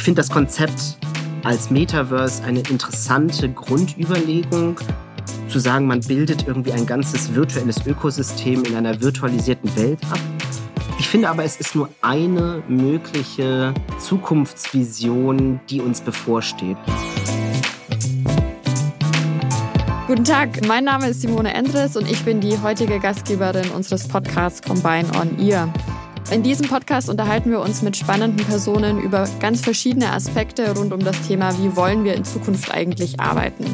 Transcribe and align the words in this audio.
Ich 0.00 0.04
finde 0.04 0.22
das 0.22 0.30
Konzept 0.30 0.96
als 1.44 1.70
Metaverse 1.70 2.42
eine 2.44 2.60
interessante 2.60 3.50
Grundüberlegung, 3.50 4.80
zu 5.46 5.58
sagen, 5.58 5.86
man 5.86 6.00
bildet 6.00 6.48
irgendwie 6.48 6.72
ein 6.72 6.86
ganzes 6.86 7.34
virtuelles 7.34 7.86
Ökosystem 7.86 8.64
in 8.64 8.76
einer 8.76 8.98
virtualisierten 9.02 9.76
Welt 9.76 9.98
ab. 10.10 10.18
Ich 10.98 11.06
finde 11.06 11.28
aber, 11.28 11.44
es 11.44 11.60
ist 11.60 11.74
nur 11.74 11.90
eine 12.00 12.62
mögliche 12.66 13.74
Zukunftsvision, 13.98 15.60
die 15.68 15.82
uns 15.82 16.00
bevorsteht. 16.00 16.78
Guten 20.06 20.24
Tag, 20.24 20.66
mein 20.66 20.84
Name 20.84 21.10
ist 21.10 21.20
Simone 21.20 21.52
Endres 21.52 21.98
und 21.98 22.10
ich 22.10 22.24
bin 22.24 22.40
die 22.40 22.58
heutige 22.62 23.00
Gastgeberin 23.00 23.68
unseres 23.72 24.08
Podcasts 24.08 24.62
Combine 24.62 25.06
on 25.20 25.38
Ear. 25.38 25.70
In 26.30 26.44
diesem 26.44 26.68
Podcast 26.68 27.10
unterhalten 27.10 27.50
wir 27.50 27.58
uns 27.58 27.82
mit 27.82 27.96
spannenden 27.96 28.46
Personen 28.46 29.00
über 29.00 29.28
ganz 29.40 29.62
verschiedene 29.62 30.12
Aspekte 30.12 30.76
rund 30.76 30.92
um 30.92 31.00
das 31.00 31.20
Thema, 31.26 31.58
wie 31.58 31.74
wollen 31.74 32.04
wir 32.04 32.14
in 32.14 32.24
Zukunft 32.24 32.72
eigentlich 32.72 33.18
arbeiten. 33.18 33.64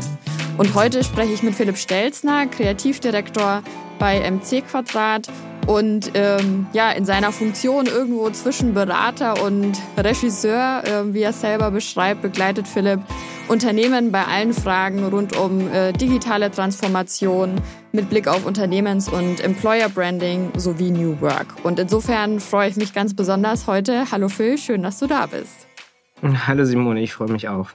Und 0.57 0.75
heute 0.75 1.05
spreche 1.05 1.35
ich 1.35 1.43
mit 1.43 1.55
Philipp 1.55 1.77
Stelzner, 1.77 2.47
Kreativdirektor 2.47 3.63
bei 3.99 4.31
MC 4.31 4.67
Quadrat 4.67 5.29
und 5.67 6.13
ähm, 6.15 6.67
ja, 6.73 6.93
in 6.93 7.05
seiner 7.05 7.31
Funktion 7.31 7.85
irgendwo 7.85 8.31
zwischen 8.31 8.73
Berater 8.73 9.43
und 9.43 9.79
Regisseur, 9.99 10.83
äh, 10.85 11.13
wie 11.13 11.23
er 11.23 11.35
selber 11.35 11.71
beschreibt, 11.71 12.23
begleitet 12.23 12.67
Philipp 12.67 13.01
Unternehmen 13.49 14.11
bei 14.11 14.25
allen 14.25 14.53
Fragen 14.53 15.05
rund 15.05 15.37
um 15.37 15.73
äh, 15.73 15.93
digitale 15.93 16.51
Transformation 16.51 17.61
mit 17.93 18.11
Blick 18.11 18.27
auf 18.27 18.45
Unternehmens- 18.45 19.09
und 19.09 19.41
Employer 19.41 19.89
Branding 19.89 20.51
sowie 20.57 20.91
New 20.91 21.21
Work. 21.21 21.47
Und 21.63 21.79
insofern 21.79 22.41
freue 22.41 22.69
ich 22.69 22.77
mich 22.77 22.93
ganz 22.93 23.15
besonders 23.15 23.69
heute. 23.69 24.11
Hallo 24.11 24.29
Phil, 24.29 24.59
schön, 24.59 24.83
dass 24.83 24.99
du 24.99 25.07
da 25.07 25.27
bist. 25.27 25.69
Hallo 26.47 26.65
Simone, 26.65 27.01
ich 27.03 27.13
freue 27.13 27.31
mich 27.31 27.49
auch. 27.49 27.71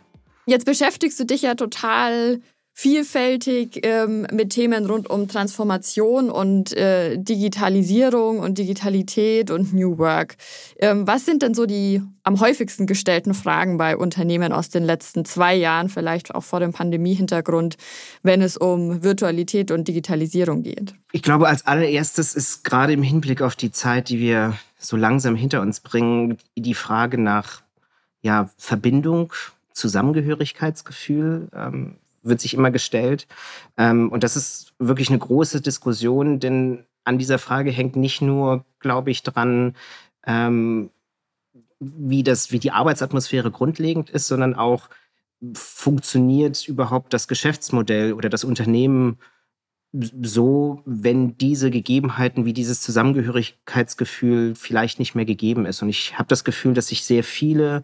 Jetzt 0.45 0.65
beschäftigst 0.65 1.17
du 1.19 1.25
dich 1.25 1.43
ja 1.43 1.55
total 1.55 2.41
vielfältig 2.73 3.81
ähm, 3.83 4.25
mit 4.31 4.51
Themen 4.51 4.85
rund 4.85 5.09
um 5.09 5.27
Transformation 5.27 6.29
und 6.29 6.71
äh, 6.73 7.17
Digitalisierung 7.17 8.39
und 8.39 8.57
Digitalität 8.57 9.51
und 9.51 9.73
New 9.73 9.97
Work. 9.97 10.37
Ähm, 10.79 11.05
was 11.05 11.25
sind 11.25 11.41
denn 11.41 11.53
so 11.53 11.65
die 11.65 12.01
am 12.23 12.39
häufigsten 12.39 12.87
gestellten 12.87 13.33
Fragen 13.33 13.77
bei 13.77 13.97
Unternehmen 13.97 14.53
aus 14.53 14.69
den 14.69 14.83
letzten 14.83 15.25
zwei 15.25 15.55
Jahren, 15.55 15.89
vielleicht 15.89 16.33
auch 16.33 16.43
vor 16.43 16.59
dem 16.59 16.71
Pandemie-Hintergrund, 16.71 17.77
wenn 18.23 18.41
es 18.41 18.57
um 18.57 19.03
Virtualität 19.03 19.71
und 19.71 19.87
Digitalisierung 19.87 20.63
geht? 20.63 20.93
Ich 21.11 21.23
glaube, 21.23 21.47
als 21.47 21.65
allererstes 21.65 22.35
ist 22.35 22.63
gerade 22.63 22.93
im 22.93 23.03
Hinblick 23.03 23.41
auf 23.41 23.55
die 23.55 23.71
Zeit, 23.71 24.09
die 24.09 24.19
wir 24.19 24.57
so 24.77 24.97
langsam 24.97 25.35
hinter 25.35 25.61
uns 25.61 25.81
bringen, 25.81 26.37
die 26.55 26.73
Frage 26.73 27.17
nach 27.17 27.61
ja, 28.21 28.49
Verbindung, 28.57 29.33
Zusammengehörigkeitsgefühl. 29.73 31.49
Ähm, 31.55 31.95
wird 32.23 32.41
sich 32.41 32.53
immer 32.53 32.71
gestellt. 32.71 33.27
Ähm, 33.77 34.09
und 34.11 34.23
das 34.23 34.35
ist 34.35 34.73
wirklich 34.79 35.09
eine 35.09 35.19
große 35.19 35.61
Diskussion, 35.61 36.39
denn 36.39 36.85
an 37.03 37.17
dieser 37.17 37.39
Frage 37.39 37.71
hängt 37.71 37.95
nicht 37.95 38.21
nur, 38.21 38.65
glaube 38.79 39.11
ich, 39.11 39.23
dran, 39.23 39.75
ähm, 40.25 40.91
wie, 41.79 42.23
das, 42.23 42.51
wie 42.51 42.59
die 42.59 42.71
Arbeitsatmosphäre 42.71 43.51
grundlegend 43.51 44.09
ist, 44.09 44.27
sondern 44.27 44.55
auch, 44.55 44.89
funktioniert 45.53 46.67
überhaupt 46.67 47.13
das 47.13 47.27
Geschäftsmodell 47.27 48.13
oder 48.13 48.29
das 48.29 48.43
Unternehmen 48.43 49.17
so, 49.91 50.81
wenn 50.85 51.37
diese 51.37 51.69
Gegebenheiten 51.69 52.45
wie 52.45 52.53
dieses 52.53 52.81
Zusammengehörigkeitsgefühl 52.81 54.55
vielleicht 54.55 54.99
nicht 54.99 55.15
mehr 55.15 55.25
gegeben 55.25 55.65
ist. 55.65 55.81
Und 55.81 55.89
ich 55.89 56.17
habe 56.17 56.29
das 56.29 56.43
Gefühl, 56.43 56.73
dass 56.73 56.87
sich 56.87 57.03
sehr 57.03 57.23
viele 57.23 57.81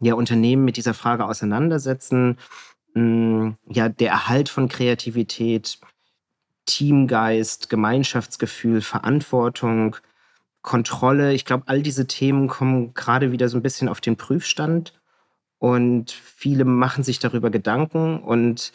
ja, 0.00 0.14
Unternehmen 0.14 0.64
mit 0.64 0.76
dieser 0.76 0.92
Frage 0.92 1.24
auseinandersetzen 1.24 2.36
ja, 3.70 3.88
der 3.88 4.10
Erhalt 4.10 4.48
von 4.48 4.68
Kreativität, 4.68 5.78
Teamgeist, 6.66 7.70
Gemeinschaftsgefühl, 7.70 8.80
Verantwortung, 8.80 9.96
Kontrolle. 10.62 11.32
Ich 11.32 11.44
glaube, 11.44 11.64
all 11.66 11.82
diese 11.82 12.06
Themen 12.06 12.48
kommen 12.48 12.94
gerade 12.94 13.32
wieder 13.32 13.48
so 13.48 13.56
ein 13.56 13.62
bisschen 13.62 13.88
auf 13.88 14.00
den 14.00 14.16
Prüfstand 14.16 14.92
und 15.58 16.10
viele 16.10 16.64
machen 16.64 17.04
sich 17.04 17.18
darüber 17.18 17.50
Gedanken. 17.50 18.20
Und 18.20 18.72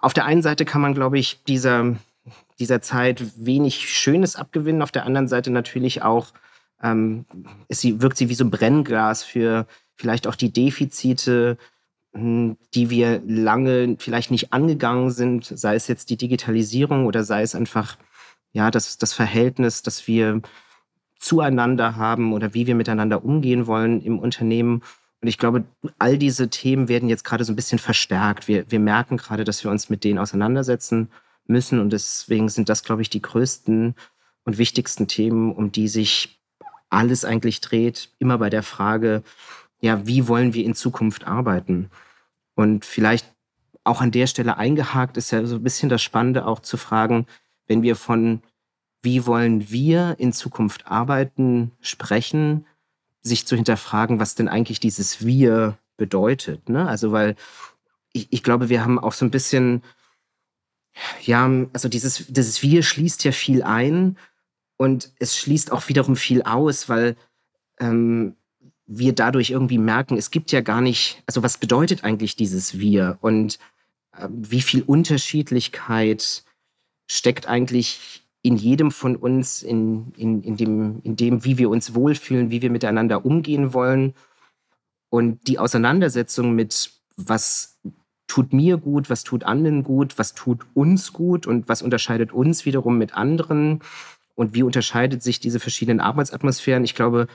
auf 0.00 0.14
der 0.14 0.24
einen 0.24 0.42
Seite 0.42 0.64
kann 0.64 0.80
man, 0.80 0.94
glaube 0.94 1.18
ich, 1.18 1.44
dieser, 1.44 1.96
dieser 2.58 2.80
Zeit 2.80 3.22
wenig 3.36 3.88
Schönes 3.88 4.36
abgewinnen. 4.36 4.82
Auf 4.82 4.92
der 4.92 5.04
anderen 5.04 5.28
Seite 5.28 5.50
natürlich 5.50 6.02
auch, 6.02 6.28
ähm, 6.82 7.26
sie, 7.68 8.00
wirkt 8.00 8.16
sie 8.16 8.28
wie 8.28 8.34
so 8.34 8.44
ein 8.44 8.50
Brennglas 8.50 9.22
für 9.22 9.66
vielleicht 9.94 10.26
auch 10.26 10.36
die 10.36 10.52
Defizite, 10.52 11.58
die 12.74 12.90
wir 12.90 13.22
lange 13.26 13.96
vielleicht 13.98 14.30
nicht 14.30 14.52
angegangen 14.52 15.10
sind, 15.10 15.44
sei 15.44 15.74
es 15.74 15.88
jetzt 15.88 16.10
die 16.10 16.16
Digitalisierung 16.16 17.06
oder 17.06 17.24
sei 17.24 17.42
es 17.42 17.54
einfach 17.54 17.96
ja 18.52 18.70
das, 18.70 18.98
das 18.98 19.12
Verhältnis, 19.12 19.82
das 19.82 20.06
wir 20.06 20.40
zueinander 21.18 21.96
haben 21.96 22.32
oder 22.32 22.54
wie 22.54 22.66
wir 22.66 22.74
miteinander 22.74 23.24
umgehen 23.24 23.66
wollen 23.66 24.00
im 24.00 24.18
Unternehmen. 24.18 24.82
Und 25.20 25.28
ich 25.28 25.38
glaube, 25.38 25.64
all 25.98 26.16
diese 26.16 26.48
Themen 26.48 26.88
werden 26.88 27.08
jetzt 27.08 27.24
gerade 27.24 27.44
so 27.44 27.52
ein 27.52 27.56
bisschen 27.56 27.78
verstärkt. 27.78 28.46
Wir, 28.46 28.70
wir 28.70 28.78
merken 28.78 29.16
gerade, 29.16 29.44
dass 29.44 29.64
wir 29.64 29.70
uns 29.70 29.90
mit 29.90 30.04
denen 30.04 30.18
auseinandersetzen 30.18 31.10
müssen. 31.46 31.80
Und 31.80 31.92
deswegen 31.92 32.48
sind 32.48 32.68
das, 32.68 32.84
glaube 32.84 33.02
ich, 33.02 33.10
die 33.10 33.22
größten 33.22 33.94
und 34.44 34.58
wichtigsten 34.58 35.08
Themen, 35.08 35.52
um 35.52 35.72
die 35.72 35.88
sich 35.88 36.40
alles 36.88 37.24
eigentlich 37.24 37.60
dreht. 37.60 38.10
Immer 38.18 38.38
bei 38.38 38.48
der 38.48 38.62
Frage, 38.62 39.22
ja, 39.80 40.06
wie 40.06 40.28
wollen 40.28 40.54
wir 40.54 40.64
in 40.64 40.74
Zukunft 40.74 41.26
arbeiten? 41.26 41.90
Und 42.58 42.84
vielleicht 42.84 43.32
auch 43.84 44.00
an 44.00 44.10
der 44.10 44.26
Stelle 44.26 44.56
eingehakt 44.56 45.16
ist 45.16 45.30
ja 45.30 45.46
so 45.46 45.54
ein 45.54 45.62
bisschen 45.62 45.88
das 45.88 46.02
Spannende 46.02 46.44
auch 46.44 46.58
zu 46.58 46.76
fragen, 46.76 47.24
wenn 47.68 47.82
wir 47.82 47.94
von 47.94 48.42
wie 49.00 49.26
wollen 49.26 49.70
wir 49.70 50.16
in 50.18 50.32
Zukunft 50.32 50.88
arbeiten 50.88 51.70
sprechen, 51.80 52.66
sich 53.22 53.46
zu 53.46 53.54
hinterfragen, 53.54 54.18
was 54.18 54.34
denn 54.34 54.48
eigentlich 54.48 54.80
dieses 54.80 55.24
Wir 55.24 55.78
bedeutet. 55.96 56.68
Ne? 56.68 56.88
Also 56.88 57.12
weil 57.12 57.36
ich, 58.12 58.26
ich 58.30 58.42
glaube, 58.42 58.68
wir 58.68 58.82
haben 58.82 58.98
auch 58.98 59.12
so 59.12 59.24
ein 59.24 59.30
bisschen, 59.30 59.84
ja, 61.22 61.48
also 61.72 61.88
dieses, 61.88 62.26
dieses 62.26 62.60
Wir 62.60 62.82
schließt 62.82 63.22
ja 63.22 63.30
viel 63.30 63.62
ein 63.62 64.18
und 64.76 65.12
es 65.20 65.36
schließt 65.38 65.70
auch 65.70 65.88
wiederum 65.88 66.16
viel 66.16 66.42
aus, 66.42 66.88
weil 66.88 67.14
ähm, 67.78 68.34
wir 68.88 69.14
dadurch 69.14 69.50
irgendwie 69.50 69.78
merken, 69.78 70.16
es 70.16 70.30
gibt 70.30 70.50
ja 70.50 70.62
gar 70.62 70.80
nicht, 70.80 71.22
also 71.26 71.42
was 71.42 71.58
bedeutet 71.58 72.04
eigentlich 72.04 72.36
dieses 72.36 72.80
Wir 72.80 73.18
und 73.20 73.58
äh, 74.16 74.28
wie 74.30 74.62
viel 74.62 74.82
Unterschiedlichkeit 74.82 76.42
steckt 77.06 77.46
eigentlich 77.46 78.24
in 78.42 78.56
jedem 78.56 78.90
von 78.90 79.14
uns, 79.16 79.62
in, 79.62 80.12
in, 80.16 80.42
in, 80.42 80.56
dem, 80.56 81.00
in 81.02 81.16
dem, 81.16 81.44
wie 81.44 81.58
wir 81.58 81.68
uns 81.68 81.94
wohlfühlen, 81.94 82.50
wie 82.50 82.62
wir 82.62 82.70
miteinander 82.70 83.26
umgehen 83.26 83.74
wollen. 83.74 84.14
Und 85.10 85.46
die 85.48 85.58
Auseinandersetzung 85.58 86.54
mit, 86.54 86.92
was 87.16 87.78
tut 88.26 88.54
mir 88.54 88.78
gut, 88.78 89.10
was 89.10 89.22
tut 89.22 89.44
anderen 89.44 89.82
gut, 89.82 90.18
was 90.18 90.34
tut 90.34 90.64
uns 90.72 91.12
gut 91.12 91.46
und 91.46 91.68
was 91.68 91.82
unterscheidet 91.82 92.32
uns 92.32 92.64
wiederum 92.64 92.96
mit 92.96 93.14
anderen 93.14 93.80
und 94.34 94.54
wie 94.54 94.62
unterscheidet 94.62 95.22
sich 95.22 95.40
diese 95.40 95.60
verschiedenen 95.60 96.00
Arbeitsatmosphären. 96.00 96.84
Ich 96.84 96.94
glaube, 96.94 97.26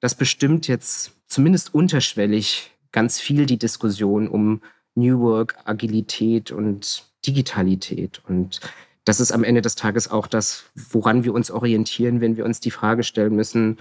das 0.00 0.14
bestimmt 0.14 0.66
jetzt 0.66 1.12
zumindest 1.28 1.74
unterschwellig 1.74 2.72
ganz 2.92 3.20
viel 3.20 3.46
die 3.46 3.58
Diskussion 3.58 4.28
um 4.28 4.62
New 4.94 5.20
Work, 5.20 5.56
Agilität 5.64 6.50
und 6.50 7.04
Digitalität. 7.26 8.22
Und 8.26 8.60
das 9.04 9.20
ist 9.20 9.32
am 9.32 9.44
Ende 9.44 9.62
des 9.62 9.76
Tages 9.76 10.10
auch 10.10 10.26
das, 10.26 10.64
woran 10.74 11.24
wir 11.24 11.34
uns 11.34 11.50
orientieren, 11.50 12.20
wenn 12.20 12.36
wir 12.36 12.44
uns 12.44 12.60
die 12.60 12.70
Frage 12.70 13.02
stellen 13.02 13.36
müssen, 13.36 13.78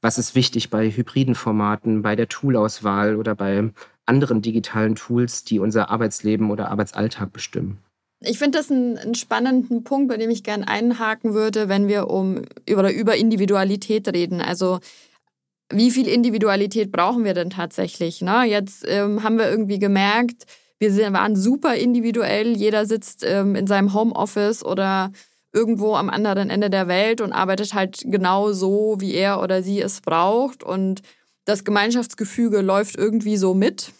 was 0.00 0.18
ist 0.18 0.34
wichtig 0.34 0.70
bei 0.70 0.90
hybriden 0.90 1.34
Formaten, 1.34 2.02
bei 2.02 2.14
der 2.14 2.28
Toolauswahl 2.28 3.16
oder 3.16 3.34
bei 3.34 3.70
anderen 4.06 4.42
digitalen 4.42 4.96
Tools, 4.96 5.44
die 5.44 5.58
unser 5.58 5.90
Arbeitsleben 5.90 6.50
oder 6.50 6.70
Arbeitsalltag 6.70 7.32
bestimmen. 7.32 7.78
Ich 8.20 8.38
finde 8.38 8.58
das 8.58 8.70
einen, 8.70 9.14
spannenden 9.14 9.84
Punkt, 9.84 10.08
bei 10.08 10.16
dem 10.16 10.30
ich 10.30 10.44
gerne 10.44 10.68
einhaken 10.68 11.34
würde, 11.34 11.68
wenn 11.68 11.88
wir 11.88 12.08
um 12.08 12.42
über, 12.66 12.92
über 12.92 13.16
Individualität 13.16 14.08
reden. 14.08 14.40
Also 14.40 14.80
wie 15.72 15.90
viel 15.90 16.08
Individualität 16.08 16.92
brauchen 16.92 17.24
wir 17.24 17.34
denn 17.34 17.50
tatsächlich? 17.50 18.20
Ne? 18.20 18.44
Jetzt 18.44 18.84
ähm, 18.86 19.22
haben 19.22 19.38
wir 19.38 19.48
irgendwie 19.48 19.78
gemerkt, 19.78 20.44
wir 20.78 20.92
sind, 20.92 21.12
waren 21.14 21.36
super 21.36 21.74
individuell. 21.76 22.56
Jeder 22.56 22.84
sitzt 22.86 23.24
ähm, 23.24 23.54
in 23.54 23.66
seinem 23.66 23.94
Homeoffice 23.94 24.64
oder 24.64 25.12
irgendwo 25.52 25.94
am 25.94 26.10
anderen 26.10 26.50
Ende 26.50 26.68
der 26.68 26.88
Welt 26.88 27.20
und 27.20 27.32
arbeitet 27.32 27.74
halt 27.74 28.02
genau 28.04 28.52
so, 28.52 28.96
wie 28.98 29.14
er 29.14 29.40
oder 29.40 29.62
sie 29.62 29.80
es 29.80 30.00
braucht. 30.00 30.62
Und 30.62 31.02
das 31.44 31.64
Gemeinschaftsgefüge 31.64 32.60
läuft 32.60 32.96
irgendwie 32.96 33.36
so 33.36 33.54
mit. 33.54 33.92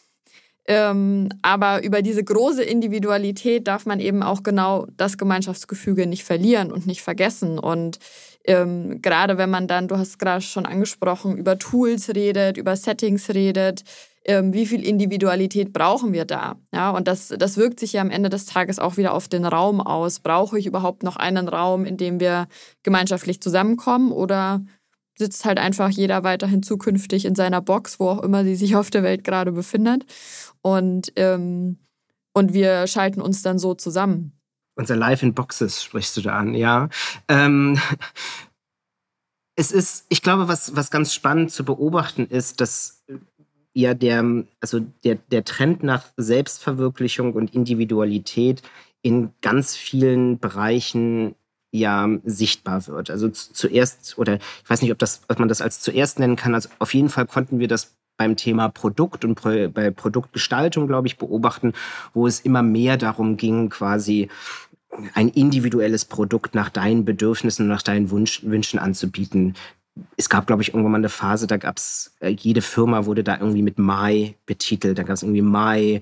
Ähm, 0.66 1.28
aber 1.42 1.84
über 1.84 2.02
diese 2.02 2.24
große 2.24 2.62
Individualität 2.62 3.68
darf 3.68 3.86
man 3.86 4.00
eben 4.00 4.22
auch 4.22 4.42
genau 4.42 4.86
das 4.96 5.18
Gemeinschaftsgefüge 5.18 6.06
nicht 6.06 6.24
verlieren 6.24 6.72
und 6.72 6.86
nicht 6.86 7.02
vergessen. 7.02 7.58
Und 7.58 7.98
ähm, 8.44 9.00
gerade 9.00 9.38
wenn 9.38 9.50
man 9.50 9.66
dann, 9.66 9.88
du 9.88 9.96
hast 9.96 10.18
gerade 10.18 10.42
schon 10.42 10.66
angesprochen, 10.66 11.36
über 11.36 11.58
Tools 11.58 12.10
redet, 12.10 12.56
über 12.56 12.76
Settings 12.76 13.30
redet, 13.30 13.84
ähm, 14.26 14.52
wie 14.52 14.66
viel 14.66 14.84
Individualität 14.84 15.72
brauchen 15.72 16.12
wir 16.12 16.24
da? 16.24 16.56
Ja, 16.72 16.90
und 16.90 17.08
das, 17.08 17.28
das 17.28 17.56
wirkt 17.56 17.80
sich 17.80 17.94
ja 17.94 18.00
am 18.00 18.10
Ende 18.10 18.30
des 18.30 18.46
Tages 18.46 18.78
auch 18.78 18.96
wieder 18.96 19.12
auf 19.12 19.28
den 19.28 19.44
Raum 19.44 19.80
aus. 19.80 20.20
Brauche 20.20 20.58
ich 20.58 20.66
überhaupt 20.66 21.02
noch 21.02 21.16
einen 21.16 21.48
Raum, 21.48 21.84
in 21.84 21.96
dem 21.96 22.20
wir 22.20 22.48
gemeinschaftlich 22.82 23.40
zusammenkommen 23.40 24.12
oder 24.12 24.62
sitzt 25.16 25.44
halt 25.44 25.58
einfach 25.58 25.90
jeder 25.90 26.24
weiterhin 26.24 26.62
zukünftig 26.62 27.24
in 27.24 27.34
seiner 27.34 27.60
Box, 27.60 28.00
wo 28.00 28.08
auch 28.08 28.22
immer 28.22 28.44
sie 28.44 28.56
sich 28.56 28.76
auf 28.76 28.90
der 28.90 29.02
Welt 29.02 29.24
gerade 29.24 29.52
befindet. 29.52 30.04
Und, 30.62 31.12
ähm, 31.16 31.78
und 32.32 32.52
wir 32.52 32.86
schalten 32.86 33.20
uns 33.20 33.42
dann 33.42 33.58
so 33.58 33.74
zusammen. 33.74 34.32
Unser 34.76 34.96
Live 34.96 35.22
in 35.22 35.34
Boxes 35.34 35.82
sprichst 35.82 36.16
du 36.16 36.20
da 36.20 36.36
an, 36.36 36.54
ja. 36.54 36.88
Ähm, 37.28 37.78
es 39.56 39.70
ist, 39.70 40.06
ich 40.08 40.22
glaube, 40.22 40.48
was, 40.48 40.74
was 40.74 40.90
ganz 40.90 41.14
spannend 41.14 41.52
zu 41.52 41.64
beobachten 41.64 42.26
ist, 42.26 42.60
dass 42.60 43.04
ja 43.72 43.94
der, 43.94 44.44
also 44.60 44.80
der, 45.04 45.16
der 45.16 45.44
Trend 45.44 45.82
nach 45.82 46.06
Selbstverwirklichung 46.16 47.34
und 47.34 47.54
Individualität 47.54 48.62
in 49.02 49.32
ganz 49.42 49.76
vielen 49.76 50.38
Bereichen 50.38 51.34
ja 51.72 52.08
sichtbar 52.24 52.86
wird. 52.86 53.10
Also 53.10 53.28
zuerst, 53.28 54.16
oder 54.16 54.36
ich 54.36 54.70
weiß 54.70 54.80
nicht, 54.82 54.92
ob, 54.92 54.98
das, 54.98 55.22
ob 55.28 55.38
man 55.38 55.48
das 55.48 55.60
als 55.60 55.80
zuerst 55.80 56.18
nennen 56.18 56.36
kann, 56.36 56.54
also 56.54 56.68
auf 56.78 56.94
jeden 56.94 57.08
Fall 57.08 57.26
konnten 57.26 57.58
wir 57.58 57.68
das 57.68 57.96
beim 58.16 58.36
Thema 58.36 58.68
Produkt 58.68 59.24
und 59.24 59.40
bei 59.42 59.90
Produktgestaltung, 59.90 60.86
glaube 60.86 61.08
ich, 61.08 61.16
beobachten, 61.16 61.72
wo 62.12 62.28
es 62.28 62.40
immer 62.40 62.62
mehr 62.62 62.96
darum 62.96 63.36
ging, 63.36 63.70
quasi 63.70 64.28
ein 65.14 65.28
individuelles 65.28 66.04
Produkt 66.04 66.54
nach 66.54 66.70
deinen 66.70 67.04
Bedürfnissen 67.04 67.64
und 67.64 67.68
nach 67.68 67.82
deinen 67.82 68.10
Wunsch, 68.10 68.42
Wünschen 68.44 68.78
anzubieten. 68.78 69.54
Es 70.16 70.28
gab, 70.28 70.46
glaube 70.46 70.62
ich, 70.62 70.68
irgendwann 70.68 70.92
mal 70.92 70.98
eine 70.98 71.08
Phase, 71.08 71.46
da 71.46 71.56
gab 71.56 71.78
es, 71.78 72.14
äh, 72.20 72.30
jede 72.30 72.62
Firma 72.62 73.06
wurde 73.06 73.22
da 73.22 73.38
irgendwie 73.38 73.62
mit 73.62 73.78
My 73.78 74.34
betitelt. 74.46 74.98
Da 74.98 75.02
gab 75.02 75.14
es 75.14 75.22
irgendwie 75.22 75.42
My 75.42 76.00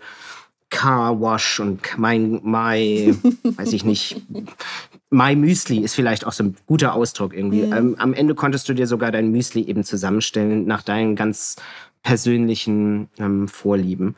Car 0.70 1.20
Wash 1.20 1.60
und 1.60 1.80
mein 1.98 2.40
My, 2.42 3.14
weiß 3.44 3.72
ich 3.74 3.84
nicht, 3.84 4.22
My 5.10 5.36
Müsli 5.36 5.78
ist 5.78 5.94
vielleicht 5.94 6.26
auch 6.26 6.32
so 6.32 6.44
ein 6.44 6.56
guter 6.66 6.94
Ausdruck 6.94 7.34
irgendwie. 7.34 7.66
Mhm. 7.66 7.72
Ähm, 7.72 7.94
am 7.98 8.14
Ende 8.14 8.34
konntest 8.34 8.68
du 8.68 8.74
dir 8.74 8.86
sogar 8.86 9.12
dein 9.12 9.30
Müsli 9.30 9.62
eben 9.62 9.84
zusammenstellen 9.84 10.66
nach 10.66 10.82
deinen 10.82 11.14
ganz 11.14 11.56
persönlichen 12.02 13.10
ähm, 13.18 13.46
Vorlieben. 13.48 14.16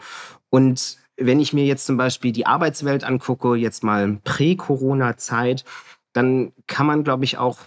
Und 0.51 0.99
wenn 1.17 1.41
ich 1.41 1.53
mir 1.53 1.65
jetzt 1.65 1.87
zum 1.87 1.97
Beispiel 1.97 2.33
die 2.33 2.47
Arbeitswelt 2.47 3.05
angucke, 3.05 3.55
jetzt 3.55 3.85
mal 3.85 4.19
Prä-Corona-Zeit, 4.25 5.65
dann 6.13 6.53
kann 6.67 6.87
man, 6.87 7.05
glaube 7.05 7.25
ich, 7.25 7.39
auch 7.39 7.59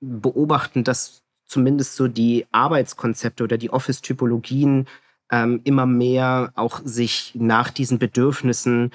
beobachten, 0.00 0.84
dass 0.84 1.22
zumindest 1.46 1.96
so 1.96 2.08
die 2.08 2.46
Arbeitskonzepte 2.52 3.44
oder 3.44 3.58
die 3.58 3.70
Office-Typologien 3.70 4.86
ähm, 5.30 5.60
immer 5.64 5.86
mehr 5.86 6.52
auch 6.54 6.80
sich 6.84 7.32
nach 7.34 7.70
diesen 7.70 7.98
Bedürfnissen 7.98 8.90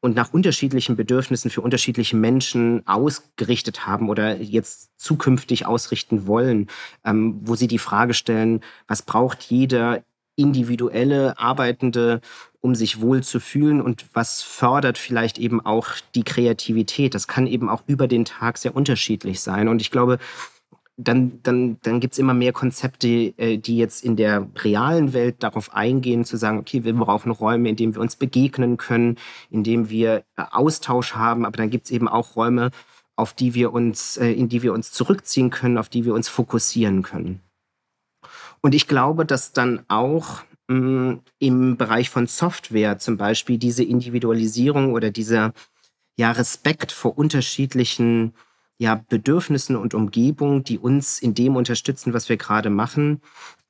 und 0.00 0.14
nach 0.14 0.32
unterschiedlichen 0.32 0.96
Bedürfnissen 0.96 1.50
für 1.50 1.60
unterschiedliche 1.60 2.16
Menschen 2.16 2.86
ausgerichtet 2.86 3.86
haben 3.86 4.08
oder 4.08 4.36
jetzt 4.36 4.90
zukünftig 4.96 5.66
ausrichten 5.66 6.26
wollen, 6.26 6.68
ähm, 7.04 7.40
wo 7.42 7.56
sie 7.56 7.66
die 7.66 7.78
Frage 7.78 8.14
stellen, 8.14 8.60
was 8.86 9.02
braucht 9.02 9.42
jeder 9.44 10.04
individuelle 10.36 11.36
Arbeitende, 11.38 12.20
um 12.60 12.74
sich 12.74 13.00
wohl 13.00 13.22
zu 13.22 13.40
fühlen 13.40 13.80
und 13.80 14.06
was 14.14 14.42
fördert 14.42 14.98
vielleicht 14.98 15.38
eben 15.38 15.64
auch 15.64 15.88
die 16.14 16.24
Kreativität. 16.24 17.14
Das 17.14 17.28
kann 17.28 17.46
eben 17.46 17.68
auch 17.68 17.82
über 17.86 18.08
den 18.08 18.24
Tag 18.24 18.58
sehr 18.58 18.74
unterschiedlich 18.74 19.40
sein. 19.40 19.68
Und 19.68 19.80
ich 19.80 19.90
glaube, 19.90 20.18
dann, 20.96 21.40
dann, 21.44 21.78
dann 21.82 22.00
gibt 22.00 22.14
es 22.14 22.18
immer 22.18 22.34
mehr 22.34 22.52
Konzepte, 22.52 23.08
äh, 23.08 23.56
die 23.56 23.76
jetzt 23.76 24.04
in 24.04 24.16
der 24.16 24.48
realen 24.56 25.12
Welt 25.12 25.36
darauf 25.44 25.72
eingehen, 25.72 26.24
zu 26.24 26.36
sagen, 26.36 26.58
okay, 26.58 26.82
wir 26.82 26.92
brauchen 26.92 27.30
Räume, 27.30 27.68
in 27.68 27.76
denen 27.76 27.94
wir 27.94 28.02
uns 28.02 28.16
begegnen 28.16 28.76
können, 28.76 29.16
in 29.50 29.62
denen 29.62 29.90
wir 29.90 30.24
äh, 30.36 30.42
Austausch 30.50 31.14
haben, 31.14 31.46
aber 31.46 31.56
dann 31.56 31.70
gibt 31.70 31.84
es 31.86 31.92
eben 31.92 32.08
auch 32.08 32.34
Räume, 32.34 32.72
auf 33.14 33.32
die 33.32 33.54
wir 33.54 33.72
uns, 33.72 34.16
äh, 34.16 34.32
in 34.32 34.48
die 34.48 34.62
wir 34.62 34.72
uns 34.72 34.90
zurückziehen 34.90 35.50
können, 35.50 35.78
auf 35.78 35.88
die 35.88 36.04
wir 36.04 36.14
uns 36.14 36.28
fokussieren 36.28 37.02
können. 37.02 37.40
Und 38.60 38.74
ich 38.74 38.88
glaube, 38.88 39.24
dass 39.24 39.52
dann 39.52 39.84
auch 39.86 40.42
mm, 40.68 41.14
im 41.38 41.76
Bereich 41.76 42.10
von 42.10 42.26
Software 42.26 42.98
zum 42.98 43.16
Beispiel 43.16 43.58
diese 43.58 43.84
Individualisierung 43.84 44.92
oder 44.92 45.10
dieser 45.10 45.52
ja, 46.16 46.32
Respekt 46.32 46.92
vor 46.92 47.16
unterschiedlichen 47.16 48.34
ja, 48.78 49.02
Bedürfnissen 49.08 49.76
und 49.76 49.94
Umgebung, 49.94 50.62
die 50.64 50.78
uns 50.78 51.18
in 51.18 51.34
dem 51.34 51.56
unterstützen, 51.56 52.14
was 52.14 52.28
wir 52.28 52.36
gerade 52.36 52.70
machen, 52.70 53.20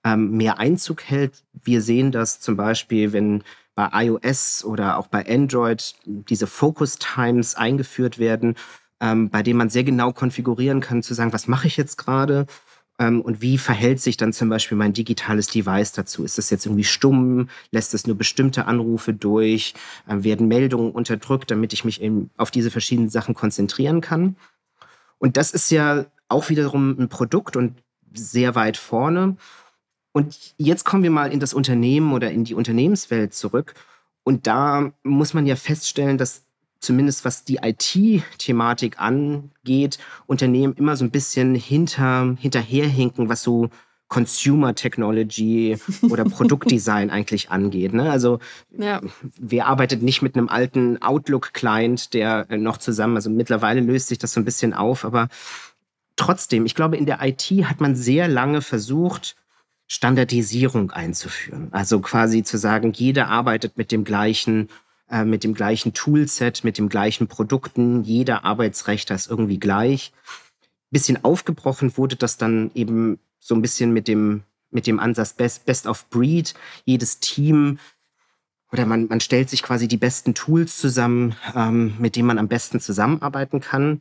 ähm, 0.05 0.37
mehr 0.37 0.59
Einzug 0.59 1.03
hält. 1.05 1.45
Wir 1.53 1.81
sehen 1.81 2.13
das 2.13 2.41
zum 2.41 2.57
Beispiel, 2.57 3.13
wenn 3.13 3.43
bei 3.75 3.89
iOS 4.07 4.65
oder 4.65 4.99
auch 4.99 5.07
bei 5.07 5.27
Android 5.29 5.95
diese 6.05 6.47
Focus 6.47 6.99
Times 6.99 7.55
eingeführt 7.55 8.19
werden, 8.19 8.57
ähm, 9.01 9.31
bei 9.31 9.43
denen 9.43 9.59
man 9.59 9.71
sehr 9.71 9.85
genau 9.85 10.13
konfigurieren 10.13 10.81
kann, 10.81 11.03
zu 11.03 11.15
sagen, 11.15 11.33
was 11.33 11.47
mache 11.49 11.69
ich 11.69 11.77
jetzt 11.77 11.97
gerade 11.97 12.47
und 12.99 13.41
wie 13.41 13.59
verhält 13.59 14.01
sich 14.01 14.17
dann 14.17 14.33
zum 14.33 14.49
Beispiel 14.49 14.77
mein 14.77 14.93
digitales 14.93 15.47
Device 15.47 15.93
dazu? 15.93 16.25
Ist 16.25 16.37
das 16.39 16.51
jetzt 16.51 16.67
irgendwie 16.67 16.85
stumm? 16.85 17.49
Lässt 17.71 17.95
es 17.95 18.07
nur 18.07 18.17
bestimmte 18.17 18.67
Anrufe 18.67 19.15
durch? 19.15 19.75
Ähm, 20.09 20.25
werden 20.25 20.49
Meldungen 20.49 20.93
unterdrückt, 20.93 21.51
damit 21.51 21.73
ich 21.73 21.85
mich 21.85 22.03
eben 22.03 22.31
auf 22.37 22.51
diese 22.51 22.71
verschiedenen 22.71 23.09
Sachen 23.09 23.35
konzentrieren 23.35 24.01
kann? 24.01 24.37
Und 25.19 25.37
das 25.37 25.53
ist 25.53 25.71
ja 25.71 26.07
auch 26.29 26.49
wiederum 26.49 26.99
ein 26.99 27.09
Produkt 27.09 27.57
und 27.57 27.75
sehr 28.13 28.55
weit 28.55 28.77
vorne. 28.77 29.37
Und 30.13 30.55
jetzt 30.57 30.85
kommen 30.85 31.03
wir 31.03 31.11
mal 31.11 31.33
in 31.33 31.41
das 31.41 31.55
Unternehmen 31.55 32.13
oder 32.13 32.31
in 32.31 32.45
die 32.45 32.55
Unternehmenswelt 32.55 33.35
zurück. 33.35 33.75
Und 34.25 34.47
da 34.47 34.93
muss 35.05 35.35
man 35.35 35.47
ja 35.47 35.57
feststellen, 35.57 36.19
dass 36.19 36.43
zumindest 36.81 37.25
was 37.25 37.45
die 37.45 37.59
IT-Thematik 37.63 39.01
angeht, 39.01 39.99
Unternehmen 40.27 40.75
immer 40.75 40.97
so 40.97 41.05
ein 41.05 41.11
bisschen 41.11 41.55
hinter, 41.55 42.37
hinterherhinken, 42.39 43.29
was 43.29 43.43
so 43.43 43.71
Consumer 44.09 44.75
Technology 44.75 45.77
oder 46.03 46.25
Produktdesign 46.25 47.11
eigentlich 47.11 47.51
angeht. 47.51 47.93
Ne? 47.93 48.11
Also 48.11 48.39
ja. 48.77 49.01
wer 49.39 49.67
arbeitet 49.67 50.03
nicht 50.03 50.23
mit 50.23 50.35
einem 50.35 50.49
alten 50.49 51.01
Outlook-Client, 51.03 52.15
der 52.15 52.47
äh, 52.49 52.57
noch 52.57 52.79
zusammen, 52.79 53.17
also 53.17 53.29
mittlerweile 53.29 53.81
löst 53.81 54.09
sich 54.09 54.19
das 54.19 54.33
so 54.33 54.41
ein 54.41 54.47
bisschen 54.47 54.73
auf, 54.73 55.05
aber 55.05 55.29
trotzdem, 56.17 56.65
ich 56.65 56.75
glaube, 56.75 56.97
in 56.97 57.07
der 57.07 57.19
IT 57.23 57.51
hat 57.65 57.81
man 57.81 57.95
sehr 57.95 58.29
lange 58.29 58.63
versucht, 58.63 59.37
Standardisierung 59.89 60.91
einzuführen. 60.91 61.69
Also 61.71 62.01
quasi 62.01 62.43
zu 62.43 62.59
sagen, 62.59 62.93
jeder 62.93 63.29
arbeitet 63.29 63.79
mit 63.79 63.91
dem 63.91 64.05
gleichen 64.05 64.69
äh, 65.11 65.25
mit 65.25 65.45
dem 65.45 65.55
gleichen 65.55 65.95
Toolset, 65.95 66.65
mit 66.65 66.79
dem 66.79 66.89
gleichen 66.89 67.29
Produkten, 67.29 68.05
jeder 68.05 68.45
Arbeitsrechter 68.45 69.15
ist 69.15 69.31
irgendwie 69.31 69.59
gleich. 69.59 70.13
Bisschen 70.91 71.23
aufgebrochen 71.25 71.97
wurde 71.97 72.17
das 72.17 72.39
dann 72.39 72.71
eben 72.75 73.19
so 73.39 73.55
ein 73.55 73.63
bisschen 73.63 73.93
mit 73.93 74.09
dem, 74.09 74.43
mit 74.71 74.87
dem 74.87 75.01
Ansatz 75.01 75.35
Best, 75.35 75.67
Best 75.67 75.87
of 75.87 76.09
Breed. 76.11 76.55
Jedes 76.85 77.21
Team 77.21 77.79
oder 78.71 78.87
man, 78.87 79.07
man 79.07 79.21
stellt 79.21 79.49
sich 79.49 79.63
quasi 79.63 79.89
die 79.89 79.97
besten 79.97 80.35
Tools 80.35 80.79
zusammen, 80.79 81.35
ähm, 81.55 81.95
mit 81.99 82.17
denen 82.17 82.29
man 82.29 82.39
am 82.39 82.49
besten 82.49 82.81
zusammenarbeiten 82.81 83.61
kann. 83.61 84.01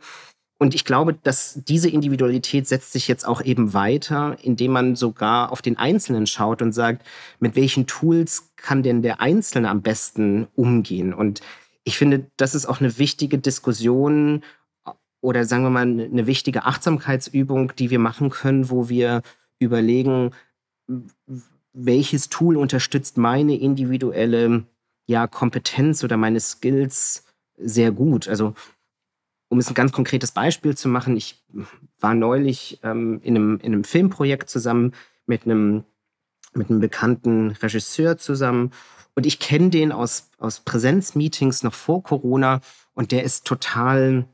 Und 0.60 0.74
ich 0.74 0.86
glaube, 0.86 1.14
dass 1.14 1.62
diese 1.68 1.90
Individualität 1.90 2.68
setzt 2.68 2.92
sich 2.92 3.08
jetzt 3.08 3.28
auch 3.28 3.42
eben 3.42 3.74
weiter, 3.74 4.38
indem 4.42 4.72
man 4.72 4.96
sogar 4.96 5.52
auf 5.52 5.62
den 5.62 5.78
Einzelnen 5.78 6.26
schaut 6.26 6.64
und 6.64 6.72
sagt, 6.72 7.06
mit 7.40 7.56
welchen 7.56 7.86
Tools 7.86 8.52
kann 8.56 8.82
denn 8.82 9.04
der 9.04 9.22
Einzelne 9.22 9.70
am 9.70 9.84
besten 9.84 10.48
umgehen? 10.56 11.14
Und 11.14 11.42
ich 11.84 11.98
finde, 11.98 12.26
das 12.38 12.56
ist 12.56 12.66
auch 12.66 12.80
eine 12.80 12.98
wichtige 12.98 13.38
Diskussion 13.38 14.44
oder 15.22 15.46
sagen 15.46 15.64
wir 15.64 15.70
mal 15.70 15.82
eine 15.82 16.28
wichtige 16.28 16.66
Achtsamkeitsübung, 16.66 17.74
die 17.78 17.90
wir 17.90 18.00
machen 18.00 18.30
können, 18.30 18.70
wo 18.70 18.90
wir 18.90 19.22
überlegen, 19.60 20.32
welches 21.74 22.30
Tool 22.30 22.58
unterstützt 22.58 23.18
meine 23.18 23.56
individuelle 23.56 24.64
ja, 25.06 25.28
Kompetenz 25.28 26.04
oder 26.04 26.18
meine 26.18 26.40
Skills 26.40 27.26
sehr 27.58 27.92
gut. 27.92 28.28
Also 28.28 28.54
um 29.50 29.60
es 29.60 29.70
ein 29.70 29.74
ganz 29.74 29.92
konkretes 29.92 30.32
Beispiel 30.32 30.76
zu 30.76 30.90
machen, 30.90 31.16
ich 31.16 31.44
war 32.00 32.14
neulich 32.14 32.80
ähm, 32.84 33.20
in, 33.24 33.36
einem, 33.36 33.60
in 33.60 33.74
einem 33.74 33.84
Filmprojekt 33.84 34.50
zusammen 34.50 34.94
mit 35.26 35.46
einem, 35.46 35.84
mit 36.54 36.70
einem 36.70 36.80
bekannten 36.80 37.52
Regisseur 37.52 38.18
zusammen 38.18 38.72
und 39.16 39.26
ich 39.26 39.40
kenne 39.40 39.70
den 39.70 39.92
aus, 39.92 40.30
aus 40.38 40.60
Präsenzmeetings 40.60 41.64
noch 41.64 41.74
vor 41.74 42.04
Corona 42.04 42.62
und 42.94 43.12
der 43.12 43.24
ist 43.24 43.46
total 43.46 44.26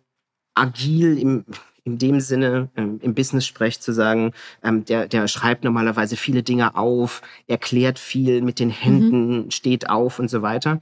agil 0.55 1.17
im, 1.17 1.46
in 1.84 1.98
dem 1.98 2.20
Sinne, 2.20 2.70
ähm, 2.75 3.00
im 3.01 3.13
Business-Sprech 3.13 3.79
zu 3.79 3.93
sagen, 3.93 4.34
ähm, 4.63 4.86
der, 4.86 5.08
der 5.08 5.27
schreibt 5.27 5.63
normalerweise 5.63 6.15
viele 6.15 6.43
Dinge 6.43 6.75
auf, 6.75 7.22
erklärt 7.48 8.00
viel 8.00 8.41
mit 8.41 8.60
den 8.60 8.70
Händen, 8.70 9.46
mhm. 9.46 9.51
steht 9.51 9.89
auf 9.89 10.20
und 10.20 10.29
so 10.29 10.41
weiter. 10.41 10.79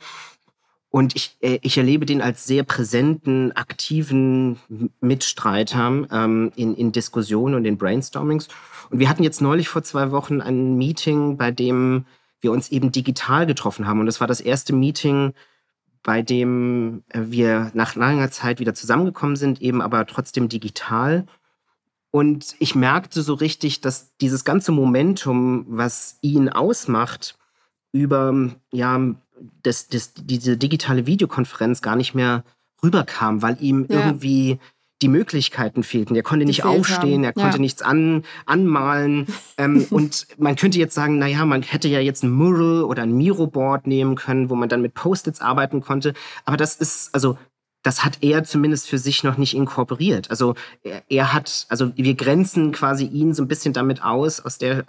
Und 0.91 1.15
ich, 1.15 1.37
äh, 1.39 1.57
ich 1.61 1.77
erlebe 1.77 2.05
den 2.05 2.21
als 2.21 2.45
sehr 2.45 2.63
präsenten, 2.63 3.53
aktiven 3.53 4.59
Mitstreiter 4.99 6.05
ähm, 6.11 6.51
in, 6.55 6.75
in 6.75 6.91
Diskussionen 6.91 7.55
und 7.55 7.65
in 7.65 7.77
Brainstormings. 7.77 8.49
Und 8.89 8.99
wir 8.99 9.09
hatten 9.09 9.23
jetzt 9.23 9.41
neulich 9.41 9.69
vor 9.69 9.83
zwei 9.83 10.11
Wochen 10.11 10.41
ein 10.41 10.77
Meeting, 10.77 11.37
bei 11.37 11.49
dem 11.49 12.05
wir 12.41 12.51
uns 12.51 12.69
eben 12.69 12.91
digital 12.91 13.45
getroffen 13.45 13.87
haben. 13.87 14.01
Und 14.01 14.05
das 14.05 14.19
war 14.19 14.27
das 14.27 14.41
erste 14.41 14.73
Meeting, 14.73 15.33
bei 16.03 16.21
dem 16.21 17.03
äh, 17.09 17.21
wir 17.25 17.71
nach 17.73 17.95
langer 17.95 18.29
Zeit 18.29 18.59
wieder 18.59 18.73
zusammengekommen 18.73 19.37
sind, 19.37 19.61
eben 19.61 19.81
aber 19.81 20.05
trotzdem 20.05 20.49
digital. 20.49 21.25
Und 22.11 22.55
ich 22.59 22.75
merkte 22.75 23.21
so 23.21 23.33
richtig, 23.33 23.79
dass 23.79 24.17
dieses 24.17 24.43
ganze 24.43 24.73
Momentum, 24.73 25.65
was 25.69 26.17
ihn 26.21 26.49
ausmacht, 26.49 27.37
über 27.93 28.33
ja, 28.71 28.99
das, 29.63 29.87
das, 29.87 30.13
diese 30.15 30.57
digitale 30.57 31.05
Videokonferenz 31.05 31.81
gar 31.81 31.95
nicht 31.95 32.13
mehr 32.13 32.43
rüberkam, 32.83 33.41
weil 33.41 33.57
ihm 33.59 33.85
ja. 33.89 34.05
irgendwie 34.05 34.59
die 35.01 35.07
Möglichkeiten 35.07 35.83
fehlten. 35.83 36.15
Er 36.15 36.23
konnte 36.23 36.45
nicht 36.45 36.63
aufstehen, 36.63 37.23
er 37.23 37.33
konnte 37.33 37.57
ja. 37.57 37.61
nichts 37.61 37.81
an, 37.81 38.23
anmalen. 38.45 39.27
ähm, 39.57 39.85
und 39.89 40.27
man 40.37 40.55
könnte 40.55 40.77
jetzt 40.77 40.93
sagen, 40.93 41.17
naja, 41.17 41.45
man 41.45 41.63
hätte 41.63 41.87
ja 41.87 41.99
jetzt 41.99 42.23
ein 42.23 42.31
Mural 42.31 42.83
oder 42.83 43.03
ein 43.03 43.17
Miro-Board 43.17 43.87
nehmen 43.87 44.15
können, 44.15 44.49
wo 44.49 44.55
man 44.55 44.69
dann 44.69 44.81
mit 44.81 44.93
Post-its 44.93 45.41
arbeiten 45.41 45.81
konnte. 45.81 46.13
Aber 46.45 46.57
das 46.57 46.75
ist, 46.75 47.13
also 47.13 47.37
das 47.83 48.05
hat 48.05 48.19
er 48.21 48.43
zumindest 48.43 48.87
für 48.87 48.99
sich 48.99 49.23
noch 49.23 49.37
nicht 49.37 49.55
inkorporiert. 49.55 50.29
Also 50.29 50.53
er, 50.83 51.01
er, 51.09 51.33
hat, 51.33 51.65
also 51.69 51.91
wir 51.95 52.13
grenzen 52.13 52.71
quasi 52.71 53.05
ihn 53.05 53.33
so 53.33 53.43
ein 53.43 53.47
bisschen 53.47 53.73
damit 53.73 54.03
aus, 54.03 54.39
aus 54.39 54.59
der, 54.59 54.83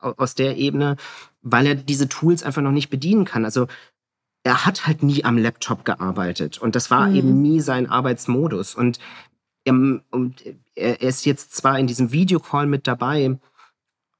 aus 0.00 0.34
der 0.34 0.56
Ebene, 0.56 0.96
weil 1.42 1.66
er 1.66 1.74
diese 1.76 2.08
Tools 2.08 2.42
einfach 2.42 2.62
noch 2.62 2.72
nicht 2.72 2.90
bedienen 2.90 3.24
kann. 3.24 3.44
Also 3.44 3.68
er 4.44 4.66
hat 4.66 4.86
halt 4.86 5.02
nie 5.02 5.24
am 5.24 5.38
Laptop 5.38 5.84
gearbeitet 5.84 6.58
und 6.58 6.74
das 6.74 6.90
war 6.90 7.08
mhm. 7.08 7.14
eben 7.14 7.42
nie 7.42 7.60
sein 7.60 7.88
Arbeitsmodus. 7.88 8.74
Und 8.74 8.98
er, 9.64 9.74
er 10.74 11.00
ist 11.00 11.24
jetzt 11.24 11.54
zwar 11.54 11.78
in 11.78 11.86
diesem 11.86 12.12
Videocall 12.12 12.66
mit 12.66 12.86
dabei, 12.86 13.38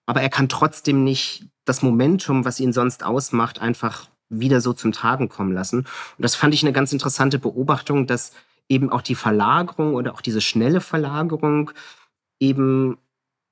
aber 0.06 0.22
er 0.22 0.30
kann 0.30 0.48
trotzdem 0.48 1.04
nicht 1.04 1.46
das 1.64 1.82
Momentum, 1.82 2.44
was 2.44 2.60
ihn 2.60 2.72
sonst 2.72 3.04
ausmacht, 3.04 3.60
einfach 3.60 4.08
wieder 4.28 4.60
so 4.60 4.72
zum 4.72 4.92
Tragen 4.92 5.28
kommen 5.28 5.52
lassen. 5.52 5.80
Und 5.80 5.88
das 6.18 6.34
fand 6.34 6.54
ich 6.54 6.62
eine 6.62 6.72
ganz 6.72 6.92
interessante 6.92 7.38
Beobachtung, 7.38 8.06
dass 8.06 8.32
eben 8.68 8.90
auch 8.90 9.02
die 9.02 9.14
Verlagerung 9.14 9.94
oder 9.94 10.14
auch 10.14 10.20
diese 10.20 10.40
schnelle 10.40 10.80
Verlagerung 10.80 11.72
eben 12.40 12.98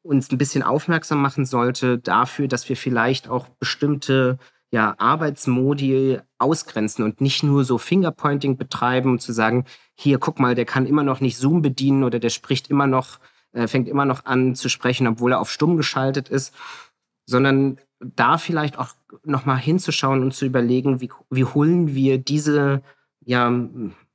uns 0.02 0.32
ein 0.32 0.38
bisschen 0.38 0.62
aufmerksam 0.62 1.20
machen 1.20 1.44
sollte 1.44 1.98
dafür, 1.98 2.48
dass 2.48 2.68
wir 2.68 2.76
vielleicht 2.76 3.28
auch 3.28 3.48
bestimmte 3.48 4.38
ja, 4.70 4.94
Arbeitsmodi 4.98 6.18
ausgrenzen 6.38 7.04
und 7.04 7.20
nicht 7.20 7.42
nur 7.42 7.64
so 7.64 7.78
Fingerpointing 7.78 8.56
betreiben 8.56 9.12
und 9.12 9.20
zu 9.20 9.32
sagen, 9.32 9.64
hier, 9.94 10.18
guck 10.18 10.38
mal, 10.38 10.54
der 10.54 10.64
kann 10.64 10.86
immer 10.86 11.02
noch 11.02 11.20
nicht 11.20 11.36
Zoom 11.36 11.60
bedienen 11.62 12.04
oder 12.04 12.18
der 12.18 12.30
spricht 12.30 12.70
immer 12.70 12.86
noch, 12.86 13.18
äh, 13.52 13.66
fängt 13.66 13.88
immer 13.88 14.04
noch 14.04 14.24
an 14.26 14.54
zu 14.54 14.68
sprechen, 14.68 15.06
obwohl 15.06 15.32
er 15.32 15.40
auf 15.40 15.50
stumm 15.50 15.76
geschaltet 15.76 16.28
ist, 16.28 16.54
sondern 17.26 17.78
da 17.98 18.38
vielleicht 18.38 18.78
auch 18.78 18.94
nochmal 19.24 19.58
hinzuschauen 19.58 20.22
und 20.22 20.32
zu 20.32 20.46
überlegen, 20.46 21.00
wie, 21.00 21.10
wie 21.30 21.44
holen 21.44 21.94
wir 21.94 22.18
diese, 22.18 22.82
ja, 23.24 23.52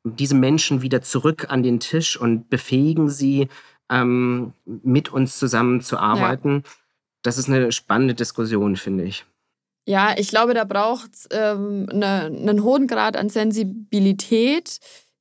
diese 0.03 0.35
Menschen 0.35 0.81
wieder 0.81 1.01
zurück 1.01 1.47
an 1.49 1.63
den 1.63 1.79
Tisch 1.79 2.19
und 2.19 2.49
befähigen 2.49 3.09
sie, 3.09 3.49
ähm, 3.89 4.53
mit 4.65 5.11
uns 5.11 5.37
zusammenzuarbeiten. 5.37 6.63
Ja. 6.63 6.71
Das 7.21 7.37
ist 7.37 7.49
eine 7.49 7.71
spannende 7.71 8.13
Diskussion, 8.13 8.75
finde 8.75 9.03
ich. 9.03 9.25
Ja, 9.87 10.15
ich 10.17 10.29
glaube, 10.29 10.53
da 10.55 10.63
braucht 10.63 11.13
es 11.13 11.27
ähm, 11.31 11.85
ne, 11.85 12.23
einen 12.25 12.63
hohen 12.63 12.87
Grad 12.87 13.15
an 13.15 13.29
Sensibilität, 13.29 14.79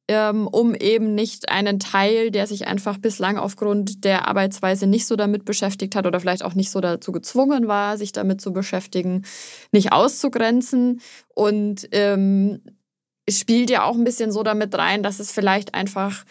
ähm, 0.09 0.47
um 0.47 0.75
eben 0.75 1.15
nicht 1.15 1.51
einen 1.51 1.79
Teil, 1.79 2.31
der 2.31 2.47
sich 2.47 2.67
einfach 2.67 2.97
bislang 2.99 3.37
aufgrund 3.39 4.05
der 4.05 4.27
Arbeitsweise 4.27 4.87
nicht 4.87 5.07
so 5.07 5.17
damit 5.17 5.45
beschäftigt 5.45 5.95
hat 5.97 6.07
oder 6.07 6.19
vielleicht 6.21 6.45
auch 6.45 6.55
nicht 6.55 6.71
so 6.71 6.81
dazu 6.81 7.13
gezwungen 7.13 7.69
war, 7.69 7.99
sich 7.99 8.13
damit 8.13 8.41
zu 8.41 8.53
beschäftigen, 8.53 9.25
nicht 9.73 9.93
auszugrenzen. 9.93 11.01
Und 11.35 11.89
ähm, 11.93 12.63
spielt 13.29 13.71
ja 13.71 13.85
auch 13.85 13.97
ein 13.97 14.05
bisschen 14.05 14.33
so 14.33 14.43
damit 14.43 14.75
rein, 14.77 15.03
dass 15.03 15.21
es 15.21 15.33
vielleicht 15.33 15.75
einfach 15.75 16.25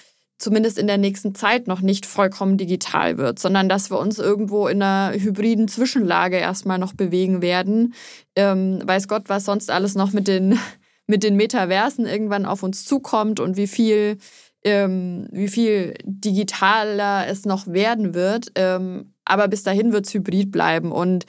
zumindest 0.44 0.78
in 0.78 0.88
der 0.88 0.98
nächsten 0.98 1.34
Zeit 1.34 1.68
noch 1.68 1.80
nicht 1.80 2.06
vollkommen 2.06 2.58
digital 2.58 3.18
wird, 3.18 3.40
sondern 3.40 3.70
dass 3.70 3.90
wir 3.90 3.98
uns 3.98 4.20
irgendwo 4.20 4.68
in 4.68 4.82
einer 4.82 5.18
hybriden 5.18 5.70
Zwischenlage 5.70 6.36
erstmal 6.36 6.78
noch 6.78 6.94
bewegen 6.94 7.42
werden. 7.42 7.94
Ähm, 8.36 8.82
weiß 8.84 9.08
Gott, 9.08 9.24
was 9.28 9.46
sonst 9.46 9.72
alles 9.72 9.96
noch 9.96 10.12
mit 10.12 10.28
den, 10.28 10.60
mit 11.08 11.24
den 11.24 11.38
Metaversen 11.38 12.06
irgendwann 12.06 12.46
auf 12.46 12.62
uns 12.62 12.84
zukommt 12.84 13.40
und 13.40 13.56
wie 13.56 13.68
viel, 13.68 14.18
ähm, 14.66 15.28
wie 15.32 15.48
viel 15.48 15.94
digitaler 16.04 17.26
es 17.28 17.46
noch 17.46 17.66
werden 17.68 18.14
wird. 18.14 18.52
Ähm, 18.56 19.14
aber 19.24 19.48
bis 19.48 19.64
dahin 19.64 19.94
wird 19.94 20.08
es 20.08 20.14
hybrid 20.14 20.52
bleiben. 20.52 20.92
Und 20.92 21.26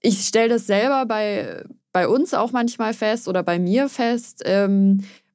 ich 0.00 0.26
stelle 0.26 0.48
das 0.48 0.66
selber 0.66 1.04
bei, 1.04 1.64
bei 1.92 2.08
uns 2.08 2.32
auch 2.32 2.52
manchmal 2.52 2.94
fest 2.94 3.28
oder 3.28 3.42
bei 3.42 3.58
mir 3.58 3.90
fest. 3.90 4.42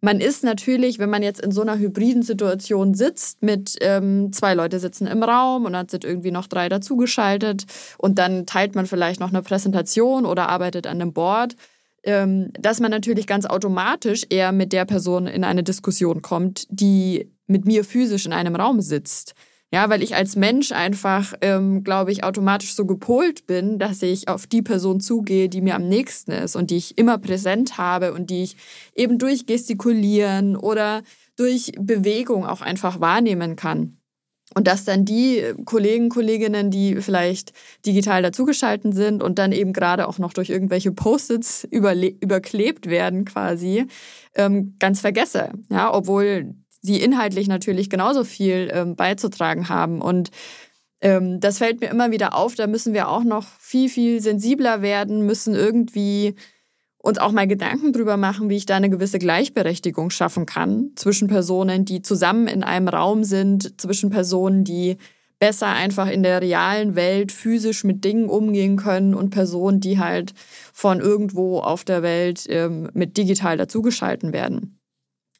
Man 0.06 0.20
ist 0.20 0.44
natürlich, 0.44 1.00
wenn 1.00 1.10
man 1.10 1.24
jetzt 1.24 1.40
in 1.40 1.54
so 1.54 1.62
einer 1.62 1.78
hybriden 1.78 2.24
Situation 2.24 2.94
sitzt, 2.94 3.42
mit 3.42 3.78
ähm, 3.80 4.34
zwei 4.34 4.54
Leute 4.54 4.82
sitzen 4.82 5.08
im 5.08 5.24
Raum 5.24 5.64
und 5.64 5.72
dann 5.72 5.88
sind 5.88 6.04
irgendwie 6.04 6.32
noch 6.32 6.48
drei 6.48 6.68
dazugeschaltet 6.68 7.64
und 7.98 8.20
dann 8.20 8.46
teilt 8.46 8.76
man 8.76 8.86
vielleicht 8.86 9.22
noch 9.22 9.30
eine 9.30 9.42
Präsentation 9.42 10.26
oder 10.26 10.50
arbeitet 10.50 10.88
an 10.88 11.00
einem 11.00 11.14
Board, 11.14 11.56
ähm, 12.04 12.52
dass 12.60 12.82
man 12.82 12.92
natürlich 12.92 13.28
ganz 13.28 13.46
automatisch 13.46 14.26
eher 14.30 14.52
mit 14.52 14.74
der 14.74 14.84
Person 14.84 15.26
in 15.26 15.46
eine 15.46 15.64
Diskussion 15.64 16.22
kommt, 16.22 16.68
die 16.70 17.32
mit 17.48 17.64
mir 17.64 17.86
physisch 17.86 18.26
in 18.26 18.34
einem 18.34 18.58
Raum 18.58 18.82
sitzt. 18.82 19.36
Ja, 19.74 19.90
weil 19.90 20.04
ich 20.04 20.16
als 20.16 20.36
Mensch 20.36 20.72
einfach, 20.72 21.34
ähm, 21.42 21.84
glaube 21.84 22.12
ich, 22.12 22.24
automatisch 22.24 22.76
so 22.76 22.86
gepolt 22.86 23.48
bin, 23.48 23.80
dass 23.80 24.04
ich 24.04 24.28
auf 24.28 24.46
die 24.46 24.62
Person 24.62 25.00
zugehe, 25.00 25.50
die 25.50 25.62
mir 25.62 25.74
am 25.74 25.90
nächsten 25.90 26.32
ist 26.32 26.56
und 26.56 26.70
die 26.70 26.78
ich 26.78 26.96
immer 27.00 27.18
präsent 27.18 27.80
habe 27.80 28.14
und 28.14 28.30
die 28.30 28.44
ich 28.44 28.56
eben 28.94 29.18
durch 29.18 29.48
Gestikulieren 29.48 30.56
oder 30.56 31.02
durch 31.38 31.72
Bewegung 31.80 32.46
auch 32.46 32.62
einfach 32.62 33.00
wahrnehmen 33.00 33.56
kann. 33.56 33.98
Und 34.54 34.68
dass 34.68 34.86
dann 34.86 35.06
die 35.06 35.42
Kollegen, 35.66 36.10
Kolleginnen, 36.10 36.70
die 36.70 36.98
vielleicht 36.98 37.52
digital 37.84 38.22
dazugeschalten 38.22 38.92
sind 38.94 39.24
und 39.24 39.40
dann 39.40 39.52
eben 39.52 39.74
gerade 39.74 40.08
auch 40.08 40.20
noch 40.20 40.34
durch 40.34 40.52
irgendwelche 40.52 40.92
Post-its 40.92 41.64
überklebt 41.72 42.86
werden 42.88 43.26
quasi, 43.26 43.88
ähm, 44.36 44.76
ganz 44.78 45.02
vergesse. 45.02 45.50
Ja, 45.72 45.92
obwohl 45.92 46.54
sie 46.84 47.02
inhaltlich 47.02 47.48
natürlich 47.48 47.90
genauso 47.90 48.24
viel 48.24 48.70
ähm, 48.72 48.96
beizutragen 48.96 49.70
haben. 49.70 50.02
Und 50.02 50.30
ähm, 51.02 51.40
das 51.40 51.58
fällt 51.58 51.82
mir 51.82 51.90
immer 51.90 52.12
wieder 52.12 52.36
auf. 52.36 52.56
Da 52.56 52.68
müssen 52.68 52.94
wir 52.94 53.08
auch 53.08 53.24
noch 53.24 53.48
viel, 53.60 53.90
viel 53.90 54.22
sensibler 54.22 54.82
werden, 54.82 55.26
müssen 55.26 55.56
irgendwie 55.56 56.36
uns 56.98 57.18
auch 57.18 57.32
mal 57.32 57.48
Gedanken 57.48 57.92
drüber 57.92 58.18
machen, 58.18 58.50
wie 58.50 58.58
ich 58.58 58.66
da 58.66 58.76
eine 58.76 58.90
gewisse 58.90 59.20
Gleichberechtigung 59.20 60.10
schaffen 60.10 60.46
kann 60.46 60.92
zwischen 60.96 61.28
Personen, 61.28 61.84
die 61.84 62.02
zusammen 62.02 62.48
in 62.48 62.64
einem 62.64 62.88
Raum 62.88 63.24
sind, 63.24 63.80
zwischen 63.82 64.10
Personen, 64.10 64.64
die 64.64 64.98
besser 65.40 65.68
einfach 65.68 66.10
in 66.10 66.24
der 66.24 66.42
realen 66.42 66.96
Welt 66.96 67.34
physisch 67.34 67.84
mit 67.84 68.06
Dingen 68.06 68.30
umgehen 68.30 68.78
können 68.78 69.14
und 69.14 69.32
Personen, 69.32 69.82
die 69.82 70.00
halt 70.00 70.34
von 70.72 71.02
irgendwo 71.02 71.60
auf 71.60 71.84
der 71.84 72.02
Welt 72.04 72.46
ähm, 72.48 72.90
mit 72.94 73.18
digital 73.18 73.58
dazugeschalten 73.58 74.32
werden 74.32 74.80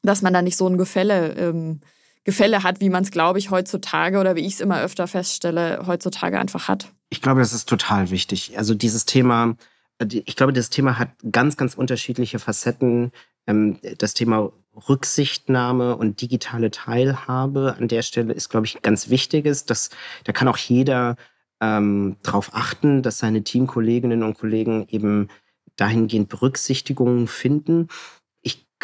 dass 0.06 0.22
man 0.22 0.32
da 0.32 0.42
nicht 0.42 0.56
so 0.56 0.66
ein 0.68 0.78
Gefälle, 0.78 1.34
ähm, 1.34 1.80
Gefälle 2.24 2.62
hat, 2.62 2.80
wie 2.80 2.88
man 2.88 3.02
es, 3.02 3.10
glaube 3.10 3.38
ich, 3.38 3.50
heutzutage 3.50 4.18
oder 4.18 4.34
wie 4.34 4.46
ich 4.46 4.54
es 4.54 4.60
immer 4.60 4.80
öfter 4.80 5.06
feststelle, 5.06 5.84
heutzutage 5.86 6.38
einfach 6.38 6.68
hat. 6.68 6.90
Ich 7.10 7.20
glaube, 7.20 7.40
das 7.40 7.52
ist 7.52 7.68
total 7.68 8.10
wichtig. 8.10 8.56
Also 8.56 8.74
dieses 8.74 9.04
Thema, 9.04 9.56
äh, 9.98 10.06
ich 10.24 10.36
glaube, 10.36 10.52
das 10.52 10.70
Thema 10.70 10.98
hat 10.98 11.10
ganz, 11.30 11.56
ganz 11.56 11.74
unterschiedliche 11.74 12.38
Facetten. 12.38 13.12
Ähm, 13.46 13.78
das 13.98 14.14
Thema 14.14 14.52
Rücksichtnahme 14.88 15.96
und 15.96 16.20
digitale 16.20 16.70
Teilhabe 16.70 17.76
an 17.78 17.88
der 17.88 18.02
Stelle 18.02 18.32
ist, 18.32 18.48
glaube 18.48 18.66
ich, 18.66 18.82
ganz 18.82 19.10
wichtiges. 19.10 19.66
Das, 19.66 19.90
da 20.24 20.32
kann 20.32 20.48
auch 20.48 20.56
jeder 20.56 21.16
ähm, 21.60 22.16
darauf 22.22 22.54
achten, 22.54 23.02
dass 23.02 23.18
seine 23.18 23.44
Teamkolleginnen 23.44 24.22
und 24.22 24.38
Kollegen 24.38 24.86
eben 24.88 25.28
dahingehend 25.76 26.28
Berücksichtigungen 26.28 27.26
finden 27.28 27.88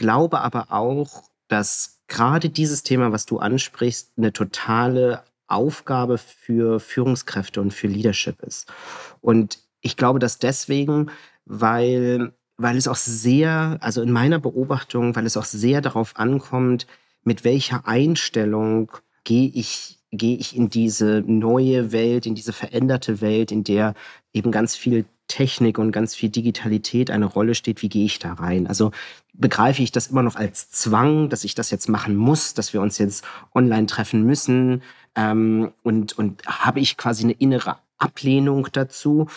glaube 0.00 0.40
aber 0.40 0.72
auch, 0.72 1.24
dass 1.48 2.00
gerade 2.08 2.48
dieses 2.48 2.82
Thema, 2.82 3.12
was 3.12 3.26
du 3.26 3.38
ansprichst, 3.38 4.12
eine 4.16 4.32
totale 4.32 5.22
Aufgabe 5.46 6.16
für 6.16 6.80
Führungskräfte 6.80 7.60
und 7.60 7.74
für 7.74 7.86
Leadership 7.86 8.40
ist. 8.42 8.72
Und 9.20 9.58
ich 9.82 9.98
glaube, 9.98 10.18
dass 10.18 10.38
deswegen, 10.38 11.10
weil, 11.44 12.32
weil 12.56 12.78
es 12.78 12.88
auch 12.88 12.96
sehr, 12.96 13.76
also 13.80 14.00
in 14.00 14.10
meiner 14.10 14.38
Beobachtung, 14.38 15.14
weil 15.16 15.26
es 15.26 15.36
auch 15.36 15.44
sehr 15.44 15.82
darauf 15.82 16.16
ankommt, 16.16 16.86
mit 17.22 17.44
welcher 17.44 17.86
Einstellung 17.86 18.90
gehe 19.24 19.50
ich, 19.52 19.98
gehe 20.12 20.38
ich 20.38 20.56
in 20.56 20.70
diese 20.70 21.22
neue 21.26 21.92
Welt, 21.92 22.24
in 22.24 22.34
diese 22.34 22.54
veränderte 22.54 23.20
Welt, 23.20 23.52
in 23.52 23.64
der 23.64 23.94
eben 24.32 24.50
ganz 24.50 24.76
viel 24.76 25.04
Technik 25.30 25.78
und 25.78 25.92
ganz 25.92 26.16
viel 26.16 26.28
Digitalität 26.28 27.10
eine 27.10 27.24
Rolle 27.24 27.54
steht, 27.54 27.82
wie 27.82 27.88
gehe 27.88 28.04
ich 28.04 28.18
da 28.18 28.32
rein? 28.32 28.66
Also 28.66 28.90
begreife 29.32 29.80
ich 29.80 29.92
das 29.92 30.08
immer 30.08 30.24
noch 30.24 30.34
als 30.34 30.70
Zwang, 30.70 31.28
dass 31.28 31.44
ich 31.44 31.54
das 31.54 31.70
jetzt 31.70 31.88
machen 31.88 32.16
muss, 32.16 32.52
dass 32.52 32.72
wir 32.72 32.82
uns 32.82 32.98
jetzt 32.98 33.24
online 33.54 33.86
treffen 33.86 34.26
müssen? 34.26 34.82
Ähm, 35.14 35.70
und, 35.84 36.18
und 36.18 36.44
habe 36.46 36.80
ich 36.80 36.96
quasi 36.96 37.22
eine 37.22 37.32
innere 37.32 37.76
Ablehnung 37.96 38.66
dazu? 38.72 39.28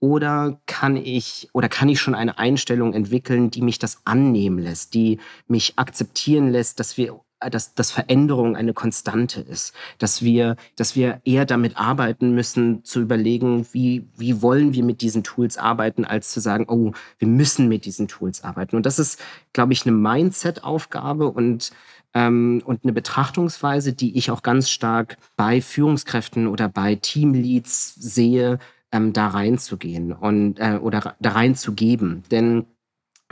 Oder 0.00 0.58
kann 0.66 0.96
ich, 0.96 1.50
oder 1.52 1.68
kann 1.68 1.90
ich 1.90 2.00
schon 2.00 2.14
eine 2.14 2.38
Einstellung 2.38 2.94
entwickeln, 2.94 3.50
die 3.50 3.62
mich 3.62 3.78
das 3.78 4.00
annehmen 4.04 4.58
lässt, 4.58 4.94
die 4.94 5.20
mich 5.48 5.74
akzeptieren 5.76 6.50
lässt, 6.50 6.80
dass 6.80 6.96
wir 6.96 7.20
dass, 7.50 7.74
dass 7.74 7.90
Veränderung 7.90 8.56
eine 8.56 8.74
Konstante 8.74 9.40
ist, 9.40 9.74
dass 9.98 10.22
wir, 10.22 10.56
dass 10.76 10.96
wir 10.96 11.20
eher 11.24 11.44
damit 11.44 11.76
arbeiten 11.76 12.34
müssen, 12.34 12.84
zu 12.84 13.00
überlegen, 13.00 13.66
wie, 13.72 14.08
wie 14.16 14.42
wollen 14.42 14.74
wir 14.74 14.84
mit 14.84 15.00
diesen 15.00 15.22
Tools 15.22 15.58
arbeiten, 15.58 16.04
als 16.04 16.30
zu 16.30 16.40
sagen, 16.40 16.66
oh, 16.68 16.92
wir 17.18 17.28
müssen 17.28 17.68
mit 17.68 17.84
diesen 17.84 18.08
Tools 18.08 18.44
arbeiten. 18.44 18.76
Und 18.76 18.86
das 18.86 18.98
ist, 18.98 19.20
glaube 19.52 19.72
ich, 19.72 19.86
eine 19.86 19.96
Mindset-Aufgabe 19.96 21.30
und, 21.30 21.72
ähm, 22.14 22.62
und 22.64 22.84
eine 22.84 22.92
Betrachtungsweise, 22.92 23.92
die 23.92 24.16
ich 24.16 24.30
auch 24.30 24.42
ganz 24.42 24.70
stark 24.70 25.16
bei 25.36 25.60
Führungskräften 25.60 26.46
oder 26.46 26.68
bei 26.68 26.94
Teamleads 26.96 27.94
sehe, 27.94 28.58
ähm, 28.92 29.12
da 29.12 29.28
reinzugehen 29.28 30.12
und 30.12 30.58
äh, 30.58 30.78
oder 30.80 31.16
da 31.18 31.30
reinzugeben. 31.30 32.22
Denn 32.30 32.66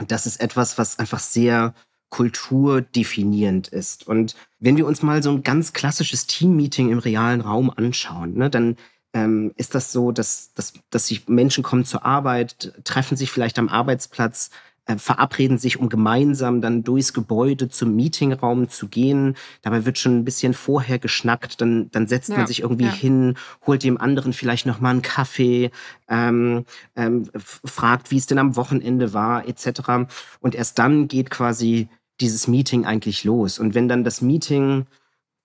das 0.07 0.25
ist 0.25 0.41
etwas, 0.41 0.77
was 0.77 0.99
einfach 0.99 1.19
sehr 1.19 1.73
kulturdefinierend 2.11 3.69
ist. 3.69 4.07
Und 4.07 4.35
wenn 4.59 4.77
wir 4.77 4.85
uns 4.85 5.01
mal 5.01 5.23
so 5.23 5.31
ein 5.31 5.43
ganz 5.43 5.73
klassisches 5.73 6.27
Teammeeting 6.27 6.91
im 6.91 6.99
realen 6.99 7.41
Raum 7.41 7.71
anschauen, 7.75 8.35
ne, 8.35 8.49
dann 8.49 8.75
ähm, 9.13 9.51
ist 9.55 9.73
das 9.73 9.91
so, 9.91 10.11
dass, 10.11 10.53
dass, 10.53 10.73
dass 10.89 11.07
sich 11.07 11.27
Menschen 11.27 11.63
kommen 11.63 11.85
zur 11.85 12.05
Arbeit, 12.05 12.73
treffen 12.83 13.17
sich 13.17 13.31
vielleicht 13.31 13.57
am 13.57 13.69
Arbeitsplatz, 13.69 14.51
äh, 14.85 14.97
verabreden 14.97 15.57
sich, 15.57 15.79
um 15.79 15.89
gemeinsam 15.89 16.59
dann 16.59 16.83
durchs 16.83 17.13
Gebäude 17.13 17.69
zum 17.69 17.95
Meetingraum 17.95 18.67
zu 18.67 18.87
gehen. 18.87 19.35
Dabei 19.61 19.85
wird 19.85 19.97
schon 19.97 20.17
ein 20.17 20.25
bisschen 20.25 20.53
vorher 20.53 20.99
geschnackt, 20.99 21.61
dann, 21.61 21.91
dann 21.91 22.07
setzt 22.07 22.29
ja, 22.29 22.37
man 22.37 22.47
sich 22.47 22.61
irgendwie 22.61 22.85
ja. 22.85 22.91
hin, 22.91 23.35
holt 23.65 23.83
dem 23.83 23.99
anderen 23.99 24.33
vielleicht 24.33 24.65
noch 24.65 24.79
mal 24.79 24.89
einen 24.89 25.01
Kaffee, 25.01 25.71
ähm, 26.09 26.65
ähm, 26.95 27.29
fragt, 27.33 28.11
wie 28.11 28.17
es 28.17 28.25
denn 28.25 28.39
am 28.39 28.55
Wochenende 28.55 29.13
war, 29.13 29.47
etc. 29.47 30.07
Und 30.39 30.55
erst 30.55 30.79
dann 30.79 31.07
geht 31.07 31.29
quasi 31.29 31.87
dieses 32.19 32.47
Meeting 32.47 32.85
eigentlich 32.85 33.23
los? 33.23 33.59
Und 33.59 33.73
wenn 33.75 33.87
dann 33.87 34.03
das 34.03 34.21
Meeting 34.21 34.85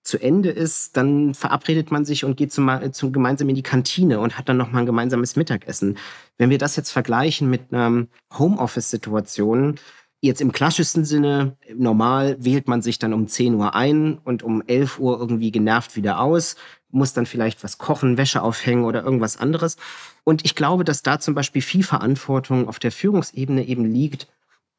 zu 0.03 0.17
Ende 0.17 0.49
ist, 0.49 0.95
dann 0.95 1.33
verabredet 1.33 1.91
man 1.91 2.05
sich 2.05 2.23
und 2.23 2.37
geht 2.37 2.53
zum, 2.53 2.69
zum, 2.93 3.11
gemeinsam 3.11 3.49
in 3.49 3.55
die 3.55 3.63
Kantine 3.63 4.19
und 4.19 4.37
hat 4.37 4.47
dann 4.47 4.57
nochmal 4.57 4.83
ein 4.83 4.85
gemeinsames 4.85 5.35
Mittagessen. 5.35 5.97
Wenn 6.37 6.49
wir 6.49 6.57
das 6.57 6.77
jetzt 6.77 6.91
vergleichen 6.91 7.49
mit 7.49 7.73
einer 7.73 8.07
Homeoffice-Situation, 8.37 9.75
jetzt 10.21 10.41
im 10.41 10.53
klassischsten 10.53 11.03
Sinne, 11.03 11.57
normal 11.75 12.37
wählt 12.39 12.67
man 12.67 12.81
sich 12.81 12.99
dann 12.99 13.13
um 13.13 13.27
10 13.27 13.55
Uhr 13.55 13.75
ein 13.75 14.17
und 14.17 14.43
um 14.43 14.63
11 14.65 14.99
Uhr 14.99 15.19
irgendwie 15.19 15.51
genervt 15.51 15.95
wieder 15.95 16.21
aus, 16.21 16.55
muss 16.89 17.13
dann 17.13 17.25
vielleicht 17.25 17.63
was 17.63 17.77
kochen, 17.77 18.17
Wäsche 18.17 18.41
aufhängen 18.41 18.85
oder 18.85 19.03
irgendwas 19.03 19.37
anderes. 19.37 19.75
Und 20.23 20.45
ich 20.45 20.55
glaube, 20.55 20.85
dass 20.85 21.03
da 21.03 21.19
zum 21.19 21.35
Beispiel 21.35 21.61
viel 21.61 21.83
Verantwortung 21.83 22.67
auf 22.67 22.79
der 22.79 22.91
Führungsebene 22.91 23.65
eben 23.65 23.85
liegt, 23.85 24.27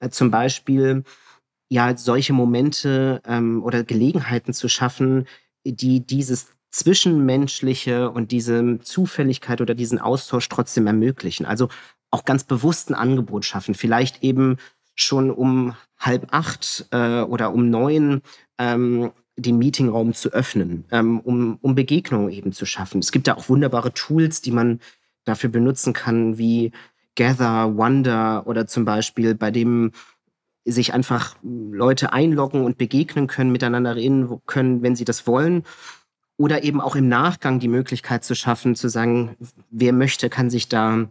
äh, 0.00 0.08
zum 0.08 0.30
Beispiel 0.30 1.04
ja 1.68 1.96
solche 1.96 2.32
Momente 2.32 3.20
ähm, 3.26 3.62
oder 3.62 3.84
Gelegenheiten 3.84 4.52
zu 4.52 4.68
schaffen, 4.68 5.26
die 5.64 6.00
dieses 6.00 6.48
Zwischenmenschliche 6.70 8.10
und 8.10 8.30
diese 8.30 8.78
Zufälligkeit 8.80 9.60
oder 9.60 9.74
diesen 9.74 9.98
Austausch 9.98 10.48
trotzdem 10.48 10.86
ermöglichen. 10.86 11.46
Also 11.46 11.68
auch 12.10 12.24
ganz 12.24 12.44
bewusst 12.44 12.90
ein 12.90 12.94
Angebot 12.94 13.44
schaffen. 13.44 13.74
Vielleicht 13.74 14.22
eben 14.22 14.56
schon 14.94 15.30
um 15.30 15.74
halb 15.98 16.28
acht 16.30 16.86
äh, 16.90 17.22
oder 17.22 17.52
um 17.52 17.70
neun 17.70 18.22
ähm, 18.58 19.12
den 19.36 19.58
Meetingraum 19.58 20.14
zu 20.14 20.30
öffnen, 20.30 20.84
ähm, 20.90 21.20
um, 21.20 21.58
um 21.62 21.74
Begegnungen 21.74 22.30
eben 22.30 22.52
zu 22.52 22.66
schaffen. 22.66 22.98
Es 22.98 23.12
gibt 23.12 23.28
da 23.28 23.34
auch 23.34 23.48
wunderbare 23.48 23.92
Tools, 23.92 24.40
die 24.40 24.50
man 24.50 24.80
dafür 25.24 25.50
benutzen 25.50 25.92
kann, 25.92 26.38
wie 26.38 26.72
Gather, 27.14 27.76
Wonder 27.76 28.46
oder 28.46 28.66
zum 28.66 28.84
Beispiel 28.84 29.34
bei 29.34 29.50
dem 29.50 29.92
sich 30.70 30.94
einfach 30.94 31.36
Leute 31.42 32.12
einloggen 32.12 32.64
und 32.64 32.78
begegnen 32.78 33.26
können, 33.26 33.52
miteinander 33.52 33.96
reden 33.96 34.40
können, 34.46 34.82
wenn 34.82 34.96
sie 34.96 35.04
das 35.04 35.26
wollen. 35.26 35.64
Oder 36.36 36.62
eben 36.62 36.80
auch 36.80 36.94
im 36.94 37.08
Nachgang 37.08 37.58
die 37.58 37.68
Möglichkeit 37.68 38.24
zu 38.24 38.34
schaffen, 38.34 38.76
zu 38.76 38.88
sagen, 38.88 39.36
wer 39.70 39.92
möchte, 39.92 40.30
kann 40.30 40.50
sich 40.50 40.68
da 40.68 41.08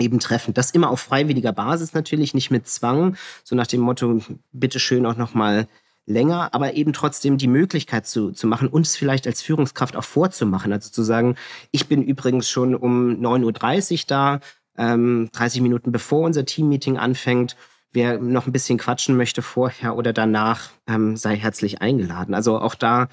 eben 0.00 0.18
treffen. 0.18 0.54
Das 0.54 0.70
immer 0.70 0.90
auf 0.90 1.00
freiwilliger 1.00 1.52
Basis 1.52 1.92
natürlich, 1.92 2.34
nicht 2.34 2.50
mit 2.50 2.68
Zwang, 2.68 3.16
so 3.44 3.54
nach 3.54 3.66
dem 3.66 3.80
Motto, 3.80 4.20
bitteschön 4.52 5.06
auch 5.06 5.16
nochmal 5.16 5.68
länger, 6.06 6.54
aber 6.54 6.74
eben 6.74 6.92
trotzdem 6.92 7.36
die 7.36 7.48
Möglichkeit 7.48 8.06
zu, 8.06 8.32
zu 8.32 8.46
machen 8.46 8.68
und 8.68 8.86
es 8.86 8.96
vielleicht 8.96 9.26
als 9.26 9.42
Führungskraft 9.42 9.94
auch 9.94 10.04
vorzumachen. 10.04 10.72
Also 10.72 10.90
zu 10.90 11.02
sagen, 11.02 11.36
ich 11.70 11.86
bin 11.86 12.02
übrigens 12.02 12.48
schon 12.48 12.74
um 12.74 13.10
9.30 13.20 13.92
Uhr 13.92 14.04
da, 14.06 14.40
ähm, 14.76 15.28
30 15.32 15.60
Minuten 15.60 15.92
bevor 15.92 16.22
unser 16.22 16.44
Teammeeting 16.46 16.96
anfängt 16.96 17.56
wer 17.92 18.18
noch 18.18 18.46
ein 18.46 18.52
bisschen 18.52 18.78
quatschen 18.78 19.16
möchte 19.16 19.42
vorher 19.42 19.96
oder 19.96 20.12
danach, 20.12 20.70
ähm, 20.86 21.16
sei 21.16 21.36
herzlich 21.36 21.80
eingeladen. 21.80 22.34
Also 22.34 22.58
auch 22.58 22.74
da 22.74 23.08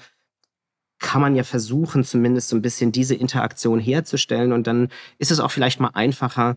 kann 0.98 1.20
man 1.20 1.36
ja 1.36 1.44
versuchen, 1.44 2.04
zumindest 2.04 2.48
so 2.48 2.56
ein 2.56 2.62
bisschen 2.62 2.92
diese 2.92 3.14
Interaktion 3.14 3.80
herzustellen. 3.80 4.52
Und 4.52 4.66
dann 4.66 4.88
ist 5.18 5.30
es 5.30 5.40
auch 5.40 5.50
vielleicht 5.50 5.80
mal 5.80 5.90
einfacher 5.94 6.56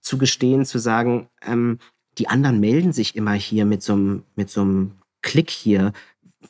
zu 0.00 0.18
gestehen, 0.18 0.64
zu 0.64 0.78
sagen, 0.78 1.28
ähm, 1.42 1.78
die 2.18 2.28
anderen 2.28 2.58
melden 2.60 2.92
sich 2.92 3.14
immer 3.14 3.32
hier 3.32 3.64
mit 3.64 3.82
so 3.82 3.92
einem, 3.92 4.24
mit 4.34 4.50
so 4.50 4.62
einem 4.62 4.92
Klick 5.22 5.50
hier 5.50 5.92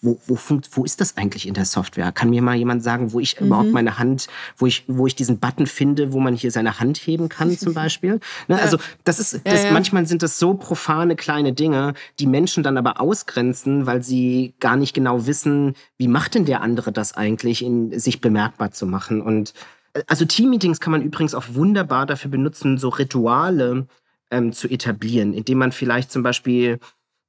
wo, 0.02 0.18
wo, 0.26 0.36
funkt, 0.36 0.70
wo 0.72 0.84
ist 0.84 1.00
das 1.00 1.16
eigentlich 1.16 1.46
in 1.46 1.54
der 1.54 1.64
Software? 1.64 2.12
Kann 2.12 2.30
mir 2.30 2.42
mal 2.42 2.54
jemand 2.54 2.82
sagen, 2.82 3.12
wo 3.12 3.20
ich 3.20 3.38
mhm. 3.38 3.48
überhaupt 3.48 3.72
meine 3.72 3.98
Hand, 3.98 4.28
wo 4.56 4.66
ich, 4.66 4.84
wo 4.86 5.06
ich 5.06 5.14
diesen 5.14 5.38
Button 5.38 5.66
finde, 5.66 6.12
wo 6.12 6.20
man 6.20 6.34
hier 6.34 6.50
seine 6.50 6.80
Hand 6.80 6.98
heben 6.98 7.28
kann, 7.28 7.56
zum 7.58 7.74
Beispiel? 7.74 8.20
Ne? 8.48 8.56
Ja. 8.56 8.58
Also, 8.58 8.78
das 9.04 9.18
ist, 9.18 9.40
das, 9.44 9.64
ja, 9.64 9.72
manchmal 9.72 10.06
sind 10.06 10.22
das 10.22 10.38
so 10.38 10.54
profane 10.54 11.16
kleine 11.16 11.52
Dinge, 11.52 11.94
die 12.18 12.26
Menschen 12.26 12.62
dann 12.62 12.78
aber 12.78 13.00
ausgrenzen, 13.00 13.86
weil 13.86 14.02
sie 14.02 14.54
gar 14.60 14.76
nicht 14.76 14.94
genau 14.94 15.26
wissen, 15.26 15.74
wie 15.98 16.08
macht 16.08 16.34
denn 16.34 16.44
der 16.44 16.62
andere 16.62 16.92
das 16.92 17.14
eigentlich, 17.14 17.64
in, 17.64 17.98
sich 17.98 18.20
bemerkbar 18.20 18.70
zu 18.70 18.86
machen. 18.86 19.20
Und 19.20 19.54
äh, 19.94 20.02
also 20.06 20.24
Teammeetings 20.24 20.80
kann 20.80 20.92
man 20.92 21.02
übrigens 21.02 21.34
auch 21.34 21.44
wunderbar 21.52 22.06
dafür 22.06 22.30
benutzen, 22.30 22.78
so 22.78 22.88
Rituale 22.88 23.86
ähm, 24.30 24.52
zu 24.52 24.68
etablieren, 24.68 25.34
indem 25.34 25.58
man 25.58 25.72
vielleicht 25.72 26.12
zum 26.12 26.22
Beispiel 26.22 26.78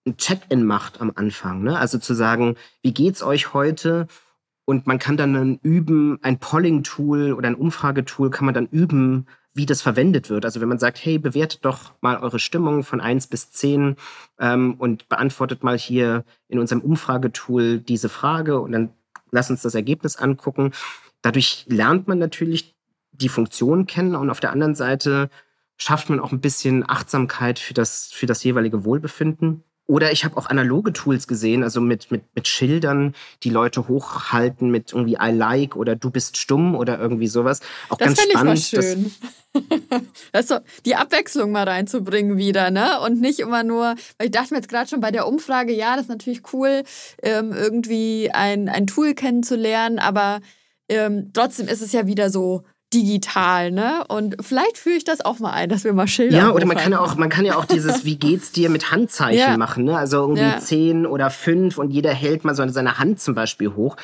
ein 0.05 0.17
Check-in 0.17 0.65
macht 0.65 1.01
am 1.01 1.11
Anfang. 1.15 1.63
Ne? 1.63 1.77
Also 1.77 1.97
zu 1.97 2.13
sagen, 2.13 2.55
wie 2.81 2.93
geht's 2.93 3.21
euch 3.21 3.53
heute? 3.53 4.07
Und 4.65 4.87
man 4.87 4.99
kann 4.99 5.17
dann 5.17 5.59
üben, 5.63 6.19
ein 6.21 6.39
Polling-Tool 6.39 7.33
oder 7.33 7.47
ein 7.47 7.55
Umfragetool 7.55 8.29
kann 8.29 8.45
man 8.45 8.53
dann 8.53 8.67
üben, 8.67 9.27
wie 9.53 9.65
das 9.65 9.81
verwendet 9.81 10.29
wird. 10.29 10.45
Also 10.45 10.61
wenn 10.61 10.69
man 10.69 10.79
sagt, 10.79 11.03
hey, 11.03 11.17
bewertet 11.17 11.65
doch 11.65 11.91
mal 12.01 12.17
eure 12.17 12.39
Stimmung 12.39 12.83
von 12.83 13.01
eins 13.01 13.27
bis 13.27 13.51
zehn 13.51 13.97
ähm, 14.39 14.75
und 14.75 15.09
beantwortet 15.09 15.63
mal 15.63 15.77
hier 15.77 16.23
in 16.47 16.59
unserem 16.59 16.81
Umfragetool 16.81 17.79
diese 17.79 18.07
Frage 18.07 18.59
und 18.59 18.71
dann 18.71 18.89
lass 19.31 19.49
uns 19.49 19.61
das 19.61 19.75
Ergebnis 19.75 20.15
angucken. 20.15 20.71
Dadurch 21.21 21.65
lernt 21.67 22.07
man 22.07 22.19
natürlich 22.19 22.75
die 23.11 23.29
Funktion 23.29 23.87
kennen 23.87 24.15
und 24.15 24.29
auf 24.29 24.39
der 24.39 24.51
anderen 24.51 24.75
Seite 24.75 25.29
schafft 25.77 26.09
man 26.09 26.19
auch 26.19 26.31
ein 26.31 26.41
bisschen 26.41 26.87
Achtsamkeit 26.89 27.59
für 27.59 27.73
das, 27.73 28.11
für 28.11 28.25
das 28.25 28.43
jeweilige 28.43 28.85
Wohlbefinden. 28.85 29.63
Oder 29.91 30.13
ich 30.13 30.23
habe 30.23 30.37
auch 30.37 30.45
analoge 30.45 30.93
Tools 30.93 31.27
gesehen, 31.27 31.63
also 31.63 31.81
mit, 31.81 32.11
mit, 32.11 32.23
mit 32.33 32.47
Schildern, 32.47 33.13
die 33.43 33.49
Leute 33.49 33.89
hochhalten 33.89 34.71
mit 34.71 34.93
irgendwie 34.93 35.17
I 35.21 35.31
like 35.33 35.75
oder 35.75 35.97
du 35.97 36.09
bist 36.09 36.37
stumm 36.37 36.75
oder 36.75 36.97
irgendwie 36.97 37.27
sowas. 37.27 37.59
Auch 37.89 37.97
das 37.97 38.05
ganz 38.05 38.21
spannend. 38.21 38.57
Ich 38.57 38.71
mal 38.71 38.83
schön. 38.83 39.11
also 40.31 40.59
die 40.85 40.95
Abwechslung 40.95 41.51
mal 41.51 41.67
reinzubringen 41.67 42.37
wieder, 42.37 42.71
ne? 42.71 43.01
Und 43.01 43.19
nicht 43.19 43.41
immer 43.41 43.63
nur, 43.63 43.95
weil 44.17 44.27
ich 44.27 44.31
dachte 44.31 44.53
mir 44.53 44.61
jetzt 44.61 44.69
gerade 44.69 44.89
schon 44.89 45.01
bei 45.01 45.11
der 45.11 45.27
Umfrage, 45.27 45.73
ja, 45.73 45.97
das 45.97 46.03
ist 46.03 46.09
natürlich 46.09 46.53
cool, 46.53 46.83
ähm, 47.21 47.51
irgendwie 47.51 48.31
ein, 48.31 48.69
ein 48.69 48.87
Tool 48.87 49.13
kennenzulernen, 49.13 49.99
aber 49.99 50.39
ähm, 50.87 51.31
trotzdem 51.33 51.67
ist 51.67 51.81
es 51.81 51.91
ja 51.91 52.07
wieder 52.07 52.29
so, 52.29 52.63
digital, 52.93 53.71
ne? 53.71 54.03
Und 54.07 54.35
vielleicht 54.41 54.77
führe 54.77 54.97
ich 54.97 55.03
das 55.03 55.21
auch 55.21 55.39
mal 55.39 55.51
ein, 55.51 55.69
dass 55.69 55.83
wir 55.83 55.93
mal 55.93 56.07
Schilder 56.07 56.37
Ja, 56.37 56.51
oder 56.51 56.65
man 56.65 56.77
kann 56.77 56.91
ja 56.91 56.99
auch, 56.99 57.15
man 57.15 57.29
kann 57.29 57.45
ja 57.45 57.55
auch 57.55 57.65
dieses 57.65 58.05
Wie 58.05 58.17
geht's 58.17 58.51
dir 58.51 58.69
mit 58.69 58.91
Handzeichen 58.91 59.39
ja. 59.39 59.57
machen, 59.57 59.85
ne? 59.85 59.97
Also 59.97 60.17
irgendwie 60.17 60.41
ja. 60.41 60.59
zehn 60.59 61.05
oder 61.05 61.29
fünf 61.29 61.77
und 61.77 61.91
jeder 61.91 62.13
hält 62.13 62.43
mal 62.43 62.55
so 62.55 62.67
seine 62.67 62.99
Hand 62.99 63.21
zum 63.21 63.35
Beispiel 63.35 63.75
hoch. 63.75 63.95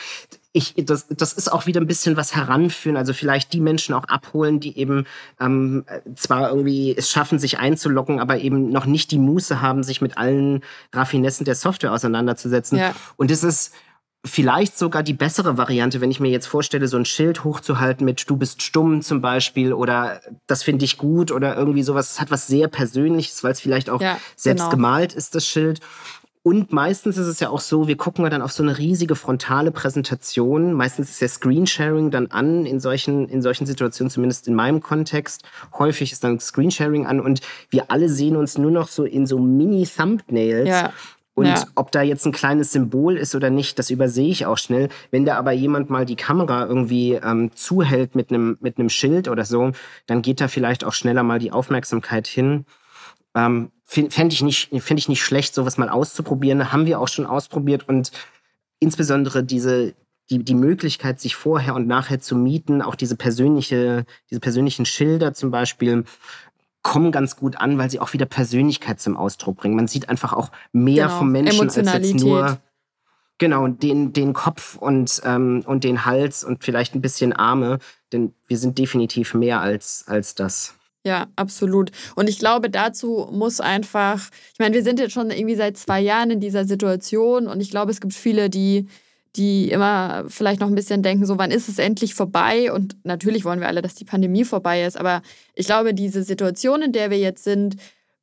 Ich, 0.54 0.74
das, 0.78 1.06
das 1.10 1.34
ist 1.34 1.52
auch 1.52 1.68
wieder 1.68 1.80
ein 1.80 1.88
bisschen 1.88 2.18
was 2.18 2.36
heranführen, 2.36 2.98
also 2.98 3.14
vielleicht 3.14 3.54
die 3.54 3.60
Menschen 3.60 3.94
auch 3.94 4.06
abholen, 4.06 4.60
die 4.60 4.78
eben 4.78 5.06
ähm, 5.40 5.86
zwar 6.16 6.50
irgendwie 6.50 6.96
es 6.98 7.12
schaffen, 7.12 7.38
sich 7.38 7.60
einzulocken, 7.60 8.20
aber 8.20 8.40
eben 8.40 8.72
noch 8.72 8.86
nicht 8.86 9.12
die 9.12 9.20
Muße 9.20 9.62
haben, 9.62 9.84
sich 9.84 10.02
mit 10.02 10.18
allen 10.18 10.62
Raffinessen 10.94 11.46
der 11.46 11.56
Software 11.56 11.94
auseinanderzusetzen. 11.94 12.80
Ja. 12.80 12.96
Und 13.18 13.30
das 13.30 13.44
ist 13.44 13.74
vielleicht 14.26 14.78
sogar 14.78 15.04
die 15.04 15.14
bessere 15.14 15.58
Variante, 15.58 16.02
wenn 16.02 16.12
ich 16.12 16.20
mir 16.20 16.30
jetzt 16.30 16.48
vorstelle, 16.48 16.88
so 16.88 16.98
ein 16.98 17.06
Schild 17.06 17.44
hochzuhalten 17.44 18.06
mit 18.06 18.30
du 18.30 18.36
bist 18.36 18.62
stumm 18.62 19.02
zum 19.02 19.22
Beispiel 19.22 19.74
oder 19.74 20.22
das 20.48 20.64
finde 20.64 20.86
ich 20.86 20.98
gut 20.98 21.32
oder 21.32 21.56
irgendwie 21.56 21.84
sowas. 21.84 22.12
Es 22.12 22.22
hat 22.22 22.32
was 22.32 22.48
sehr 22.48 22.68
Persönliches, 22.68 23.44
weil 23.44 23.52
es 23.52 23.62
vielleicht 23.62 23.90
auch 23.90 24.02
ja, 24.02 24.20
selbst 24.36 24.64
genau. 24.64 24.72
gemalt 24.72 25.14
ist, 25.14 25.36
das 25.36 25.46
Schild. 25.46 25.82
Und 26.48 26.72
meistens 26.72 27.18
ist 27.18 27.28
es 27.28 27.42
ja 27.42 27.50
auch 27.50 27.60
so, 27.60 27.90
wir 27.90 27.98
gucken 27.98 28.24
dann 28.30 28.42
auf 28.42 28.54
so 28.54 28.64
eine 28.64 28.78
riesige 28.78 29.16
frontale 29.16 29.70
Präsentation. 29.70 30.72
Meistens 30.72 31.10
ist 31.10 31.20
ja 31.20 31.28
Screensharing 31.28 32.10
dann 32.10 32.28
an 32.28 32.66
in 32.66 32.80
solchen, 32.80 33.28
in 33.28 33.42
solchen 33.42 33.66
Situationen, 33.66 34.10
zumindest 34.10 34.48
in 34.48 34.56
meinem 34.56 34.82
Kontext. 34.82 35.44
Häufig 35.78 36.14
ist 36.14 36.24
dann 36.24 36.40
Screensharing 36.40 37.06
an 37.06 37.20
und 37.20 37.42
wir 37.70 37.92
alle 37.92 38.08
sehen 38.08 38.38
uns 38.38 38.58
nur 38.58 38.72
noch 38.72 38.88
so 38.88 39.04
in 39.04 39.26
so 39.26 39.40
Mini-Thumbnails. 39.40 40.70
Ja. 40.70 40.94
Und 41.38 41.46
ja. 41.46 41.64
ob 41.76 41.92
da 41.92 42.02
jetzt 42.02 42.26
ein 42.26 42.32
kleines 42.32 42.72
Symbol 42.72 43.16
ist 43.16 43.36
oder 43.36 43.52
nicht, 43.52 43.78
das 43.78 43.92
übersehe 43.92 44.28
ich 44.28 44.48
auch 44.48 44.58
schnell. 44.58 44.90
Wenn 45.12 45.24
da 45.24 45.38
aber 45.38 45.52
jemand 45.52 45.88
mal 45.88 46.04
die 46.04 46.16
Kamera 46.16 46.66
irgendwie 46.66 47.14
ähm, 47.14 47.52
zuhält 47.54 48.16
mit 48.16 48.32
einem 48.32 48.58
mit 48.60 48.80
einem 48.80 48.90
Schild 48.90 49.28
oder 49.28 49.46
so, 49.46 49.72
dann 50.08 50.24
geht 50.24 50.42
da 50.42 50.48
vielleicht 50.48 50.84
auch 50.84 50.94
schneller 50.94 51.22
mal 51.22 51.38
die 51.38 51.52
Aufmerksamkeit 51.52 52.26
hin. 52.26 52.66
Ähm, 53.36 53.72
Fände 53.86 54.34
ich, 54.34 54.42
nicht, 54.42 54.70
fänd 54.82 55.00
ich 55.00 55.10
nicht 55.10 55.24
schlecht, 55.24 55.54
sowas 55.54 55.78
mal 55.78 55.90
auszuprobieren. 55.90 56.72
Haben 56.72 56.88
wir 56.88 57.00
auch 57.00 57.08
schon 57.08 57.28
ausprobiert 57.28 57.88
und 57.88 58.12
insbesondere 58.80 59.44
diese, 59.44 59.94
die, 60.32 60.44
die 60.44 60.56
Möglichkeit, 60.56 61.20
sich 61.20 61.36
vorher 61.36 61.76
und 61.76 61.86
nachher 61.86 62.20
zu 62.20 62.36
mieten, 62.36 62.82
auch 62.82 62.96
diese 62.96 63.16
persönliche, 63.16 64.06
diese 64.32 64.40
persönlichen 64.40 64.86
Schilder 64.86 65.36
zum 65.36 65.52
Beispiel, 65.52 66.04
kommen 66.84 67.12
ganz 67.12 67.36
gut 67.36 67.58
an, 67.58 67.78
weil 67.78 67.90
sie 67.90 68.00
auch 68.00 68.14
wieder 68.14 68.26
Persönlichkeit 68.26 69.00
zum 69.00 69.18
Ausdruck 69.18 69.58
bringen. 69.58 69.76
Man 69.76 69.88
sieht 69.88 70.10
einfach 70.10 70.34
auch 70.34 70.52
mehr 70.72 71.08
genau. 71.08 71.18
vom 71.18 71.32
Menschen 71.32 71.62
als 71.62 71.76
jetzt 71.76 72.16
nur 72.16 72.60
genau 73.38 73.68
den, 73.68 74.14
den 74.14 74.34
Kopf 74.34 74.78
und, 74.78 75.22
ähm, 75.26 75.64
und 75.66 75.84
den 75.84 76.06
Hals 76.06 76.44
und 76.44 76.64
vielleicht 76.64 76.96
ein 76.96 77.02
bisschen 77.02 77.34
Arme, 77.34 77.80
denn 78.12 78.34
wir 78.48 78.58
sind 78.58 78.78
definitiv 78.78 79.34
mehr 79.34 79.62
als, 79.62 80.06
als 80.08 80.36
das. 80.36 80.74
Ja, 81.04 81.28
absolut. 81.36 81.92
Und 82.16 82.28
ich 82.28 82.40
glaube, 82.40 82.70
dazu 82.70 83.30
muss 83.32 83.62
einfach, 83.62 84.30
ich 84.54 84.60
meine, 84.60 84.76
wir 84.76 84.84
sind 84.84 85.00
jetzt 85.00 85.14
schon 85.14 85.32
irgendwie 85.32 85.56
seit 85.56 85.78
zwei 85.78 86.02
Jahren 86.02 86.32
in 86.32 86.40
dieser 86.40 86.66
Situation 86.66 87.48
und 87.48 87.62
ich 87.62 87.70
glaube, 87.70 87.92
es 87.92 88.02
gibt 88.02 88.14
viele, 88.14 88.50
die 88.50 88.88
die 89.36 89.70
immer 89.72 90.26
vielleicht 90.28 90.60
noch 90.60 90.68
ein 90.68 90.76
bisschen 90.76 91.04
denken, 91.04 91.26
so 91.26 91.38
wann 91.38 91.52
ist 91.52 91.70
es 91.70 91.80
endlich 91.80 92.16
vorbei? 92.16 92.72
Und 92.72 92.96
natürlich 93.04 93.46
wollen 93.46 93.60
wir 93.60 93.68
alle, 93.68 93.82
dass 93.82 93.96
die 93.96 94.06
Pandemie 94.06 94.46
vorbei 94.46 94.84
ist, 94.84 94.98
aber 94.98 95.22
ich 95.54 95.66
glaube, 95.66 95.94
diese 95.94 96.24
Situation, 96.24 96.82
in 96.82 96.92
der 96.92 97.12
wir 97.12 97.20
jetzt 97.20 97.44
sind, 97.44 97.76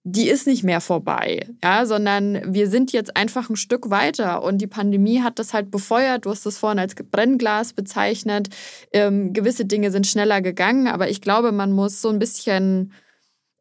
die 0.07 0.29
ist 0.29 0.47
nicht 0.47 0.65
mehr 0.65 0.83
vorbei, 0.83 1.49
ja, 1.63 1.87
sondern 1.87 2.53
wir 2.53 2.69
sind 2.69 2.93
jetzt 2.93 3.17
einfach 3.17 3.49
ein 3.49 3.57
Stück 3.57 3.89
weiter 3.89 4.43
und 4.43 4.59
die 4.59 4.67
Pandemie 4.67 5.23
hat 5.23 5.39
das 5.39 5.55
halt 5.55 5.71
befeuert. 5.71 6.27
Du 6.27 6.31
hast 6.31 6.45
das 6.45 6.59
vorhin 6.59 6.79
als 6.79 6.95
Brennglas 6.95 7.73
bezeichnet. 7.73 8.51
Ähm, 8.93 9.33
gewisse 9.33 9.65
Dinge 9.65 9.91
sind 9.91 10.07
schneller 10.07 10.43
gegangen, 10.43 10.89
aber 10.89 11.09
ich 11.09 11.23
glaube, 11.23 11.53
man 11.53 11.73
muss 11.73 12.03
so 12.03 12.11
ein 12.11 12.19
bisschen, 12.19 12.93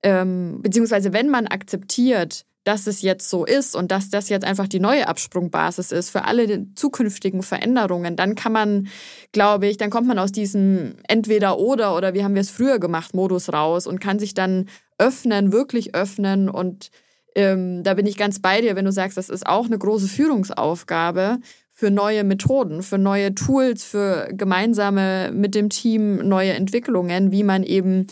ähm, 0.04 0.60
beziehungsweise 0.62 1.14
wenn 1.14 1.30
man 1.30 1.48
akzeptiert, 1.48 2.46
dass 2.64 2.88
es 2.88 3.02
jetzt 3.02 3.30
so 3.30 3.46
ist 3.46 3.76
und 3.76 3.92
dass 3.92 4.10
das 4.10 4.30
jetzt 4.30 4.46
einfach 4.46 4.68
die 4.68 4.80
neue 4.80 5.08
Absprungbasis 5.08 5.92
ist 5.92 6.10
für 6.10 6.26
alle 6.26 6.66
zukünftigen 6.76 7.44
Veränderungen, 7.44 8.16
dann 8.16 8.36
kann 8.36 8.52
man, 8.52 8.88
glaube 9.32 9.68
ich, 9.68 9.78
dann 9.78 9.90
kommt 9.90 10.08
man 10.08 10.20
aus 10.20 10.32
diesem 10.32 10.96
entweder 11.08 11.60
oder 11.60 11.96
oder 11.96 12.14
wie 12.14 12.24
haben 12.24 12.36
wir 12.36 12.42
es 12.42 12.52
früher 12.52 12.80
gemacht 12.80 13.14
Modus 13.14 13.52
raus 13.52 13.88
und 13.88 14.00
kann 14.00 14.20
sich 14.20 14.34
dann 14.34 14.68
öffnen, 14.98 15.52
wirklich 15.52 15.96
öffnen 15.96 16.50
und 16.50 16.90
ähm, 17.36 17.84
da 17.84 17.96
bin 17.96 18.06
ich 18.06 18.18
ganz 18.18 18.40
bei 18.40 18.62
dir, 18.62 18.76
wenn 18.76 18.86
du 18.86 18.92
sagst, 18.92 19.18
das 19.18 19.30
ist 19.30 19.48
auch 19.48 19.66
eine 19.66 19.78
große 19.78 20.08
Führungsaufgabe 20.08 21.40
für 21.72 21.90
neue 21.90 22.24
Methoden, 22.24 22.84
für 22.84 23.00
neue 23.00 23.34
Tools, 23.34 23.84
für 23.84 24.30
gemeinsame 24.32 25.32
mit 25.34 25.56
dem 25.56 25.70
Team 25.70 26.18
neue 26.18 26.54
Entwicklungen, 26.54 27.32
wie 27.32 27.44
man 27.44 27.64
eben 27.64 28.08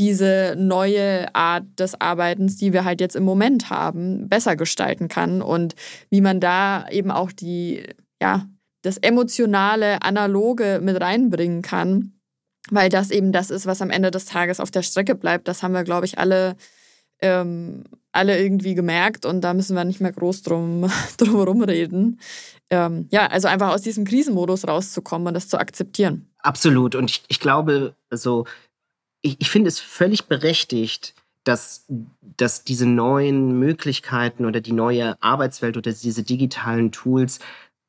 diese 0.00 0.54
neue 0.56 1.32
Art 1.34 1.64
des 1.78 2.00
Arbeitens, 2.00 2.56
die 2.56 2.72
wir 2.72 2.86
halt 2.86 3.02
jetzt 3.02 3.16
im 3.16 3.22
Moment 3.22 3.68
haben, 3.68 4.30
besser 4.30 4.56
gestalten 4.56 5.08
kann 5.08 5.42
und 5.42 5.74
wie 6.08 6.22
man 6.22 6.40
da 6.40 6.88
eben 6.88 7.10
auch 7.10 7.32
die, 7.32 7.84
ja, 8.20 8.46
das 8.80 8.96
emotionale, 8.96 10.00
analoge 10.00 10.80
mit 10.82 10.98
reinbringen 10.98 11.60
kann, 11.60 12.14
weil 12.70 12.88
das 12.88 13.10
eben 13.10 13.30
das 13.30 13.50
ist, 13.50 13.66
was 13.66 13.82
am 13.82 13.90
Ende 13.90 14.10
des 14.10 14.24
Tages 14.24 14.58
auf 14.58 14.70
der 14.70 14.82
Strecke 14.82 15.14
bleibt. 15.14 15.48
Das 15.48 15.62
haben 15.62 15.74
wir, 15.74 15.84
glaube 15.84 16.06
ich, 16.06 16.18
alle, 16.18 16.56
ähm, 17.20 17.84
alle 18.10 18.40
irgendwie 18.42 18.74
gemerkt 18.74 19.26
und 19.26 19.42
da 19.42 19.52
müssen 19.52 19.76
wir 19.76 19.84
nicht 19.84 20.00
mehr 20.00 20.12
groß 20.12 20.40
drum, 20.40 20.90
drum 21.18 21.42
rumreden. 21.42 22.20
Ähm, 22.70 23.06
ja, 23.10 23.26
also 23.26 23.48
einfach 23.48 23.74
aus 23.74 23.82
diesem 23.82 24.06
Krisenmodus 24.06 24.66
rauszukommen 24.66 25.28
und 25.28 25.34
das 25.34 25.48
zu 25.48 25.58
akzeptieren. 25.58 26.30
Absolut. 26.38 26.94
Und 26.94 27.10
ich, 27.10 27.22
ich 27.28 27.38
glaube, 27.38 27.94
also 28.08 28.46
ich, 29.22 29.36
ich 29.40 29.50
finde 29.50 29.68
es 29.68 29.80
völlig 29.80 30.26
berechtigt, 30.26 31.14
dass, 31.44 31.86
dass 32.36 32.64
diese 32.64 32.86
neuen 32.86 33.58
Möglichkeiten 33.58 34.44
oder 34.44 34.60
die 34.60 34.72
neue 34.72 35.20
Arbeitswelt 35.22 35.76
oder 35.76 35.92
diese 35.92 36.22
digitalen 36.22 36.92
Tools 36.92 37.40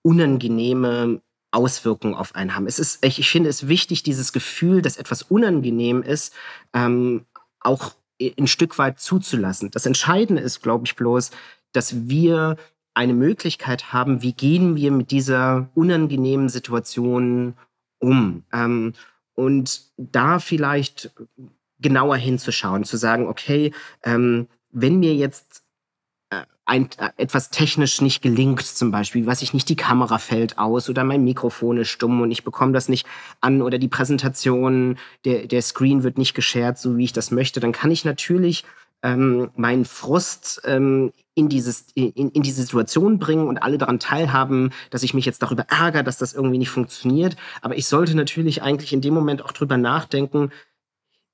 unangenehme 0.04 1.22
Auswirkungen 1.52 2.16
auf 2.16 2.34
einen 2.34 2.56
haben. 2.56 2.66
Es 2.66 2.80
ist, 2.80 3.06
ich, 3.06 3.20
ich 3.20 3.30
finde 3.30 3.50
es 3.50 3.68
wichtig, 3.68 4.04
dieses 4.04 4.32
Gefühl, 4.32 4.82
dass 4.82 4.98
etwas 4.98 5.24
unangenehm 5.24 6.02
ist, 6.02 6.34
ähm, 6.74 7.26
auch 7.60 7.94
ein 8.22 8.48
Stück 8.48 8.78
weit 8.78 9.00
zuzulassen. 9.00 9.70
Das 9.72 9.86
Entscheidende 9.86 10.42
ist, 10.42 10.62
glaube 10.62 10.86
ich, 10.86 10.96
bloß, 10.96 11.32
dass 11.74 12.08
wir 12.08 12.56
eine 12.94 13.14
Möglichkeit 13.14 13.94
haben, 13.94 14.22
wie 14.22 14.34
gehen 14.34 14.76
wir 14.76 14.92
mit 14.92 15.12
dieser 15.12 15.70
unangenehmen 15.76 16.50
Situation 16.50 17.56
um. 18.00 18.44
Ähm, 18.54 18.94
und 19.42 19.82
da 19.98 20.38
vielleicht 20.38 21.12
genauer 21.80 22.16
hinzuschauen, 22.18 22.84
zu 22.84 22.96
sagen, 22.96 23.28
okay, 23.28 23.74
ähm, 24.04 24.48
wenn 24.70 25.00
mir 25.00 25.16
jetzt 25.16 25.64
äh, 26.30 26.44
ein, 26.66 26.90
äh, 27.00 27.10
etwas 27.18 27.50
technisch 27.50 28.02
nicht 28.02 28.22
gelingt, 28.22 28.62
zum 28.62 28.92
Beispiel, 28.92 29.26
was 29.26 29.42
ich 29.42 29.56
nicht, 29.56 29.68
die 29.68 29.76
Kamera 29.76 30.20
fällt 30.20 30.60
aus 30.60 30.90
oder 30.90 31.04
mein 31.04 31.24
Mikrofon 31.24 31.78
ist 31.78 31.90
stumm 31.90 32.22
und 32.22 32.30
ich 32.30 32.44
bekomme 32.44 32.72
das 32.72 32.88
nicht 32.88 33.08
an 33.40 33.64
oder 33.64 33.80
die 33.80 33.88
Präsentation, 33.88 35.00
der, 35.26 35.48
der 35.48 35.64
Screen 35.64 36.04
wird 36.04 36.20
nicht 36.20 36.36
geshared, 36.36 36.78
so 36.78 36.98
wie 36.98 37.06
ich 37.06 37.14
das 37.14 37.32
möchte, 37.32 37.60
dann 37.60 37.72
kann 37.72 37.90
ich 37.90 38.06
natürlich 38.06 38.64
ähm, 39.04 39.50
meinen 39.56 39.86
Frust 39.86 40.62
ähm, 40.66 41.12
in, 41.34 41.50
dieses, 41.50 41.88
in, 41.96 42.12
in 42.12 42.44
diese 42.44 42.62
Situation 42.62 43.20
bringen 43.20 43.48
und 43.48 43.58
alle 43.58 43.78
daran 43.78 44.00
teilhaben, 44.00 44.72
dass 44.90 45.04
ich 45.04 45.14
mich 45.14 45.26
jetzt 45.26 45.42
darüber 45.42 45.66
ärgere, 45.70 46.04
dass 46.04 46.18
das 46.18 46.34
irgendwie 46.34 46.58
nicht 46.58 46.70
funktioniert. 46.70 47.36
Aber 47.62 47.78
ich 47.78 47.88
sollte 47.88 48.16
natürlich 48.16 48.62
eigentlich 48.62 48.94
in 48.94 49.02
dem 49.02 49.14
Moment 49.14 49.44
auch 49.44 49.52
drüber 49.52 49.78
nachdenken, 49.78 50.52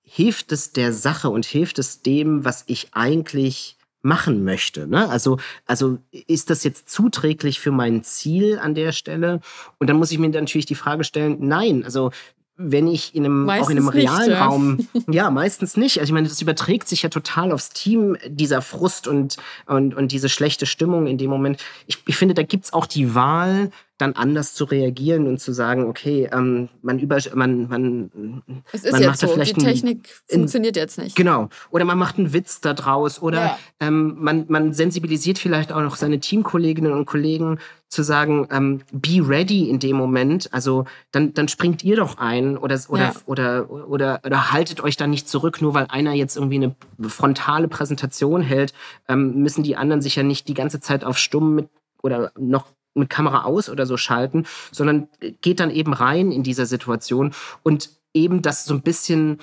hilft 0.01 0.51
es 0.51 0.71
der 0.71 0.93
Sache 0.93 1.29
und 1.29 1.45
hilft 1.45 1.79
es 1.79 2.01
dem, 2.01 2.45
was 2.45 2.63
ich 2.67 2.93
eigentlich 2.93 3.77
machen 4.01 4.43
möchte. 4.43 4.87
Ne? 4.87 5.09
Also, 5.09 5.37
also 5.65 5.97
ist 6.11 6.49
das 6.49 6.63
jetzt 6.63 6.89
zuträglich 6.89 7.59
für 7.59 7.71
mein 7.71 8.03
Ziel 8.03 8.57
an 8.59 8.73
der 8.73 8.93
Stelle? 8.93 9.41
Und 9.79 9.87
dann 9.87 9.97
muss 9.97 10.11
ich 10.11 10.19
mir 10.19 10.29
natürlich 10.29 10.65
die 10.65 10.75
Frage 10.75 11.03
stellen, 11.03 11.37
nein, 11.41 11.83
also 11.83 12.11
wenn 12.57 12.87
ich 12.87 13.15
in 13.15 13.25
einem, 13.25 13.49
auch 13.49 13.69
in 13.69 13.77
einem 13.77 13.87
realen 13.87 14.29
nicht, 14.29 14.41
Raum, 14.41 14.87
ja, 15.11 15.29
meistens 15.29 15.77
nicht. 15.77 15.99
Also 15.99 16.09
ich 16.09 16.13
meine, 16.13 16.27
das 16.27 16.41
überträgt 16.41 16.87
sich 16.87 17.03
ja 17.03 17.09
total 17.09 17.51
aufs 17.51 17.69
Team, 17.69 18.17
dieser 18.25 18.61
Frust 18.61 19.07
und, 19.07 19.37
und, 19.67 19.93
und 19.93 20.11
diese 20.11 20.27
schlechte 20.27 20.65
Stimmung 20.65 21.07
in 21.07 21.17
dem 21.17 21.29
Moment. 21.29 21.63
Ich, 21.85 21.99
ich 22.07 22.17
finde, 22.17 22.33
da 22.33 22.43
gibt's 22.43 22.73
auch 22.73 22.87
die 22.87 23.13
Wahl, 23.13 23.71
dann 23.97 24.13
anders 24.13 24.53
zu 24.53 24.65
reagieren 24.65 25.27
und 25.27 25.39
zu 25.39 25.51
sagen, 25.51 25.87
okay, 25.87 26.29
ähm, 26.31 26.69
man 26.81 26.99
über 26.99 27.17
man 27.33 27.67
man 27.67 28.63
es 28.71 28.83
ist 28.83 28.91
man 28.91 29.01
jetzt 29.01 29.09
macht 29.09 29.19
so, 29.19 29.27
vielleicht 29.27 29.57
die 29.57 29.63
Technik 29.63 30.09
ein, 30.29 30.39
funktioniert 30.39 30.75
jetzt 30.75 30.99
nicht. 30.99 31.15
Genau. 31.15 31.49
Oder 31.71 31.85
man 31.85 31.97
macht 31.97 32.17
einen 32.17 32.31
Witz 32.31 32.61
da 32.61 32.73
draus 32.73 33.21
oder 33.21 33.39
ja. 33.39 33.59
ähm, 33.79 34.15
man 34.19 34.45
man 34.49 34.73
sensibilisiert 34.73 35.39
vielleicht 35.39 35.71
auch 35.71 35.81
noch 35.81 35.95
seine 35.95 36.19
Teamkolleginnen 36.19 36.91
und 36.91 37.05
Kollegen 37.05 37.59
zu 37.89 38.03
sagen, 38.03 38.47
ähm, 38.51 38.81
be 38.91 39.21
ready 39.27 39.69
in 39.69 39.79
dem 39.79 39.95
Moment. 39.95 40.53
Also 40.53 40.85
dann 41.11 41.33
dann 41.33 41.47
springt 41.47 41.83
ihr 41.83 41.95
doch 41.95 42.19
ein 42.19 42.57
oder 42.57 42.79
oder 42.89 43.01
ja. 43.01 43.13
oder, 43.25 43.69
oder 43.69 44.21
oder 44.23 44.51
haltet 44.51 44.81
euch 44.81 44.97
da 44.97 45.07
nicht 45.07 45.27
zurück, 45.27 45.61
nur 45.61 45.73
weil 45.73 45.87
einer 45.89 46.13
jetzt 46.13 46.35
irgendwie 46.35 46.57
eine 46.57 46.75
frontale 47.09 47.67
Präsentation 47.67 48.41
hält, 48.41 48.73
ähm, 49.07 49.41
müssen 49.41 49.63
die 49.63 49.75
anderen 49.75 50.03
sich 50.03 50.15
ja 50.15 50.23
nicht 50.23 50.47
die 50.47 50.53
ganze 50.53 50.79
Zeit 50.79 51.03
auf 51.03 51.17
stumm 51.17 51.55
mit 51.55 51.69
oder 52.03 52.31
noch 52.37 52.67
mit 52.97 53.09
Kamera 53.09 53.43
aus 53.43 53.69
oder 53.69 53.85
so 53.85 53.97
schalten, 53.97 54.45
sondern 54.71 55.07
geht 55.41 55.59
dann 55.59 55.71
eben 55.71 55.93
rein 55.93 56.31
in 56.31 56.43
dieser 56.43 56.65
Situation 56.65 57.33
und 57.63 57.89
eben 58.13 58.41
das 58.41 58.65
so 58.65 58.73
ein 58.73 58.81
bisschen 58.81 59.39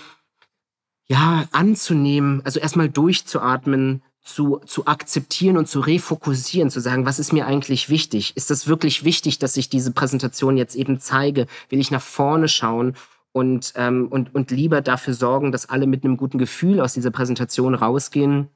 ja 1.06 1.46
anzunehmen, 1.52 2.40
also 2.44 2.60
erstmal 2.60 2.88
durchzuatmen, 2.88 4.02
zu, 4.24 4.58
zu 4.64 4.86
akzeptieren 4.86 5.58
und 5.58 5.68
zu 5.68 5.80
refokussieren, 5.80 6.70
zu 6.70 6.80
sagen, 6.80 7.04
was 7.04 7.18
ist 7.18 7.32
mir 7.32 7.46
eigentlich 7.46 7.90
wichtig? 7.90 8.36
Ist 8.36 8.50
das 8.50 8.66
wirklich 8.66 9.04
wichtig, 9.04 9.38
dass 9.38 9.56
ich 9.58 9.68
diese 9.68 9.92
Präsentation 9.92 10.56
jetzt 10.56 10.74
eben 10.74 10.98
zeige? 10.98 11.46
Will 11.68 11.78
ich 11.78 11.90
nach 11.90 12.00
vorne 12.00 12.48
schauen 12.48 12.94
und, 13.32 13.74
ähm, 13.76 14.08
und, 14.08 14.34
und 14.34 14.50
lieber 14.50 14.80
dafür 14.80 15.12
sorgen, 15.12 15.52
dass 15.52 15.68
alle 15.68 15.86
mit 15.86 16.04
einem 16.04 16.16
guten 16.16 16.38
Gefühl 16.38 16.80
aus 16.80 16.94
dieser 16.94 17.10
Präsentation 17.10 17.74
rausgehen, 17.74 18.48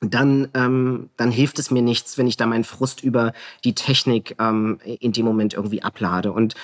dann, 0.00 0.48
ähm, 0.54 1.10
dann 1.16 1.30
hilft 1.30 1.58
es 1.58 1.70
mir 1.70 1.82
nichts, 1.82 2.18
wenn 2.18 2.26
ich 2.26 2.36
da 2.36 2.46
meinen 2.46 2.64
Frust 2.64 3.02
über 3.02 3.32
die 3.64 3.74
Technik 3.74 4.36
ähm, 4.38 4.78
in 4.84 5.12
dem 5.12 5.24
Moment 5.24 5.54
irgendwie 5.54 5.82
ablade. 5.82 6.32
Und 6.32 6.54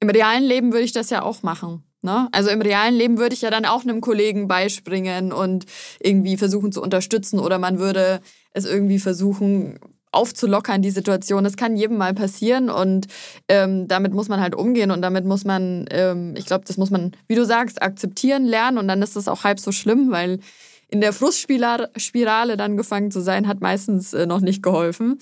im 0.00 0.10
realen 0.10 0.44
Leben 0.44 0.72
würde 0.72 0.84
ich 0.84 0.92
das 0.92 1.10
ja 1.10 1.22
auch 1.22 1.42
machen. 1.42 1.82
Ne? 2.02 2.28
Also 2.32 2.50
im 2.50 2.60
realen 2.60 2.94
Leben 2.94 3.16
würde 3.16 3.34
ich 3.34 3.40
ja 3.40 3.50
dann 3.50 3.64
auch 3.64 3.82
einem 3.82 4.02
Kollegen 4.02 4.46
beispringen 4.46 5.32
und 5.32 5.64
irgendwie 6.00 6.36
versuchen 6.36 6.70
zu 6.70 6.82
unterstützen 6.82 7.38
oder 7.38 7.58
man 7.58 7.78
würde 7.78 8.20
es 8.52 8.66
irgendwie 8.66 8.98
versuchen 8.98 9.78
aufzulockern, 10.12 10.82
die 10.82 10.90
Situation. 10.90 11.44
Das 11.44 11.56
kann 11.56 11.76
jedem 11.76 11.96
mal 11.96 12.12
passieren 12.12 12.68
und 12.68 13.06
ähm, 13.48 13.88
damit 13.88 14.12
muss 14.12 14.28
man 14.28 14.40
halt 14.40 14.54
umgehen 14.54 14.90
und 14.90 15.00
damit 15.00 15.24
muss 15.24 15.44
man, 15.44 15.86
ähm, 15.90 16.34
ich 16.36 16.44
glaube, 16.44 16.64
das 16.66 16.76
muss 16.76 16.90
man, 16.90 17.12
wie 17.26 17.34
du 17.34 17.46
sagst, 17.46 17.82
akzeptieren 17.82 18.44
lernen 18.44 18.76
und 18.76 18.86
dann 18.86 19.00
ist 19.00 19.16
das 19.16 19.26
auch 19.26 19.44
halb 19.44 19.58
so 19.58 19.72
schlimm, 19.72 20.10
weil 20.10 20.40
in 20.88 21.00
der 21.00 21.12
Frustspirale 21.12 22.56
dann 22.56 22.76
gefangen 22.76 23.10
zu 23.10 23.20
sein, 23.20 23.48
hat 23.48 23.60
meistens 23.60 24.12
äh, 24.12 24.26
noch 24.26 24.40
nicht 24.40 24.62
geholfen. 24.62 25.18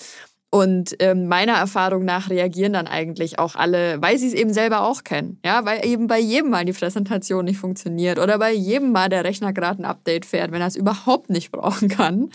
Und 0.55 0.96
ähm, 0.98 1.29
meiner 1.29 1.55
Erfahrung 1.55 2.05
nach 2.05 2.29
reagieren 2.29 2.75
dann 2.75 2.87
eigentlich 2.87 3.38
auch 3.38 3.55
alle, 3.55 4.03
weil 4.03 4.18
sie 4.18 4.27
es 4.27 4.35
eben 4.35 4.53
selber 4.53 4.83
auch 4.83 5.03
kennen. 5.03 5.38
Ja, 5.42 5.64
weil 5.64 5.83
eben 5.87 6.09
bei 6.09 6.18
jedem 6.18 6.51
Mal 6.51 6.66
die 6.66 6.75
Präsentation 6.75 7.46
nicht 7.46 7.57
funktioniert 7.57 8.18
oder 8.18 8.38
bei 8.38 8.53
jedem 8.53 8.92
Mal 8.92 9.09
der 9.09 9.25
Rechner 9.25 9.55
gerade 9.55 9.81
ein 9.81 9.87
Update 9.87 10.27
fährt, 10.27 10.53
wenn 10.53 10.61
er 10.61 10.66
es 10.66 10.77
überhaupt 10.77 11.31
nicht 11.31 11.51
brauchen 11.53 11.88
kann, 11.88 12.29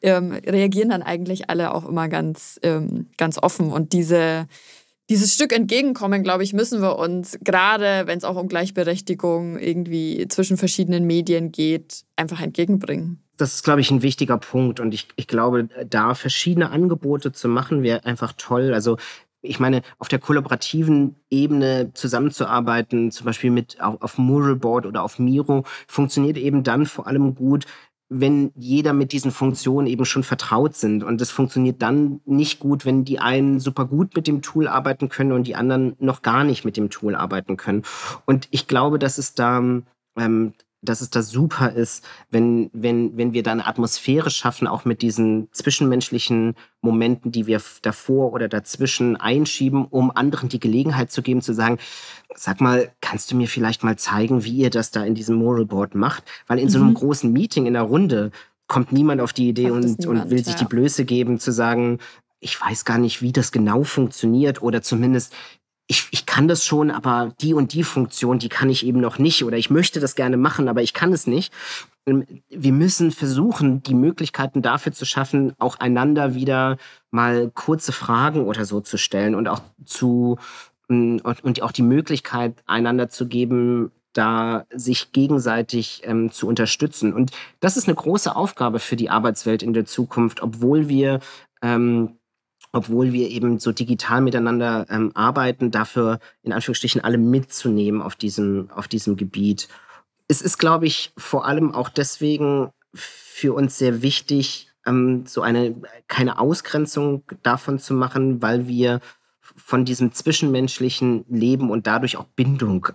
ähm, 0.00 0.30
reagieren 0.46 0.90
dann 0.90 1.02
eigentlich 1.02 1.50
alle 1.50 1.74
auch 1.74 1.88
immer 1.88 2.08
ganz, 2.08 2.60
ähm, 2.62 3.08
ganz 3.16 3.36
offen. 3.36 3.72
Und 3.72 3.92
diese, 3.92 4.46
dieses 5.08 5.34
Stück 5.34 5.52
Entgegenkommen, 5.52 6.22
glaube 6.22 6.42
ich, 6.42 6.52
müssen 6.52 6.82
wir 6.82 6.98
uns, 6.98 7.38
gerade 7.42 8.06
wenn 8.06 8.18
es 8.18 8.24
auch 8.24 8.36
um 8.36 8.48
Gleichberechtigung 8.48 9.58
irgendwie 9.58 10.26
zwischen 10.28 10.56
verschiedenen 10.56 11.06
Medien 11.06 11.52
geht, 11.52 12.04
einfach 12.16 12.40
entgegenbringen. 12.40 13.22
Das 13.36 13.54
ist, 13.54 13.62
glaube 13.62 13.82
ich, 13.82 13.90
ein 13.90 14.02
wichtiger 14.02 14.38
Punkt. 14.38 14.80
Und 14.80 14.94
ich, 14.94 15.08
ich 15.16 15.26
glaube, 15.28 15.68
da 15.88 16.14
verschiedene 16.14 16.70
Angebote 16.70 17.32
zu 17.32 17.48
machen, 17.48 17.82
wäre 17.82 18.04
einfach 18.04 18.32
toll. 18.36 18.72
Also 18.72 18.96
ich 19.42 19.60
meine, 19.60 19.82
auf 19.98 20.08
der 20.08 20.18
kollaborativen 20.18 21.16
Ebene 21.30 21.90
zusammenzuarbeiten, 21.94 23.10
zum 23.10 23.26
Beispiel 23.26 23.50
mit 23.50 23.80
auf, 23.80 24.00
auf 24.02 24.18
Muralboard 24.18 24.86
oder 24.86 25.02
auf 25.02 25.18
Miro, 25.18 25.64
funktioniert 25.86 26.36
eben 26.36 26.62
dann 26.62 26.86
vor 26.86 27.06
allem 27.06 27.34
gut, 27.34 27.64
wenn 28.08 28.52
jeder 28.54 28.92
mit 28.92 29.12
diesen 29.12 29.32
Funktionen 29.32 29.88
eben 29.88 30.04
schon 30.04 30.22
vertraut 30.22 30.76
sind. 30.76 31.02
Und 31.02 31.20
das 31.20 31.30
funktioniert 31.30 31.82
dann 31.82 32.20
nicht 32.24 32.60
gut, 32.60 32.84
wenn 32.84 33.04
die 33.04 33.18
einen 33.18 33.58
super 33.58 33.84
gut 33.84 34.14
mit 34.14 34.26
dem 34.26 34.42
Tool 34.42 34.68
arbeiten 34.68 35.08
können 35.08 35.32
und 35.32 35.46
die 35.46 35.56
anderen 35.56 35.96
noch 35.98 36.22
gar 36.22 36.44
nicht 36.44 36.64
mit 36.64 36.76
dem 36.76 36.90
Tool 36.90 37.16
arbeiten 37.16 37.56
können. 37.56 37.82
Und 38.24 38.48
ich 38.52 38.68
glaube, 38.68 38.98
dass 38.98 39.18
es 39.18 39.34
da 39.34 39.58
ähm, 40.16 40.52
dass 40.88 41.00
es 41.00 41.10
da 41.10 41.22
super 41.22 41.72
ist, 41.72 42.04
wenn, 42.30 42.70
wenn, 42.72 43.16
wenn 43.16 43.32
wir 43.32 43.42
da 43.42 43.52
eine 43.52 43.66
Atmosphäre 43.66 44.30
schaffen, 44.30 44.66
auch 44.66 44.84
mit 44.84 45.02
diesen 45.02 45.48
zwischenmenschlichen 45.52 46.54
Momenten, 46.80 47.32
die 47.32 47.46
wir 47.46 47.60
davor 47.82 48.32
oder 48.32 48.48
dazwischen 48.48 49.16
einschieben, 49.16 49.84
um 49.84 50.10
anderen 50.10 50.48
die 50.48 50.60
Gelegenheit 50.60 51.10
zu 51.12 51.22
geben, 51.22 51.42
zu 51.42 51.52
sagen, 51.52 51.78
sag 52.34 52.60
mal, 52.60 52.90
kannst 53.00 53.30
du 53.30 53.36
mir 53.36 53.48
vielleicht 53.48 53.84
mal 53.84 53.96
zeigen, 53.96 54.44
wie 54.44 54.56
ihr 54.56 54.70
das 54.70 54.90
da 54.90 55.04
in 55.04 55.14
diesem 55.14 55.36
Moral 55.36 55.66
Board 55.66 55.94
macht? 55.94 56.24
Weil 56.46 56.58
in 56.58 56.66
mhm. 56.66 56.70
so 56.70 56.78
einem 56.78 56.88
mhm. 56.88 56.94
großen 56.94 57.32
Meeting 57.32 57.66
in 57.66 57.74
der 57.74 57.82
Runde 57.82 58.30
kommt 58.66 58.92
niemand 58.92 59.20
auf 59.20 59.32
die 59.32 59.48
Idee 59.48 59.70
und, 59.70 59.84
niemand, 59.84 60.06
und 60.06 60.30
will 60.30 60.44
sich 60.44 60.54
ja. 60.54 60.60
die 60.60 60.64
Blöße 60.64 61.04
geben, 61.04 61.38
zu 61.38 61.52
sagen, 61.52 61.98
ich 62.40 62.60
weiß 62.60 62.84
gar 62.84 62.98
nicht, 62.98 63.22
wie 63.22 63.32
das 63.32 63.52
genau 63.52 63.82
funktioniert 63.84 64.62
oder 64.62 64.82
zumindest 64.82 65.34
ich, 65.86 66.08
ich 66.10 66.26
kann 66.26 66.48
das 66.48 66.64
schon, 66.64 66.90
aber 66.90 67.32
die 67.40 67.54
und 67.54 67.72
die 67.72 67.84
Funktion, 67.84 68.38
die 68.38 68.48
kann 68.48 68.70
ich 68.70 68.84
eben 68.84 69.00
noch 69.00 69.18
nicht 69.18 69.44
oder 69.44 69.56
ich 69.56 69.70
möchte 69.70 70.00
das 70.00 70.14
gerne 70.14 70.36
machen, 70.36 70.68
aber 70.68 70.82
ich 70.82 70.92
kann 70.92 71.12
es 71.12 71.26
nicht. 71.26 71.52
Ähm, 72.06 72.26
wir 72.48 72.72
müssen 72.72 73.12
versuchen, 73.12 73.82
die 73.82 73.94
Möglichkeiten 73.94 74.62
dafür 74.62 74.92
zu 74.92 75.04
schaffen, 75.04 75.54
auch 75.58 75.78
einander 75.78 76.34
wieder 76.34 76.78
mal 77.10 77.50
kurze 77.54 77.92
Fragen 77.92 78.44
oder 78.46 78.64
so 78.64 78.80
zu 78.80 78.96
stellen 78.98 79.34
und 79.34 79.48
auch 79.48 79.60
zu 79.84 80.38
mm, 80.88 81.18
und 81.42 81.62
auch 81.62 81.72
die 81.72 81.82
Möglichkeit 81.82 82.54
einander 82.66 83.08
zu 83.08 83.28
geben, 83.28 83.92
da 84.12 84.64
sich 84.74 85.12
gegenseitig 85.12 86.02
ähm, 86.04 86.32
zu 86.32 86.48
unterstützen. 86.48 87.12
Und 87.12 87.32
das 87.60 87.76
ist 87.76 87.86
eine 87.86 87.96
große 87.96 88.34
Aufgabe 88.34 88.78
für 88.78 88.96
die 88.96 89.10
Arbeitswelt 89.10 89.62
in 89.62 89.72
der 89.72 89.84
Zukunft, 89.84 90.42
obwohl 90.42 90.88
wir 90.88 91.20
ähm, 91.62 92.16
obwohl 92.76 93.14
wir 93.14 93.30
eben 93.30 93.58
so 93.58 93.72
digital 93.72 94.20
miteinander 94.20 94.86
ähm, 94.90 95.10
arbeiten, 95.14 95.70
dafür 95.70 96.18
in 96.42 96.52
Anführungsstrichen 96.52 97.02
alle 97.02 97.16
mitzunehmen 97.16 98.02
auf 98.02 98.16
diesem, 98.16 98.70
auf 98.70 98.86
diesem 98.86 99.16
Gebiet. 99.16 99.68
Es 100.28 100.42
ist, 100.42 100.58
glaube 100.58 100.84
ich, 100.84 101.10
vor 101.16 101.46
allem 101.46 101.74
auch 101.74 101.88
deswegen 101.88 102.70
für 102.92 103.54
uns 103.54 103.78
sehr 103.78 104.02
wichtig, 104.02 104.68
ähm, 104.84 105.24
so 105.26 105.40
eine 105.40 105.74
keine 106.06 106.38
Ausgrenzung 106.38 107.22
davon 107.42 107.78
zu 107.78 107.94
machen, 107.94 108.42
weil 108.42 108.68
wir 108.68 109.00
von 109.40 109.86
diesem 109.86 110.12
zwischenmenschlichen 110.12 111.24
Leben 111.30 111.70
und 111.70 111.86
dadurch 111.86 112.18
auch 112.18 112.26
Bindung 112.26 112.88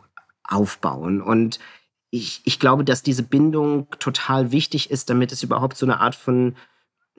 aufbauen. 0.43 1.21
Und 1.21 1.57
ich, 2.11 2.41
ich 2.43 2.59
glaube, 2.59 2.83
dass 2.83 3.01
diese 3.01 3.23
Bindung 3.23 3.87
total 3.97 4.51
wichtig 4.51 4.91
ist, 4.91 5.09
damit 5.09 5.31
es 5.31 5.41
überhaupt 5.41 5.75
so 5.75 5.87
eine 5.87 5.99
Art 5.99 6.13
von 6.13 6.55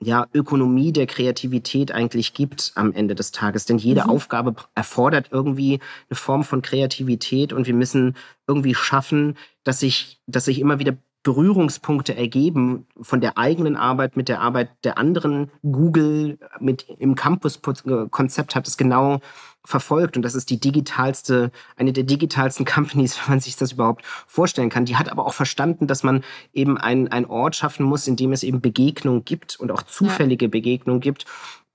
ja, 0.03 0.27
Ökonomie 0.33 0.91
der 0.91 1.07
Kreativität 1.07 1.91
eigentlich 1.91 2.33
gibt 2.33 2.71
am 2.75 2.93
Ende 2.93 3.15
des 3.15 3.31
Tages. 3.31 3.65
Denn 3.65 3.77
jede 3.77 4.03
mhm. 4.03 4.09
Aufgabe 4.09 4.55
erfordert 4.75 5.29
irgendwie 5.31 5.79
eine 6.09 6.15
Form 6.15 6.43
von 6.43 6.61
Kreativität 6.61 7.53
und 7.53 7.67
wir 7.67 7.73
müssen 7.73 8.15
irgendwie 8.47 8.75
schaffen, 8.75 9.37
dass 9.63 9.79
sich, 9.79 10.19
dass 10.27 10.45
sich 10.45 10.59
immer 10.59 10.79
wieder 10.79 10.95
Berührungspunkte 11.23 12.15
ergeben 12.15 12.85
von 13.01 13.21
der 13.21 13.37
eigenen 13.37 13.77
Arbeit 13.77 14.17
mit 14.17 14.27
der 14.27 14.41
Arbeit 14.41 14.69
der 14.83 14.97
anderen. 14.97 15.51
Google 15.63 16.37
mit 16.59 16.85
im 16.99 17.15
Campus-Konzept 17.15 18.55
hat 18.55 18.67
es 18.67 18.77
genau 18.77 19.21
verfolgt 19.65 20.17
und 20.17 20.23
das 20.23 20.35
ist 20.35 20.49
die 20.49 20.59
digitalste, 20.59 21.51
eine 21.75 21.93
der 21.93 22.03
digitalsten 22.03 22.65
Companies, 22.73 23.17
wenn 23.17 23.33
man 23.33 23.39
sich 23.39 23.55
das 23.55 23.73
überhaupt 23.73 24.05
vorstellen 24.27 24.69
kann. 24.69 24.85
Die 24.85 24.97
hat 24.97 25.09
aber 25.09 25.25
auch 25.25 25.33
verstanden, 25.33 25.87
dass 25.87 26.03
man 26.03 26.23
eben 26.53 26.77
einen, 26.77 27.07
einen 27.07 27.25
Ort 27.25 27.55
schaffen 27.55 27.85
muss, 27.85 28.07
in 28.07 28.15
dem 28.15 28.33
es 28.33 28.43
eben 28.43 28.61
Begegnungen 28.61 29.25
gibt 29.25 29.59
und 29.59 29.71
auch 29.71 29.83
zufällige 29.83 30.45
ja. 30.45 30.51
Begegnungen 30.51 31.01
gibt, 31.01 31.25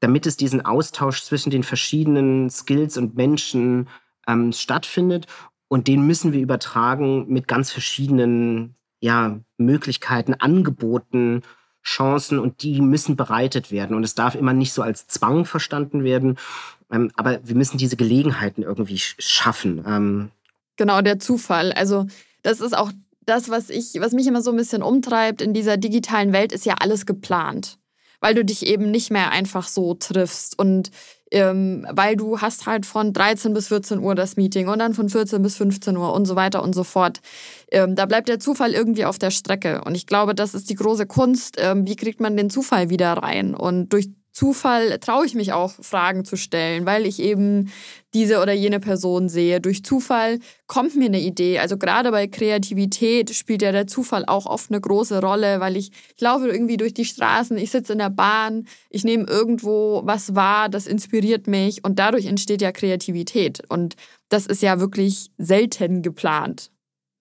damit 0.01 0.27
es 0.27 0.37
diesen 0.37 0.65
Austausch 0.65 1.23
zwischen 1.23 1.51
den 1.51 1.63
verschiedenen 1.63 2.51
Skills 2.51 2.97
und 2.97 3.17
Menschen 3.17 3.89
ähm, 4.27 4.53
stattfindet. 4.53 5.27
Und 5.69 5.89
den 5.89 6.07
müssen 6.07 6.33
wir 6.33 6.41
übertragen 6.41 7.27
mit 7.29 7.49
ganz 7.49 7.71
verschiedenen 7.71 8.75
ja, 9.01 9.39
Möglichkeiten, 9.59 10.35
Angeboten, 10.35 11.43
Chancen 11.83 12.39
und 12.39 12.63
die 12.63 12.81
müssen 12.81 13.17
bereitet 13.17 13.71
werden. 13.71 13.97
Und 13.97 14.05
es 14.05 14.15
darf 14.15 14.35
immer 14.35 14.53
nicht 14.53 14.73
so 14.73 14.83
als 14.83 15.07
Zwang 15.07 15.45
verstanden 15.45 16.05
werden, 16.05 16.39
ähm, 16.91 17.11
aber 17.17 17.41
wir 17.43 17.55
müssen 17.55 17.79
diese 17.79 17.97
Gelegenheiten 17.97 18.63
irgendwie 18.63 18.99
schaffen. 18.99 19.85
Ähm. 19.87 20.31
Genau, 20.77 21.01
der 21.01 21.19
Zufall. 21.19 21.73
Also 21.73 22.07
das 22.43 22.61
ist 22.61 22.77
auch 22.77 22.93
das, 23.27 23.51
was 23.51 23.71
ich, 23.71 23.95
was 24.01 24.13
mich 24.13 24.27
immer 24.27 24.43
so 24.43 24.51
ein 24.51 24.57
bisschen 24.57 24.83
umtreibt 24.83 25.43
in 25.43 25.53
dieser 25.53 25.77
digitalen 25.77 26.33
Welt, 26.33 26.53
ist 26.53 26.65
ja 26.65 26.75
alles 26.81 27.05
geplant. 27.05 27.78
Weil 28.21 28.35
du 28.35 28.45
dich 28.45 28.67
eben 28.67 28.91
nicht 28.91 29.11
mehr 29.11 29.31
einfach 29.31 29.69
so 29.69 29.95
triffst 29.95 30.59
und 30.59 30.91
ähm, 31.31 31.87
weil 31.91 32.17
du 32.17 32.41
hast 32.41 32.67
halt 32.67 32.87
von 32.87 33.13
13 33.13 33.53
bis 33.53 33.69
14 33.69 33.99
Uhr 33.99 34.15
das 34.15 34.37
Meeting 34.37 34.69
und 34.69 34.79
dann 34.79 34.95
von 34.95 35.09
14 35.09 35.43
bis 35.43 35.57
15 35.57 35.97
Uhr 35.97 36.13
und 36.13 36.25
so 36.25 36.37
weiter 36.37 36.63
und 36.63 36.75
so 36.75 36.85
fort. 36.85 37.21
Ähm, 37.71 37.97
da 37.97 38.07
bleibt 38.07 38.29
der 38.29 38.41
Zufall 38.41 38.73
irgendwie 38.73 39.05
auf 39.05 39.19
der 39.19 39.31
Strecke. 39.31 39.83
Und 39.85 39.95
ich 39.95 40.07
glaube, 40.07 40.35
das 40.35 40.55
ist 40.55 40.71
die 40.71 40.75
große 40.75 41.07
Kunst. 41.07 41.57
Ähm, 41.59 41.87
wie 41.87 41.97
kriegt 41.97 42.21
man 42.21 42.37
den 42.37 42.51
Zufall 42.51 42.89
wieder 42.91 43.13
rein? 43.13 43.55
Und 43.55 43.93
durch 43.93 44.09
Zufall 44.39 45.01
traue 45.01 45.27
ich 45.27 45.35
mich 45.35 45.53
auch, 45.53 45.73
Fragen 45.81 46.25
zu 46.25 46.37
stellen, 46.37 46.87
weil 46.87 47.07
ich 47.07 47.19
eben 47.19 47.73
diese 48.15 48.41
oder 48.41 48.53
jene 48.53 48.79
Person 48.79 49.29
sehe. 49.29 49.61
Durch 49.61 49.83
Zufall 49.83 50.39
kommt 50.69 50.95
mir 50.95 51.07
eine 51.07 51.19
Idee. 51.19 51.59
Also 51.59 51.77
gerade 51.77 52.13
bei 52.13 52.29
Kreativität 52.29 53.35
spielt 53.35 53.63
ja 53.63 53.73
der 53.73 53.89
Zufall 53.89 54.25
auch 54.25 54.47
oft 54.47 54.71
eine 54.71 54.81
große 54.81 55.21
Rolle, 55.21 55.59
weil 55.59 55.77
ich, 55.77 55.91
ich 56.15 56.21
laufe 56.21 56.47
irgendwie 56.47 56.77
durch 56.77 56.95
die 56.95 57.05
Straßen, 57.05 57.59
ich 57.59 57.73
sitze 57.73 57.95
in 57.95 57.99
der 57.99 58.11
Bahn, 58.11 58.69
ich 58.91 59.03
nehme 59.03 59.25
irgendwo 59.25 60.03
was 60.05 60.37
wahr, 60.37 60.69
das 60.69 60.87
inspiriert 60.87 61.49
mich 61.49 61.85
und 61.85 61.99
dadurch 61.99 62.27
entsteht 62.27 62.63
ja 62.63 62.71
Kreativität. 62.71 63.63
Und 63.69 63.97
das 64.29 64.47
ist 64.47 64.63
ja 64.63 64.79
wirklich 64.79 65.33
selten 65.37 66.03
geplant. 66.03 66.71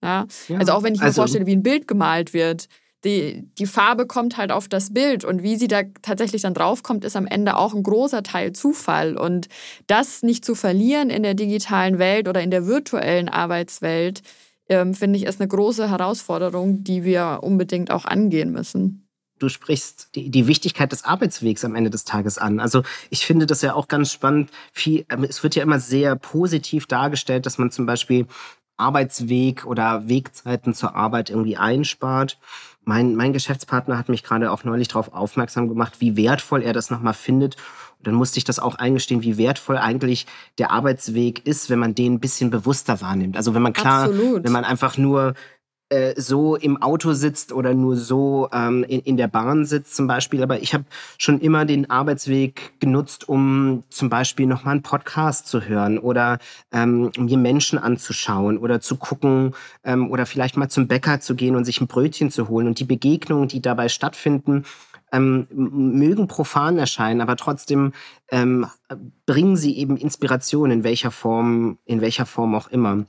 Ja? 0.04 0.28
ja 0.50 0.60
also 0.60 0.74
auch 0.74 0.84
wenn 0.84 0.94
ich 0.94 1.00
mir 1.00 1.08
also, 1.08 1.22
vorstelle, 1.24 1.48
wie 1.48 1.56
ein 1.56 1.64
Bild 1.64 1.88
gemalt 1.88 2.36
wird 2.36 2.68
die, 3.04 3.50
die 3.58 3.66
Farbe 3.66 4.08
kommt 4.08 4.38
halt 4.38 4.52
auf 4.52 4.68
das 4.68 4.94
Bild 4.94 5.24
und 5.24 5.44
wie 5.44 5.56
sie 5.56 5.68
da 5.68 5.84
tatsächlich 6.02 6.42
dann 6.42 6.54
draufkommt, 6.54 7.06
ist 7.06 7.16
am 7.16 7.28
Ende 7.28 7.58
auch 7.58 7.74
ein 7.74 7.84
großer 7.84 8.24
Teil 8.24 8.54
Zufall. 8.54 9.18
Und 9.18 9.48
das 9.86 10.24
nicht 10.24 10.44
zu 10.44 10.56
verlieren 10.56 11.10
in 11.10 11.24
der 11.24 11.36
digitalen 11.36 12.00
Welt 12.00 12.28
oder 12.28 12.42
in 12.42 12.52
der 12.52 12.66
virtuellen 12.66 13.30
Arbeitswelt, 13.30 14.22
ähm, 14.70 14.94
finde 14.94 15.18
ich, 15.18 15.26
ist 15.26 15.40
eine 15.40 15.48
große 15.48 15.90
Herausforderung, 15.90 16.84
die 16.84 17.04
wir 17.04 17.40
unbedingt 17.42 17.92
auch 17.92 18.06
angehen 18.06 18.52
müssen 18.52 19.08
du 19.40 19.50
sprichst 19.50 20.16
die, 20.16 20.30
die, 20.30 20.48
Wichtigkeit 20.48 20.92
des 20.92 21.04
Arbeitswegs 21.04 21.64
am 21.64 21.76
Ende 21.76 21.90
des 21.90 22.06
Tages 22.06 22.38
an. 22.38 22.60
Also 22.60 22.84
ich 23.10 23.26
finde 23.26 23.46
das 23.46 23.62
ja 23.62 23.74
auch 23.74 23.88
ganz 23.88 24.12
spannend. 24.12 24.50
Viel, 24.74 25.06
ähm, 25.10 25.24
es 25.24 25.44
wird 25.44 25.56
ja 25.56 25.64
immer 25.64 25.80
sehr 25.80 26.16
positiv 26.16 26.88
dargestellt, 26.88 27.46
dass 27.46 27.58
man 27.58 27.72
zum 27.72 27.86
Beispiel 27.86 28.26
Arbeitsweg 28.78 29.66
oder 29.66 30.08
Wegzeiten 30.08 30.74
zur 30.74 30.96
Arbeit 30.96 31.30
irgendwie 31.30 31.58
einspart. 31.58 32.38
Mein, 32.88 33.16
mein 33.16 33.34
Geschäftspartner 33.34 33.98
hat 33.98 34.08
mich 34.08 34.24
gerade 34.24 34.50
auch 34.50 34.64
neulich 34.64 34.88
darauf 34.88 35.14
aufmerksam 35.14 35.68
gemacht, 35.68 35.96
wie 36.00 36.16
wertvoll 36.16 36.64
er 36.64 36.72
das 36.72 36.90
nochmal 36.90 37.14
findet. 37.14 37.58
Und 37.98 38.08
dann 38.08 38.16
musste 38.16 38.38
ich 38.38 38.46
das 38.46 38.60
auch 38.60 38.76
eingestehen, 38.76 39.24
wie 39.24 39.38
wertvoll 39.38 39.78
eigentlich 39.78 40.26
der 40.58 40.72
Arbeitsweg 40.72 41.46
ist, 41.46 41.70
wenn 41.70 41.80
man 41.80 41.96
den 41.96 42.14
ein 42.14 42.20
bisschen 42.22 42.50
bewusster 42.50 43.02
wahrnimmt. 43.02 43.36
Also 43.36 43.54
wenn 43.54 43.62
man 43.62 43.74
klar, 43.74 44.06
Absolut. 44.06 44.46
wenn 44.46 44.54
man 44.54 44.64
einfach 44.64 44.98
nur 44.98 45.34
äh, 45.90 46.20
so 46.20 46.56
im 46.56 46.82
Auto 46.82 47.14
sitzt 47.14 47.54
oder 47.54 47.74
nur 47.74 47.96
so 47.96 48.50
ähm, 48.52 48.84
in, 48.84 49.00
in 49.02 49.18
der 49.18 49.28
Bahn 49.28 49.66
sitzt 49.66 49.96
zum 49.96 50.06
Beispiel. 50.08 50.44
Aber 50.44 50.60
ich 50.60 50.74
habe 50.74 50.84
schon 51.18 51.40
immer 51.40 51.66
den 51.66 51.90
Arbeitsweg 51.90 52.80
genutzt, 52.80 53.30
um 53.30 53.84
zum 53.90 54.10
Beispiel 54.10 54.48
nochmal 54.48 54.74
einen 54.74 54.84
Podcast 54.84 55.48
zu 55.48 55.62
hören 55.62 55.98
oder 55.98 56.40
ähm, 56.72 57.12
mir 57.18 57.38
Menschen 57.38 57.80
anzuschauen 57.80 58.58
oder 58.58 58.82
zu 58.82 58.98
gucken 58.98 59.54
ähm, 59.84 60.12
oder 60.12 60.26
vielleicht 60.26 60.58
mal 60.58 60.70
zum 60.70 60.88
Bäcker 60.88 61.22
zu 61.22 61.36
gehen 61.36 61.56
und 61.56 61.64
sich 61.64 61.80
ein 61.80 61.88
Brötchen 61.88 62.32
zu 62.32 62.50
holen. 62.50 62.68
Und 62.68 62.80
die 62.80 62.86
Begegnungen, 62.86 63.48
die 63.48 63.62
dabei 63.62 63.88
stattfinden, 63.88 64.66
ähm, 65.12 65.48
mögen 65.52 66.28
profan 66.28 66.78
erscheinen, 66.78 67.22
aber 67.22 67.38
trotzdem 67.38 67.94
ähm, 68.30 68.68
bringen 69.26 69.56
sie 69.56 69.78
eben 69.78 69.96
Inspiration 69.96 70.70
in 70.70 70.84
welcher 70.84 71.12
Form, 71.12 71.78
in 71.86 72.02
welcher 72.02 72.26
Form 72.26 72.56
auch 72.56 72.68
immer. 72.68 73.06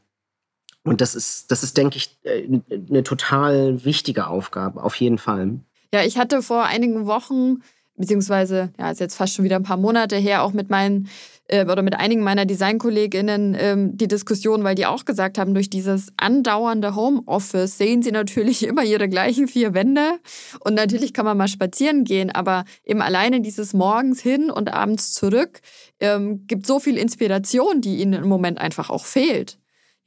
Und 0.89 1.03
das 1.03 1.15
ist, 1.15 1.51
das 1.51 1.63
ist, 1.63 1.77
denke 1.77 1.99
ich, 1.99 2.17
eine 2.25 2.99
äh, 2.99 3.03
total 3.03 3.85
wichtige 3.85 4.27
Aufgabe, 4.27 4.83
auf 4.83 4.95
jeden 4.97 5.19
Fall. 5.19 5.61
Ja, 5.93 6.03
ich 6.03 6.17
hatte 6.17 6.43
vor 6.43 6.65
einigen 6.65 7.07
Wochen, 7.07 7.63
beziehungsweise, 7.97 8.71
ja, 8.79 8.91
ist 8.91 9.01
jetzt 9.01 9.15
fast 9.15 9.35
schon 9.35 9.45
wieder 9.45 9.57
ein 9.57 9.65
paar 9.65 9.77
Monate 9.77 10.17
her, 10.17 10.43
auch 10.43 10.55
mit 10.55 10.71
meinen 10.71 11.09
äh, 11.49 11.65
oder 11.65 11.83
mit 11.83 11.95
einigen 11.95 12.23
meiner 12.23 12.47
Designkolleginnen 12.47 13.55
ähm, 13.59 13.97
die 13.97 14.09
Diskussion, 14.09 14.65
weil 14.65 14.75
die 14.75 14.87
auch 14.87 15.05
gesagt 15.05 15.37
haben, 15.37 15.53
durch 15.53 15.69
dieses 15.69 16.13
andauernde 16.17 16.95
Homeoffice 16.95 17.77
sehen 17.77 18.03
sie 18.03 18.13
natürlich 18.13 18.63
immer 18.67 18.85
ihre 18.85 19.09
gleichen 19.09 19.49
vier 19.49 19.75
Wände. 19.75 20.19
Und 20.61 20.75
natürlich 20.75 21.13
kann 21.13 21.27
man 21.27 21.37
mal 21.37 21.49
spazieren 21.49 22.05
gehen, 22.05 22.31
aber 22.31 22.65
eben 22.85 23.03
alleine 23.03 23.41
dieses 23.41 23.75
morgens 23.75 24.21
hin 24.21 24.51
und 24.51 24.73
abends 24.73 25.13
zurück 25.13 25.61
ähm, 26.01 26.47
gibt 26.47 26.67
so 26.67 26.79
viel 26.79 26.97
Inspiration, 26.97 27.81
die 27.81 27.97
ihnen 27.97 28.23
im 28.23 28.29
Moment 28.29 28.59
einfach 28.59 28.89
auch 28.89 29.05
fehlt. 29.05 29.58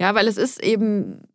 Ja, 0.02 0.16
weil 0.16 0.28
es 0.28 0.38
ist 0.38 0.64
eben 0.64 1.28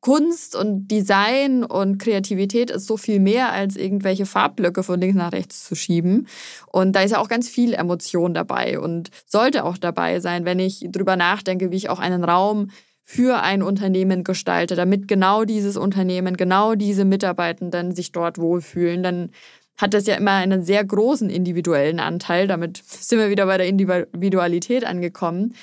Kunst 0.00 0.56
und 0.56 0.88
Design 0.88 1.62
und 1.62 1.98
Kreativität 1.98 2.70
ist 2.70 2.86
so 2.86 2.96
viel 2.96 3.20
mehr 3.20 3.52
als 3.52 3.76
irgendwelche 3.76 4.24
Farbblöcke 4.24 4.82
von 4.82 4.98
links 4.98 5.14
nach 5.14 5.32
rechts 5.32 5.62
zu 5.62 5.74
schieben. 5.74 6.26
Und 6.72 6.92
da 6.92 7.02
ist 7.02 7.10
ja 7.10 7.18
auch 7.18 7.28
ganz 7.28 7.50
viel 7.50 7.74
Emotion 7.74 8.32
dabei 8.32 8.80
und 8.80 9.10
sollte 9.26 9.62
auch 9.62 9.76
dabei 9.76 10.20
sein, 10.20 10.46
wenn 10.46 10.58
ich 10.58 10.86
drüber 10.90 11.16
nachdenke, 11.16 11.70
wie 11.70 11.76
ich 11.76 11.90
auch 11.90 11.98
einen 11.98 12.24
Raum 12.24 12.70
für 13.02 13.42
ein 13.42 13.62
Unternehmen 13.62 14.24
gestalte, 14.24 14.74
damit 14.74 15.06
genau 15.06 15.44
dieses 15.44 15.76
Unternehmen, 15.76 16.38
genau 16.38 16.76
diese 16.76 17.04
Mitarbeitenden 17.04 17.94
sich 17.94 18.10
dort 18.10 18.38
wohlfühlen, 18.38 19.02
dann 19.02 19.32
hat 19.76 19.92
das 19.92 20.06
ja 20.06 20.14
immer 20.14 20.32
einen 20.32 20.62
sehr 20.62 20.84
großen 20.84 21.28
individuellen 21.30 22.00
Anteil. 22.00 22.46
Damit 22.46 22.82
sind 22.86 23.18
wir 23.18 23.30
wieder 23.30 23.46
bei 23.46 23.58
der 23.58 23.66
Individualität 23.66 24.84
angekommen. 24.84 25.54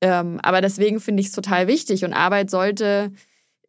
Ähm, 0.00 0.38
aber 0.42 0.60
deswegen 0.60 1.00
finde 1.00 1.20
ich 1.20 1.28
es 1.28 1.32
total 1.32 1.66
wichtig 1.66 2.04
und 2.04 2.12
Arbeit 2.12 2.50
sollte 2.50 3.12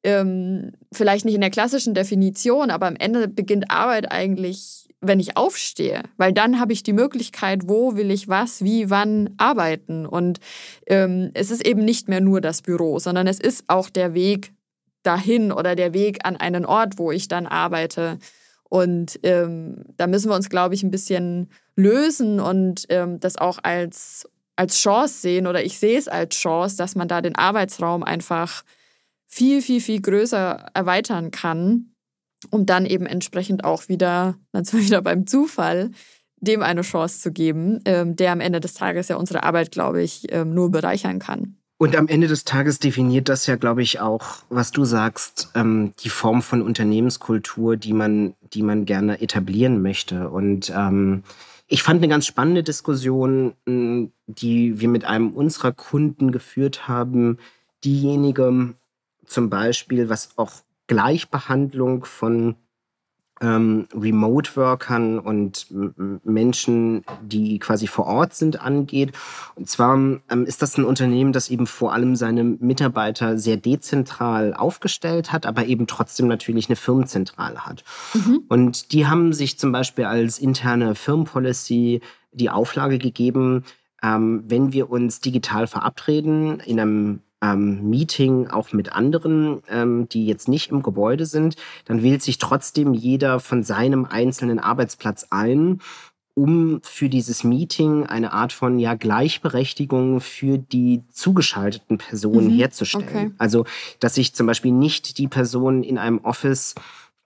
ähm, 0.04 0.72
vielleicht 0.92 1.26
nicht 1.26 1.36
in 1.36 1.42
der 1.42 1.50
klassischen 1.50 1.94
Definition, 1.94 2.72
aber 2.72 2.88
am 2.88 2.96
Ende 2.96 3.28
beginnt 3.28 3.70
Arbeit 3.70 4.12
eigentlich, 4.12 4.88
wenn 5.02 5.20
ich 5.20 5.38
aufstehe, 5.38 6.04
weil 6.18 6.34
dann 6.34 6.60
habe 6.60 6.74
ich 6.74 6.84
die 6.84 6.94
Möglichkeit, 6.94 7.68
wo 7.68 7.96
will 7.96 8.12
ich 8.12 8.28
was, 8.28 8.64
wie, 8.64 8.90
wann 8.90 9.34
arbeiten. 9.38 10.06
Und 10.06 10.40
ähm, 10.88 11.32
es 11.34 11.52
ist 11.52 11.66
eben 11.66 11.86
nicht 11.86 12.10
mehr 12.10 12.22
nur 12.22 12.42
das 12.42 12.62
Büro, 12.62 13.00
sondern 13.00 13.28
es 13.28 13.40
ist 13.40 13.64
auch 13.68 13.90
der 13.90 14.14
Weg 14.14 14.52
dahin 15.04 15.52
oder 15.52 15.76
der 15.76 15.94
Weg 15.94 16.26
an 16.26 16.36
einen 16.36 16.66
Ort, 16.66 16.98
wo 16.98 17.12
ich 17.12 17.30
dann 17.30 17.48
arbeite. 17.48 18.20
Und 18.64 19.20
ähm, 19.24 19.86
da 19.98 20.08
müssen 20.08 20.30
wir 20.30 20.36
uns, 20.36 20.50
glaube 20.50 20.76
ich, 20.76 20.84
ein 20.84 20.92
bisschen 20.92 21.50
lösen 21.76 22.40
und 22.40 22.86
ähm, 22.90 23.20
das 23.20 23.38
auch 23.38 23.60
als 23.64 24.28
als 24.60 24.78
Chance 24.78 25.22
sehen 25.22 25.48
oder 25.48 25.64
ich 25.64 25.80
sehe 25.80 25.98
es 25.98 26.10
als 26.10 26.36
Chance, 26.36 26.76
dass 26.76 26.96
man 26.96 27.08
da 27.08 27.22
den 27.22 27.36
Arbeitsraum 27.36 28.04
einfach 28.04 28.64
viel, 29.26 29.62
viel, 29.62 29.80
viel 29.80 30.02
größer 30.02 30.66
erweitern 30.74 31.32
kann, 31.32 31.94
um 32.50 32.66
dann 32.66 32.86
eben 32.86 33.06
entsprechend 33.06 33.64
auch 33.64 33.88
wieder, 33.88 34.36
dann 34.52 34.66
sind 34.66 34.82
wieder 34.82 35.02
beim 35.02 35.26
Zufall, 35.26 35.92
dem 36.42 36.62
eine 36.62 36.82
Chance 36.82 37.22
zu 37.22 37.32
geben, 37.32 37.80
ähm, 37.86 38.18
der 38.18 38.34
am 38.34 38.42
Ende 38.42 38.60
des 38.60 38.74
Tages 38.74 39.08
ja 39.08 39.16
unsere 39.16 39.44
Arbeit, 39.44 39.72
glaube 39.72 40.02
ich, 40.02 40.32
ähm, 40.32 40.54
nur 40.54 40.72
bereichern 40.72 41.20
kann. 41.20 41.56
Und 41.78 41.96
am 41.96 42.10
Ende 42.10 42.28
des 42.28 42.44
Tages 42.44 42.80
definiert 42.80 43.30
das 43.30 43.48
ja, 43.48 43.56
glaube 43.56 43.82
ich, 43.82 44.02
auch, 44.02 44.44
was 44.50 44.72
du 44.72 44.84
sagst, 44.84 45.52
ähm, 45.56 45.94
die 46.00 46.10
Form 46.10 46.42
von 46.42 46.62
Unternehmenskultur, 46.62 47.78
die 47.78 47.94
man, 47.94 48.34
die 48.54 48.64
man 48.64 48.86
gerne 48.86 49.22
etablieren 49.22 49.82
möchte. 49.82 50.30
Und 50.30 50.74
ähm, 50.76 51.24
ich 51.72 51.84
fand 51.84 52.00
eine 52.00 52.08
ganz 52.08 52.26
spannende 52.26 52.64
Diskussion, 52.64 53.54
hm, 53.66 54.12
die 54.26 54.80
wir 54.80 54.90
mit 54.90 55.06
einem 55.06 55.32
unserer 55.32 55.72
Kunden 55.72 56.32
geführt 56.32 56.88
haben. 56.88 57.38
Diejenige 57.84 58.74
zum 59.26 59.50
Beispiel, 59.50 60.10
was 60.10 60.38
auch 60.38 60.52
Gleichbehandlung 60.88 62.04
von 62.06 62.56
ähm, 63.42 63.88
Remote-Workern 63.94 65.20
und 65.20 65.68
Menschen, 66.24 67.04
die 67.22 67.60
quasi 67.60 67.88
vor 67.88 68.06
Ort 68.06 68.34
sind, 68.34 68.62
angeht. 68.62 69.14
Und 69.56 69.70
zwar 69.70 69.96
ähm, 69.96 70.46
ist 70.46 70.62
das 70.62 70.78
ein 70.78 70.86
Unternehmen, 70.86 71.34
das 71.34 71.50
eben 71.50 71.68
vor 71.68 71.94
allem 71.94 72.16
seine 72.16 72.44
Mitarbeiter 72.44 73.38
sehr 73.38 73.58
dezentral 73.58 74.54
aufgestellt 74.54 75.32
hat, 75.32 75.46
aber 75.46 75.66
eben 75.66 75.88
trotzdem 75.88 76.28
natürlich 76.28 76.70
eine 76.70 76.76
Firmenzentrale 76.76 77.66
hat. 77.66 77.84
Mhm. 78.14 78.44
Und 78.48 78.92
die 78.92 79.08
haben 79.08 79.34
sich 79.34 79.58
zum 79.58 79.72
Beispiel 79.72 80.06
als 80.06 80.40
interne 80.40 80.96
Firmenpolicy 80.96 82.02
die 82.32 82.50
Auflage 82.50 82.98
gegeben, 83.00 83.64
ähm, 84.02 84.44
wenn 84.48 84.74
wir 84.74 84.90
uns 84.90 85.20
digital 85.20 85.68
verabreden 85.68 86.60
in 86.60 86.80
einem 86.80 87.22
ähm, 87.42 87.90
Meeting 87.90 88.48
auch 88.48 88.74
mit 88.74 88.94
anderen, 88.94 89.62
ähm, 89.70 90.10
die 90.10 90.26
jetzt 90.26 90.48
nicht 90.48 90.72
im 90.72 90.84
Gebäude 90.84 91.26
sind, 91.26 91.56
dann 91.86 92.04
wählt 92.04 92.22
sich 92.22 92.38
trotzdem 92.38 92.94
jeder 92.94 93.40
von 93.40 93.64
seinem 93.64 94.06
einzelnen 94.06 94.60
Arbeitsplatz 94.60 95.28
ein, 95.30 95.80
um 96.34 96.80
für 96.84 97.10
dieses 97.10 97.44
Meeting 97.44 98.06
eine 98.06 98.32
Art 98.32 98.54
von 98.54 98.80
ja, 98.80 98.96
Gleichberechtigung 98.96 100.22
für 100.22 100.58
die 100.58 101.04
zugeschalteten 101.12 101.98
Personen 101.98 102.48
mhm, 102.48 102.58
herzustellen. 102.58 103.08
Okay. 103.08 103.32
Also, 103.38 103.66
dass 104.00 104.16
sich 104.16 104.34
zum 104.34 104.48
Beispiel 104.48 104.72
nicht 104.72 105.18
die 105.18 105.28
Personen 105.28 105.84
in 105.84 105.98
einem 105.98 106.20
Office, 106.20 106.76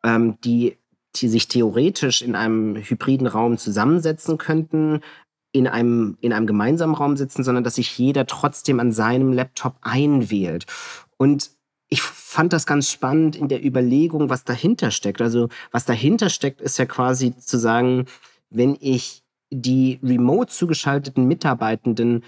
ähm, 0.03 0.37
die 0.43 0.77
die 1.15 1.27
sich 1.27 1.47
theoretisch 1.47 2.23
in 2.23 2.35
einem 2.35 2.75
hybriden 2.75 3.27
Raum 3.27 3.59
zusammensetzen 3.59 4.39
könnten, 4.39 5.01
in 5.53 5.67
einem, 5.67 6.17
in 6.19 6.33
einem 6.33 6.47
gemeinsamen 6.47 6.95
Raum 6.95 7.15
sitzen, 7.15 7.43
sondern 7.43 7.63
dass 7.63 7.75
sich 7.75 7.97
jeder 7.97 8.25
trotzdem 8.25 8.79
an 8.79 8.91
seinem 8.91 9.31
Laptop 9.31 9.75
einwählt. 9.81 10.65
Und 11.15 11.51
ich 11.89 12.01
fand 12.01 12.51
das 12.51 12.65
ganz 12.65 12.89
spannend 12.89 13.35
in 13.35 13.47
der 13.47 13.63
Überlegung, 13.63 14.29
was 14.29 14.43
dahinter 14.43 14.89
steckt. 14.89 15.21
Also 15.21 15.49
was 15.71 15.85
dahinter 15.85 16.29
steckt, 16.29 16.59
ist 16.59 16.79
ja 16.79 16.85
quasi 16.85 17.37
zu 17.37 17.57
sagen, 17.57 18.07
wenn 18.49 18.75
ich 18.81 19.23
die 19.51 19.99
remote 20.01 20.51
zugeschalteten 20.51 21.27
Mitarbeitenden 21.27 22.23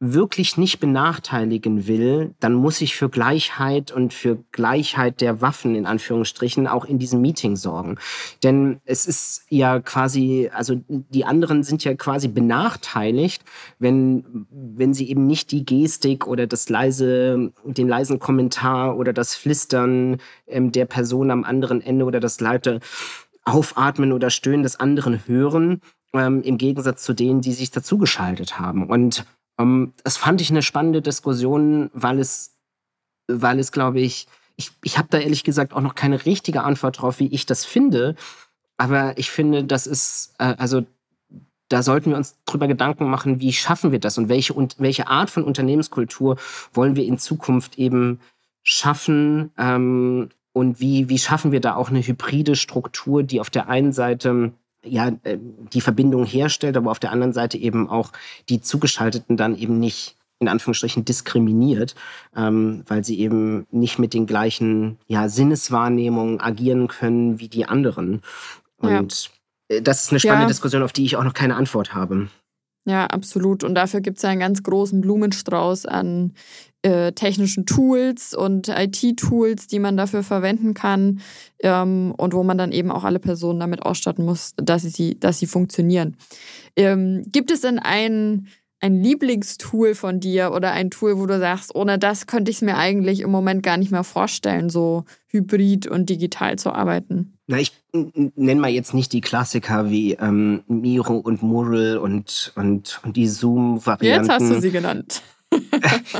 wirklich 0.00 0.56
nicht 0.56 0.78
benachteiligen 0.78 1.88
will, 1.88 2.34
dann 2.38 2.54
muss 2.54 2.80
ich 2.80 2.94
für 2.94 3.08
Gleichheit 3.08 3.90
und 3.90 4.14
für 4.14 4.38
Gleichheit 4.52 5.20
der 5.20 5.40
Waffen 5.40 5.74
in 5.74 5.86
Anführungsstrichen 5.86 6.68
auch 6.68 6.84
in 6.84 7.00
diesem 7.00 7.20
Meeting 7.20 7.56
sorgen. 7.56 7.98
Denn 8.44 8.80
es 8.84 9.06
ist 9.06 9.42
ja 9.48 9.80
quasi, 9.80 10.50
also 10.54 10.80
die 10.88 11.24
anderen 11.24 11.64
sind 11.64 11.82
ja 11.82 11.94
quasi 11.94 12.28
benachteiligt, 12.28 13.42
wenn, 13.80 14.46
wenn 14.50 14.94
sie 14.94 15.10
eben 15.10 15.26
nicht 15.26 15.50
die 15.50 15.64
Gestik 15.64 16.28
oder 16.28 16.46
das 16.46 16.68
leise, 16.68 17.50
den 17.64 17.88
leisen 17.88 18.20
Kommentar 18.20 18.96
oder 18.96 19.12
das 19.12 19.34
Flistern 19.34 20.18
ähm, 20.46 20.70
der 20.70 20.84
Person 20.84 21.32
am 21.32 21.42
anderen 21.42 21.80
Ende 21.80 22.04
oder 22.04 22.20
das 22.20 22.40
laute 22.40 22.78
Aufatmen 23.44 24.12
oder 24.12 24.30
Stöhnen 24.30 24.62
des 24.62 24.78
anderen 24.78 25.26
hören, 25.26 25.80
ähm, 26.12 26.42
im 26.42 26.56
Gegensatz 26.56 27.02
zu 27.02 27.14
denen, 27.14 27.40
die 27.40 27.52
sich 27.52 27.70
dazugeschaltet 27.72 28.60
haben. 28.60 28.88
Und 28.88 29.24
ähm, 29.58 29.92
das 30.04 30.16
fand 30.16 30.40
ich 30.40 30.50
eine 30.50 30.62
spannende 30.62 31.02
Diskussion, 31.02 31.90
weil 31.92 32.18
es, 32.18 32.56
weil 33.26 33.58
es, 33.58 33.72
glaube 33.72 34.00
ich, 34.00 34.28
ich, 34.56 34.72
ich 34.82 34.98
habe 34.98 35.08
da 35.10 35.18
ehrlich 35.18 35.44
gesagt 35.44 35.72
auch 35.72 35.80
noch 35.80 35.94
keine 35.94 36.24
richtige 36.24 36.62
Antwort 36.62 37.00
drauf, 37.00 37.20
wie 37.20 37.28
ich 37.28 37.46
das 37.46 37.64
finde. 37.64 38.16
Aber 38.76 39.16
ich 39.18 39.30
finde, 39.30 39.64
das 39.64 39.86
ist, 39.86 40.34
äh, 40.38 40.54
also 40.58 40.84
da 41.68 41.82
sollten 41.82 42.10
wir 42.10 42.16
uns 42.16 42.36
drüber 42.46 42.66
Gedanken 42.66 43.08
machen, 43.10 43.40
wie 43.40 43.52
schaffen 43.52 43.92
wir 43.92 44.00
das 44.00 44.18
und 44.18 44.28
welche, 44.28 44.54
und 44.54 44.76
welche 44.78 45.08
Art 45.08 45.30
von 45.30 45.44
Unternehmenskultur 45.44 46.38
wollen 46.72 46.96
wir 46.96 47.04
in 47.04 47.18
Zukunft 47.18 47.78
eben 47.78 48.20
schaffen 48.62 49.52
ähm, 49.58 50.30
und 50.52 50.80
wie, 50.80 51.08
wie 51.08 51.18
schaffen 51.18 51.52
wir 51.52 51.60
da 51.60 51.74
auch 51.76 51.90
eine 51.90 52.00
hybride 52.00 52.56
Struktur, 52.56 53.22
die 53.22 53.40
auf 53.40 53.50
der 53.50 53.68
einen 53.68 53.92
Seite 53.92 54.52
ja, 54.88 55.12
äh, 55.22 55.38
die 55.72 55.80
Verbindung 55.80 56.24
herstellt, 56.24 56.76
aber 56.76 56.90
auf 56.90 56.98
der 56.98 57.12
anderen 57.12 57.32
Seite 57.32 57.58
eben 57.58 57.88
auch 57.88 58.12
die 58.48 58.60
Zugeschalteten 58.60 59.36
dann 59.36 59.56
eben 59.56 59.78
nicht 59.78 60.16
in 60.40 60.48
Anführungsstrichen 60.48 61.04
diskriminiert, 61.04 61.94
ähm, 62.36 62.84
weil 62.86 63.04
sie 63.04 63.18
eben 63.18 63.66
nicht 63.70 63.98
mit 63.98 64.14
den 64.14 64.26
gleichen 64.26 64.98
ja, 65.06 65.28
Sinneswahrnehmungen 65.28 66.40
agieren 66.40 66.86
können 66.86 67.40
wie 67.40 67.48
die 67.48 67.66
anderen. 67.66 68.22
Und 68.78 69.30
ja. 69.68 69.76
Äh, 69.76 69.82
das 69.82 70.04
ist 70.04 70.10
eine 70.10 70.20
spannende 70.20 70.44
ja. 70.44 70.48
Diskussion, 70.48 70.82
auf 70.82 70.92
die 70.92 71.04
ich 71.04 71.16
auch 71.16 71.24
noch 71.24 71.34
keine 71.34 71.56
Antwort 71.56 71.94
habe. 71.94 72.28
Ja, 72.88 73.04
absolut. 73.04 73.64
Und 73.64 73.74
dafür 73.74 74.00
gibt 74.00 74.16
es 74.16 74.22
ja 74.22 74.30
einen 74.30 74.40
ganz 74.40 74.62
großen 74.62 75.02
Blumenstrauß 75.02 75.84
an 75.84 76.32
äh, 76.80 77.12
technischen 77.12 77.66
Tools 77.66 78.34
und 78.34 78.68
IT-Tools, 78.68 79.66
die 79.66 79.78
man 79.78 79.98
dafür 79.98 80.22
verwenden 80.22 80.72
kann 80.72 81.20
ähm, 81.58 82.14
und 82.16 82.32
wo 82.32 82.42
man 82.44 82.56
dann 82.56 82.72
eben 82.72 82.90
auch 82.90 83.04
alle 83.04 83.18
Personen 83.18 83.60
damit 83.60 83.82
ausstatten 83.82 84.24
muss, 84.24 84.54
dass 84.56 84.82
sie, 84.84 85.20
dass 85.20 85.38
sie 85.38 85.46
funktionieren. 85.46 86.16
Ähm, 86.76 87.24
gibt 87.26 87.50
es 87.50 87.60
denn 87.60 87.78
ein, 87.78 88.46
ein 88.80 89.02
Lieblingstool 89.02 89.94
von 89.94 90.20
dir 90.20 90.52
oder 90.52 90.72
ein 90.72 90.90
Tool, 90.90 91.18
wo 91.18 91.26
du 91.26 91.38
sagst, 91.38 91.74
ohne 91.74 91.98
das 91.98 92.26
könnte 92.26 92.50
ich 92.50 92.58
es 92.58 92.62
mir 92.62 92.76
eigentlich 92.76 93.20
im 93.20 93.30
Moment 93.30 93.62
gar 93.62 93.76
nicht 93.76 93.90
mehr 93.90 94.04
vorstellen, 94.04 94.70
so 94.70 95.04
hybrid 95.28 95.86
und 95.86 96.08
digital 96.08 96.56
zu 96.58 96.72
arbeiten? 96.72 97.38
Na, 97.46 97.58
ich 97.58 97.72
nenne 97.92 98.60
mal 98.60 98.70
jetzt 98.70 98.94
nicht 98.94 99.12
die 99.12 99.20
Klassiker 99.20 99.90
wie 99.90 100.12
ähm, 100.14 100.62
Miro 100.68 101.16
und 101.16 101.42
Mural 101.42 101.98
und, 101.98 102.52
und, 102.56 103.00
und 103.04 103.16
die 103.16 103.26
Zoom-Varianten. 103.26 104.28
Jetzt 104.28 104.30
hast 104.30 104.50
du 104.50 104.60
sie 104.60 104.70
genannt. 104.70 105.22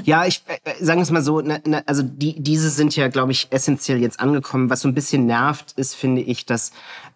ja, 0.04 0.24
ich 0.26 0.42
äh, 0.46 0.70
äh 0.70 0.82
sagen 0.82 1.02
es 1.02 1.10
mal 1.10 1.22
so, 1.22 1.40
na, 1.42 1.58
na, 1.64 1.82
also 1.86 2.02
die, 2.02 2.40
diese 2.40 2.70
sind 2.70 2.96
ja, 2.96 3.08
glaube 3.08 3.32
ich, 3.32 3.48
essentiell 3.50 4.00
jetzt 4.00 4.20
angekommen. 4.20 4.70
Was 4.70 4.80
so 4.80 4.88
ein 4.88 4.94
bisschen 4.94 5.26
nervt, 5.26 5.72
ist, 5.72 5.94
finde 5.94 6.22
ich, 6.22 6.46
dass, 6.46 6.72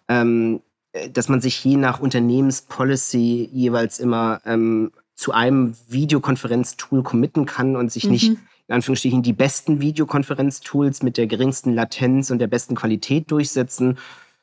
ähm, 0.07 0.61
äh, 0.91 1.09
dass 1.09 1.27
man 1.27 1.41
sich 1.41 1.63
je 1.63 1.77
nach 1.77 1.99
Unternehmenspolicy 1.99 3.49
jeweils 3.51 3.99
immer 3.99 4.41
ähm, 4.45 4.91
zu 5.15 5.31
einem 5.31 5.75
Videokonferenztool 5.87 7.03
committen 7.03 7.45
kann 7.45 7.75
und 7.75 7.91
sich 7.91 8.05
mhm. 8.05 8.11
nicht 8.11 8.37
in 8.67 8.75
Anführungsstrichen 8.75 9.23
die 9.23 9.33
besten 9.33 9.81
Videokonferenztools 9.81 11.03
mit 11.03 11.17
der 11.17 11.27
geringsten 11.27 11.73
Latenz 11.73 12.31
und 12.31 12.39
der 12.39 12.47
besten 12.47 12.75
Qualität 12.75 13.29
durchsetzen, 13.29 13.97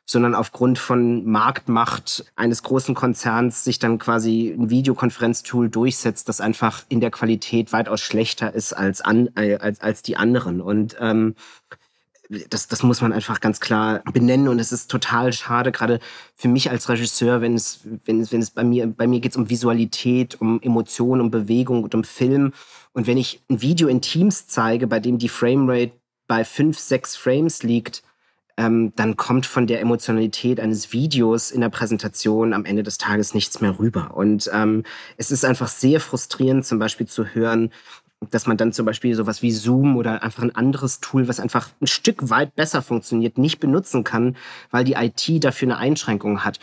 sondern 0.04 0.34
aufgrund 0.34 0.78
von 0.78 1.24
Marktmacht 1.24 2.24
eines 2.34 2.62
großen 2.62 2.94
Konzerns 2.94 3.64
sich 3.64 3.78
dann 3.78 3.98
quasi 3.98 4.54
ein 4.58 4.68
Videokonferenztool 4.68 5.70
durchsetzt, 5.70 6.28
das 6.28 6.40
einfach 6.40 6.82
in 6.88 7.00
der 7.00 7.12
Qualität 7.12 7.72
weitaus 7.72 8.00
schlechter 8.00 8.52
ist 8.52 8.72
als, 8.72 9.00
an, 9.00 9.30
äh, 9.36 9.56
als, 9.56 9.80
als 9.80 10.02
die 10.02 10.16
anderen. 10.16 10.60
Und 10.60 10.96
ähm, 11.00 11.36
das, 12.48 12.68
das 12.68 12.82
muss 12.82 13.00
man 13.00 13.12
einfach 13.12 13.40
ganz 13.40 13.58
klar 13.60 14.02
benennen 14.12 14.48
und 14.48 14.60
es 14.60 14.70
ist 14.70 14.90
total 14.90 15.32
schade, 15.32 15.72
gerade 15.72 15.98
für 16.36 16.48
mich 16.48 16.70
als 16.70 16.88
Regisseur, 16.88 17.40
wenn 17.40 17.54
es, 17.54 17.80
wenn 18.04 18.20
es, 18.20 18.30
wenn 18.30 18.40
es 18.40 18.50
bei 18.50 18.62
mir, 18.62 18.86
bei 18.86 19.06
mir 19.06 19.20
geht 19.20 19.32
es 19.32 19.36
um 19.36 19.50
Visualität, 19.50 20.40
um 20.40 20.60
Emotion, 20.62 21.20
um 21.20 21.30
Bewegung 21.30 21.82
und 21.82 21.94
um 21.94 22.04
Film. 22.04 22.52
Und 22.92 23.06
wenn 23.06 23.18
ich 23.18 23.42
ein 23.50 23.62
Video 23.62 23.88
in 23.88 24.00
Teams 24.00 24.46
zeige, 24.46 24.86
bei 24.86 25.00
dem 25.00 25.18
die 25.18 25.28
Framerate 25.28 25.92
bei 26.28 26.44
fünf, 26.44 26.78
sechs 26.78 27.16
Frames 27.16 27.64
liegt, 27.64 28.04
ähm, 28.56 28.92
dann 28.94 29.16
kommt 29.16 29.46
von 29.46 29.66
der 29.66 29.80
Emotionalität 29.80 30.60
eines 30.60 30.92
Videos 30.92 31.50
in 31.50 31.60
der 31.60 31.68
Präsentation 31.70 32.52
am 32.52 32.64
Ende 32.64 32.84
des 32.84 32.98
Tages 32.98 33.34
nichts 33.34 33.60
mehr 33.60 33.78
rüber. 33.78 34.12
Und 34.14 34.48
ähm, 34.52 34.84
es 35.16 35.32
ist 35.32 35.44
einfach 35.44 35.68
sehr 35.68 35.98
frustrierend, 36.00 36.64
zum 36.64 36.78
Beispiel 36.78 37.08
zu 37.08 37.24
hören, 37.24 37.72
dass 38.28 38.46
man 38.46 38.58
dann 38.58 38.72
zum 38.72 38.84
Beispiel 38.84 39.14
sowas 39.14 39.40
wie 39.42 39.50
Zoom 39.50 39.96
oder 39.96 40.22
einfach 40.22 40.42
ein 40.42 40.54
anderes 40.54 41.00
Tool, 41.00 41.26
was 41.26 41.40
einfach 41.40 41.70
ein 41.80 41.86
Stück 41.86 42.28
weit 42.28 42.54
besser 42.54 42.82
funktioniert, 42.82 43.38
nicht 43.38 43.60
benutzen 43.60 44.04
kann, 44.04 44.36
weil 44.70 44.84
die 44.84 44.94
IT 44.94 45.42
dafür 45.42 45.68
eine 45.68 45.78
Einschränkung 45.78 46.44
hat. 46.44 46.60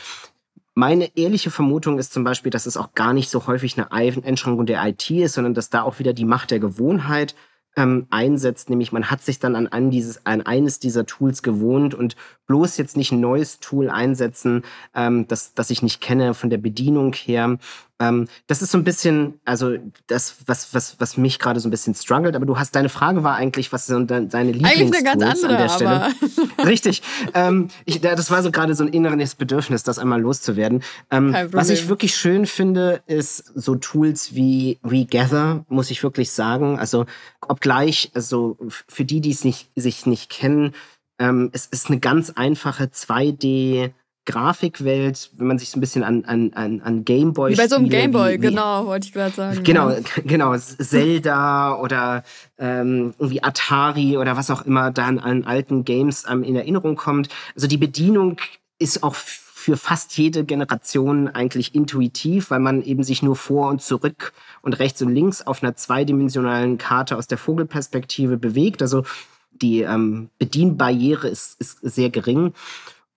Meine 0.76 1.18
ehrliche 1.18 1.50
Vermutung 1.50 1.98
ist 1.98 2.14
zum 2.14 2.24
Beispiel, 2.24 2.52
dass 2.52 2.68
es 2.68 2.78
auch 2.78 2.94
gar 2.94 3.14
nicht 3.14 3.32
so 3.32 3.48
häufig 3.48 3.76
eine 3.78 3.92
Einschränkung 3.92 4.68
der 4.68 4.86
IT 4.86 5.10
ist, 5.10 5.34
sondern 5.34 5.56
dass 5.56 5.72
da 5.72 5.82
auch 5.82 5.98
wieder 5.98 6.14
die 6.14 6.26
Macht 6.26 6.52
der 6.52 6.60
Gewohnheit 6.60 7.34
ähm, 7.78 8.08
einsetzt, 8.10 8.70
nämlich 8.70 8.92
man 8.92 9.10
hat 9.10 9.24
sich 9.24 9.40
dann 9.40 9.56
an, 9.56 9.68
an, 9.68 9.92
dieses, 9.92 10.26
an 10.26 10.42
eines 10.42 10.80
dieser 10.80 11.06
Tools 11.06 11.44
gewohnt 11.44 11.94
und 11.94 12.16
bloß 12.48 12.78
jetzt 12.78 12.98
nicht 12.98 13.12
ein 13.12 13.20
neues 13.20 13.60
Tool 13.60 13.90
einsetzen, 13.90 14.64
ähm, 14.96 15.28
das, 15.28 15.54
das 15.54 15.70
ich 15.70 15.84
nicht 15.84 16.02
kenne 16.02 16.34
von 16.34 16.50
der 16.50 16.58
Bedienung 16.58 17.14
her 17.14 17.58
ähm, 18.00 18.28
das 18.46 18.62
ist 18.62 18.72
so 18.72 18.78
ein 18.78 18.84
bisschen, 18.84 19.40
also 19.44 19.76
das, 20.06 20.36
was, 20.46 20.74
was, 20.74 21.00
was 21.00 21.18
mich 21.18 21.40
gerade 21.40 21.60
so 21.60 21.68
ein 21.68 21.72
bisschen 21.72 21.96
struggelt. 21.96 22.36
Aber 22.36 22.46
du 22.46 22.58
hast, 22.60 22.76
deine 22.76 22.90
Frage 22.90 23.24
war 23.24 23.36
eigentlich, 23.36 23.74
was 23.74 23.88
sind 23.88 24.12
deine 24.12 24.52
Lieblingstools 24.52 24.66
eigentlich 24.66 24.94
eine 24.94 25.04
ganz 25.04 25.44
andere, 25.44 25.58
an 25.58 25.58
der 25.58 25.70
Stelle? 25.70 26.14
Richtig. 26.66 27.02
Ähm, 27.34 27.70
ich, 27.86 28.00
das 28.00 28.30
war 28.30 28.44
so 28.44 28.52
gerade 28.52 28.76
so 28.76 28.84
ein 28.84 28.90
inneres 28.90 29.36
Bedürfnis, 29.36 29.84
das 29.84 29.98
einmal 29.98 30.22
loszuwerden. 30.22 30.84
Ähm, 31.10 31.36
was 31.52 31.70
ich 31.70 31.90
wirklich 31.90 32.16
schön 32.16 32.46
finde, 32.46 33.02
ist 33.08 33.52
so 33.56 33.76
Tools 33.76 34.36
wie 34.36 34.80
Regather, 34.84 35.66
muss 35.68 35.90
ich 35.90 36.04
wirklich 36.04 36.32
sagen. 36.32 36.78
Also 36.78 37.06
obgleich, 37.48 38.12
also 38.14 38.58
für 38.88 39.06
die, 39.06 39.22
die 39.22 39.32
es 39.32 39.44
nicht, 39.44 39.70
sich 39.76 40.06
nicht 40.06 40.30
kennen, 40.30 40.74
ähm, 41.20 41.50
es 41.52 41.66
ist 41.66 41.88
eine 41.88 42.00
ganz 42.00 42.30
einfache 42.30 42.86
2D- 42.86 43.92
Grafikwelt, 44.28 45.32
wenn 45.38 45.48
man 45.48 45.58
sich 45.58 45.70
so 45.70 45.78
ein 45.78 45.82
bisschen 45.82 46.04
an, 46.04 46.26
an, 46.26 46.52
an, 46.54 46.82
an 46.82 47.06
Gameboy. 47.06 47.54
Wie 47.54 47.56
bei 47.56 47.68
so 47.68 47.78
einem 47.78 47.90
Gameboy, 47.90 48.38
genau, 48.38 48.86
wollte 48.86 49.08
ich 49.08 49.14
gerade 49.14 49.34
sagen. 49.34 49.64
Genau, 49.64 49.90
ja. 49.90 50.00
genau, 50.26 50.56
Zelda 50.58 51.80
oder 51.80 52.24
ähm, 52.60 53.14
irgendwie 53.18 53.42
Atari 53.42 54.18
oder 54.18 54.38
was 54.38 54.52
auch 54.52 54.66
immer 54.66 54.92
da 54.92 55.06
an, 55.06 55.18
an 55.20 55.46
alten 55.46 55.86
Games 55.86 56.26
ähm, 56.30 56.44
in 56.44 56.56
Erinnerung 56.56 56.96
kommt. 56.96 57.30
Also 57.56 57.68
die 57.68 57.78
Bedienung 57.78 58.38
ist 58.80 59.02
auch 59.02 59.16
für 59.16 59.78
fast 59.78 60.18
jede 60.18 60.44
Generation 60.44 61.30
eigentlich 61.30 61.74
intuitiv, 61.74 62.52
weil 62.52 62.60
man 62.60 62.84
eben 62.84 63.04
sich 63.04 63.24
nur 63.24 63.38
vor 63.38 63.70
und 63.70 63.82
zurück 63.82 64.34
und 64.62 64.78
rechts 64.80 65.02
und 65.02 65.14
links 65.14 65.42
auf 65.42 65.64
einer 65.64 65.76
zweidimensionalen 65.76 66.78
Karte 66.78 67.18
aus 67.18 67.28
der 67.28 67.38
Vogelperspektive 67.38 68.38
bewegt. 68.38 68.82
Also 68.82 69.04
die 69.52 69.82
ähm, 69.82 70.30
Bedienbarriere 70.38 71.30
ist, 71.30 71.60
ist 71.60 71.80
sehr 71.82 72.10
gering. 72.10 72.54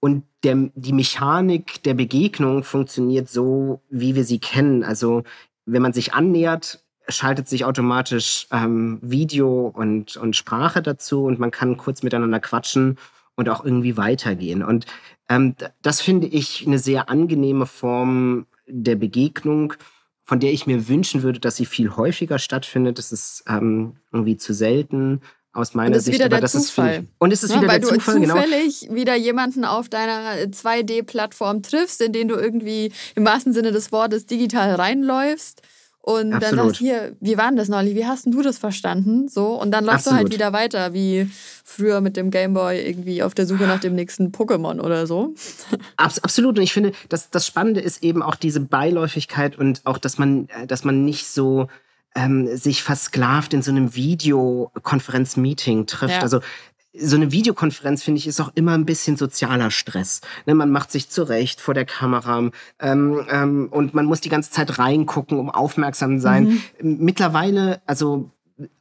Und 0.01 0.25
der, 0.43 0.71
die 0.75 0.95
Mechanik 0.95 1.83
der 1.83 1.95
Begegnung 1.95 2.65
funktioniert 2.65 3.29
so, 3.29 3.83
wie 3.91 4.15
wir 4.15 4.25
sie 4.25 4.39
kennen. 4.39 4.83
Also 4.83 5.23
wenn 5.67 5.83
man 5.83 5.93
sich 5.93 6.15
annähert, 6.15 6.83
schaltet 7.09 7.49
sich 7.49 7.65
automatisch 7.65 8.47
ähm, 8.51 8.99
Video 9.03 9.67
und, 9.67 10.17
und 10.17 10.37
Sprache 10.37 10.83
dazu 10.83 11.25
und 11.25 11.39
man 11.39 11.51
kann 11.51 11.77
kurz 11.77 12.03
miteinander 12.03 12.41
quatschen 12.41 12.99
und 13.35 13.49
auch 13.49 13.65
irgendwie 13.65 13.97
weitergehen. 13.97 14.63
Und 14.63 14.87
ähm, 15.29 15.55
das 15.83 16.01
finde 16.01 16.27
ich 16.27 16.67
eine 16.67 16.79
sehr 16.79 17.11
angenehme 17.11 17.67
Form 17.67 18.47
der 18.67 18.97
Begegnung, 18.97 19.75
von 20.25 20.41
der 20.41 20.53
ich 20.53 20.67
mir 20.67 20.89
wünschen 20.89 21.23
würde, 21.23 21.41
dass 21.41 21.57
sie 21.57 21.67
viel 21.67 21.97
häufiger 21.97 22.39
stattfindet. 22.39 22.99
Das 22.99 23.13
ist 23.13 23.45
ähm, 23.49 23.97
irgendwie 24.13 24.37
zu 24.37 24.55
selten 24.55 25.21
aus 25.53 25.75
meiner 25.75 25.89
und 25.89 25.97
das 25.97 26.05
Sicht. 26.05 26.19
Wieder 26.19 26.29
der 26.29 26.47
Zufall. 26.47 27.07
und 27.19 27.33
es 27.33 27.43
ist 27.43 27.51
ja, 27.51 27.59
wieder 27.59 27.69
weil 27.69 27.81
der 27.81 27.89
Zufall, 27.89 28.15
du 28.15 28.21
genau. 28.21 28.35
zufällig 28.37 28.81
genau. 28.81 28.95
wieder 28.95 29.17
jemanden 29.17 29.65
auf 29.65 29.89
deiner 29.89 30.35
2D-Plattform 30.45 31.63
triffst, 31.63 32.01
in 32.01 32.13
den 32.13 32.29
du 32.29 32.37
irgendwie 32.37 32.93
im 33.15 33.25
wahrsten 33.25 33.53
Sinne 33.53 33.73
des 33.73 33.93
Wortes 33.93 34.27
digital 34.27 34.75
reinläufst. 34.75 35.63
Und 36.03 36.33
Absolut. 36.33 36.43
dann 36.43 36.67
sagst 36.67 36.81
du 36.81 36.85
hier, 36.85 37.17
wie 37.21 37.37
war 37.37 37.49
denn 37.49 37.57
das 37.57 37.69
neulich? 37.69 37.95
Wie 37.95 38.07
hast 38.07 38.25
denn 38.25 38.33
du 38.33 38.41
das 38.41 38.57
verstanden? 38.57 39.29
So, 39.29 39.61
und 39.61 39.71
dann 39.71 39.85
läufst 39.85 40.07
Absolut. 40.07 40.19
du 40.19 40.25
halt 40.25 40.33
wieder 40.33 40.53
weiter, 40.55 40.95
wie 40.95 41.31
früher 41.63 42.01
mit 42.01 42.17
dem 42.17 42.31
Gameboy 42.31 42.81
irgendwie 42.81 43.23
auf 43.23 43.35
der 43.35 43.47
Suche 43.47 43.65
nach 43.65 43.81
dem 43.81 43.95
nächsten 43.95 44.29
Pokémon 44.29 44.81
oder 44.81 45.07
so. 45.07 45.35
Absolut. 45.99 46.57
Und 46.57 46.65
ich 46.65 46.73
finde, 46.73 46.93
das, 47.11 47.29
das 47.29 47.47
Spannende 47.47 47.81
ist 47.81 48.03
eben 48.03 48.23
auch 48.23 48.35
diese 48.35 48.61
Beiläufigkeit 48.61 49.59
und 49.59 49.83
auch, 49.85 49.99
dass 49.99 50.17
man, 50.17 50.49
äh, 50.49 50.67
dass 50.67 50.85
man 50.85 51.05
nicht 51.05 51.29
so 51.29 51.69
ähm, 52.15 52.57
sich 52.57 52.83
versklavt 52.83 53.55
in 53.55 53.63
so 53.63 53.71
einem 53.71 53.95
Videokonferenz-Meeting 53.95 55.87
trifft. 55.87 56.15
Ja. 56.15 56.21
Also 56.21 56.41
so 56.93 57.17
eine 57.17 57.31
Videokonferenz, 57.31 58.03
finde 58.03 58.19
ich, 58.19 58.27
ist 58.27 58.41
auch 58.41 58.51
immer 58.55 58.73
ein 58.73 58.85
bisschen 58.85 59.17
sozialer 59.17 59.71
Stress. 59.71 60.23
Ne, 60.47 60.55
man 60.55 60.71
macht 60.71 60.91
sich 60.91 61.09
zurecht 61.09 61.61
vor 61.61 61.75
der 61.75 61.85
Kamera 61.85 62.51
ähm, 62.81 63.27
ähm, 63.31 63.69
und 63.71 63.95
man 63.95 64.07
muss 64.07 64.21
die 64.21 64.29
ganze 64.29 64.51
Zeit 64.51 64.79
reingucken, 64.79 65.39
um 65.39 65.51
aufmerksam 65.51 66.17
zu 66.17 66.23
sein. 66.23 66.61
Mhm. 66.81 66.97
Mittlerweile, 67.05 67.81
also 67.87 68.31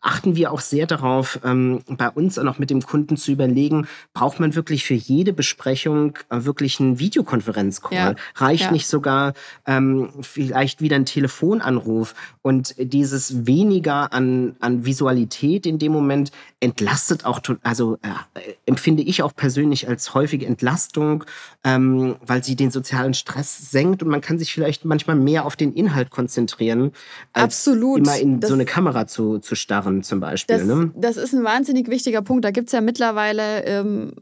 achten 0.01 0.36
wir 0.36 0.51
auch 0.51 0.61
sehr 0.61 0.88
darauf, 0.88 1.39
ähm, 1.43 1.82
bei 1.88 2.09
uns 2.09 2.38
und 2.38 2.47
auch 2.47 2.59
mit 2.59 2.69
dem 2.69 2.82
Kunden 2.82 3.17
zu 3.17 3.32
überlegen, 3.32 3.88
braucht 4.13 4.39
man 4.39 4.55
wirklich 4.55 4.84
für 4.86 4.93
jede 4.93 5.34
Besprechung 5.34 6.17
äh, 6.30 6.43
wirklich 6.43 6.80
einen 6.80 6.99
Videokonferenzcall? 6.99 7.93
Ja. 7.93 8.15
Reicht 8.36 8.65
ja. 8.65 8.71
nicht 8.71 8.88
sogar 8.88 9.34
ähm, 9.65 10.09
vielleicht 10.21 10.82
wieder 10.82 10.95
ein 10.95 11.05
Telefonanruf? 11.05 12.15
Und 12.41 12.75
dieses 12.77 13.45
weniger 13.45 14.13
an, 14.13 14.55
an 14.59 14.86
Visualität 14.86 15.65
in 15.65 15.80
dem 15.80 15.91
Moment 15.91 16.32
entlastet 16.59 17.25
auch, 17.25 17.39
also 17.63 17.97
äh, 18.01 18.53
empfinde 18.65 19.03
ich 19.03 19.23
auch 19.23 19.36
persönlich 19.36 19.88
als 19.88 20.13
häufige 20.13 20.45
Entlastung, 20.45 21.23
ähm, 21.63 22.15
weil 22.25 22.43
sie 22.43 22.55
den 22.55 22.71
sozialen 22.71 23.13
Stress 23.13 23.71
senkt 23.71 24.03
und 24.03 24.09
man 24.09 24.21
kann 24.21 24.39
sich 24.39 24.53
vielleicht 24.53 24.86
manchmal 24.86 25.15
mehr 25.15 25.45
auf 25.45 25.55
den 25.55 25.73
Inhalt 25.73 26.09
konzentrieren, 26.09 26.91
als 27.34 27.67
Absolut. 27.67 27.99
immer 27.99 28.17
in 28.17 28.39
das 28.39 28.49
so 28.49 28.53
eine 28.53 28.65
Kamera 28.65 29.07
zu, 29.07 29.39
zu 29.39 29.55
starren 29.70 30.01
zum 30.01 30.20
Beispiel. 30.20 30.57
Das, 30.57 30.65
ne? 30.65 30.91
das 30.95 31.17
ist 31.17 31.34
ein 31.34 31.43
wahnsinnig 31.43 31.89
wichtiger 31.89 32.24
Punkt. 32.24 32.43
Da 32.43 32.49
gibt 32.49 32.70
es 32.70 32.74
ja 32.74 32.82
mittlerweile 32.82 33.63
ähm, 33.65 34.13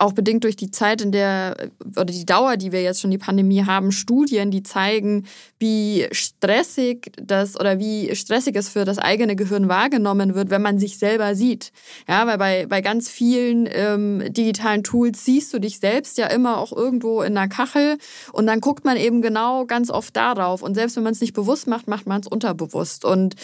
auch 0.00 0.12
bedingt 0.12 0.44
durch 0.44 0.56
die 0.56 0.70
Zeit, 0.70 1.02
in 1.02 1.12
der 1.12 1.70
oder 1.84 2.06
die 2.06 2.24
Dauer, 2.24 2.56
die 2.56 2.72
wir 2.72 2.82
jetzt 2.82 3.00
schon 3.00 3.10
die 3.10 3.18
Pandemie 3.18 3.64
haben, 3.64 3.92
Studien, 3.92 4.50
die 4.50 4.62
zeigen, 4.62 5.26
wie 5.58 6.06
stressig 6.10 7.12
das 7.22 7.58
oder 7.60 7.78
wie 7.78 8.14
stressig 8.16 8.56
es 8.56 8.70
für 8.70 8.84
das 8.86 8.98
eigene 8.98 9.36
Gehirn 9.36 9.68
wahrgenommen 9.68 10.34
wird, 10.34 10.48
wenn 10.50 10.62
man 10.62 10.78
sich 10.78 10.98
selber 10.98 11.34
sieht. 11.34 11.72
Ja, 12.08 12.26
weil 12.26 12.38
bei, 12.38 12.66
bei 12.66 12.80
ganz 12.80 13.10
vielen 13.10 13.68
ähm, 13.70 14.24
digitalen 14.32 14.82
Tools 14.84 15.24
siehst 15.24 15.52
du 15.52 15.58
dich 15.58 15.78
selbst 15.80 16.16
ja 16.16 16.28
immer 16.28 16.58
auch 16.58 16.72
irgendwo 16.72 17.20
in 17.20 17.36
einer 17.36 17.48
Kachel 17.48 17.98
und 18.32 18.46
dann 18.46 18.60
guckt 18.60 18.86
man 18.86 18.96
eben 18.96 19.20
genau 19.20 19.66
ganz 19.66 19.90
oft 19.90 20.16
darauf. 20.16 20.62
Und 20.62 20.74
selbst 20.74 20.96
wenn 20.96 21.02
man 21.02 21.12
es 21.12 21.20
nicht 21.20 21.34
bewusst 21.34 21.66
macht, 21.66 21.88
macht 21.88 22.06
man 22.06 22.22
es 22.22 22.26
unterbewusst. 22.26 23.04
Und 23.04 23.34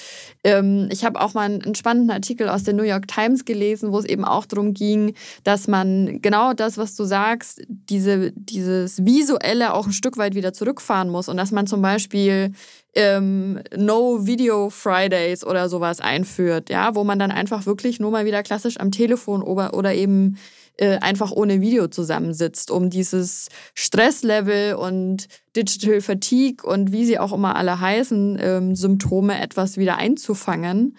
ähm, 0.42 0.88
ich 0.90 1.04
habe 1.04 1.20
auch 1.20 1.34
mal 1.34 1.50
einen 1.50 1.74
spannenden 1.74 2.10
Artikel 2.10 2.48
aus 2.48 2.64
der 2.64 2.72
New 2.72 2.82
York 2.82 3.08
Times 3.08 3.44
gelesen, 3.44 3.92
wo 3.92 3.98
es 3.98 4.06
eben 4.06 4.24
auch 4.24 4.46
darum 4.46 4.72
ging, 4.72 5.14
dass 5.44 5.68
man 5.68 6.22
genau 6.22 6.45
das, 6.54 6.78
was 6.78 6.96
du 6.96 7.04
sagst, 7.04 7.62
diese, 7.68 8.32
dieses 8.32 9.04
Visuelle 9.04 9.74
auch 9.74 9.86
ein 9.86 9.92
Stück 9.92 10.16
weit 10.16 10.34
wieder 10.34 10.52
zurückfahren 10.52 11.08
muss 11.08 11.28
und 11.28 11.36
dass 11.36 11.52
man 11.52 11.66
zum 11.66 11.82
Beispiel 11.82 12.52
ähm, 12.94 13.60
No 13.76 14.26
Video 14.26 14.70
Fridays 14.70 15.44
oder 15.44 15.68
sowas 15.68 16.00
einführt, 16.00 16.70
ja, 16.70 16.94
wo 16.94 17.04
man 17.04 17.18
dann 17.18 17.30
einfach 17.30 17.66
wirklich 17.66 18.00
nur 18.00 18.10
mal 18.10 18.24
wieder 18.24 18.42
klassisch 18.42 18.78
am 18.78 18.90
Telefon 18.90 19.42
oder, 19.42 19.74
oder 19.74 19.94
eben 19.94 20.38
äh, 20.78 20.98
einfach 20.98 21.32
ohne 21.32 21.60
Video 21.60 21.88
zusammensitzt, 21.88 22.70
um 22.70 22.90
dieses 22.90 23.48
Stresslevel 23.74 24.74
und 24.74 25.28
Digital 25.54 26.00
Fatigue 26.00 26.66
und 26.66 26.92
wie 26.92 27.04
sie 27.04 27.18
auch 27.18 27.32
immer 27.32 27.56
alle 27.56 27.80
heißen, 27.80 28.38
ähm, 28.40 28.76
Symptome 28.76 29.40
etwas 29.40 29.76
wieder 29.76 29.96
einzufangen. 29.96 30.96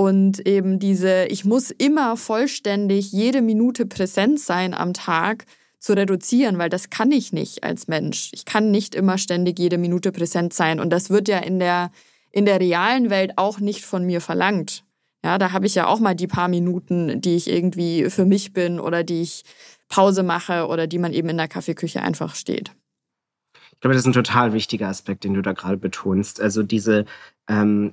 Und 0.00 0.46
eben 0.46 0.78
diese, 0.78 1.26
ich 1.26 1.44
muss 1.44 1.70
immer 1.70 2.16
vollständig 2.16 3.12
jede 3.12 3.42
Minute 3.42 3.84
präsent 3.84 4.40
sein 4.40 4.72
am 4.72 4.94
Tag, 4.94 5.44
zu 5.78 5.92
reduzieren, 5.92 6.56
weil 6.56 6.70
das 6.70 6.88
kann 6.88 7.12
ich 7.12 7.34
nicht 7.34 7.64
als 7.64 7.86
Mensch. 7.86 8.30
Ich 8.32 8.46
kann 8.46 8.70
nicht 8.70 8.94
immer 8.94 9.18
ständig 9.18 9.58
jede 9.58 9.76
Minute 9.76 10.10
präsent 10.10 10.54
sein. 10.54 10.80
Und 10.80 10.88
das 10.88 11.10
wird 11.10 11.28
ja 11.28 11.36
in 11.36 11.58
der, 11.58 11.90
in 12.30 12.46
der 12.46 12.60
realen 12.60 13.10
Welt 13.10 13.32
auch 13.36 13.60
nicht 13.60 13.84
von 13.84 14.06
mir 14.06 14.22
verlangt. 14.22 14.84
Ja, 15.22 15.36
da 15.36 15.52
habe 15.52 15.66
ich 15.66 15.74
ja 15.74 15.86
auch 15.86 16.00
mal 16.00 16.14
die 16.14 16.26
paar 16.26 16.48
Minuten, 16.48 17.20
die 17.20 17.36
ich 17.36 17.50
irgendwie 17.50 18.08
für 18.08 18.24
mich 18.24 18.54
bin 18.54 18.80
oder 18.80 19.04
die 19.04 19.20
ich 19.20 19.44
Pause 19.90 20.22
mache 20.22 20.66
oder 20.66 20.86
die 20.86 20.98
man 20.98 21.12
eben 21.12 21.28
in 21.28 21.36
der 21.36 21.48
Kaffeeküche 21.48 22.00
einfach 22.00 22.34
steht. 22.36 22.72
Ich 23.72 23.80
glaube, 23.80 23.92
das 23.92 24.02
ist 24.02 24.06
ein 24.06 24.24
total 24.24 24.54
wichtiger 24.54 24.88
Aspekt, 24.88 25.24
den 25.24 25.34
du 25.34 25.42
da 25.42 25.52
gerade 25.52 25.76
betonst. 25.76 26.40
Also 26.40 26.62
diese, 26.62 27.04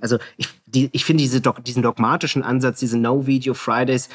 also 0.02 0.18
ich, 0.38 0.50
die, 0.68 0.90
ich 0.92 1.04
finde 1.04 1.24
diese, 1.24 1.42
diesen 1.42 1.82
dogmatischen 1.82 2.44
Ansatz, 2.44 2.80
diese 2.80 2.98
No-Video 2.98 3.54
Fridays, 3.54 4.10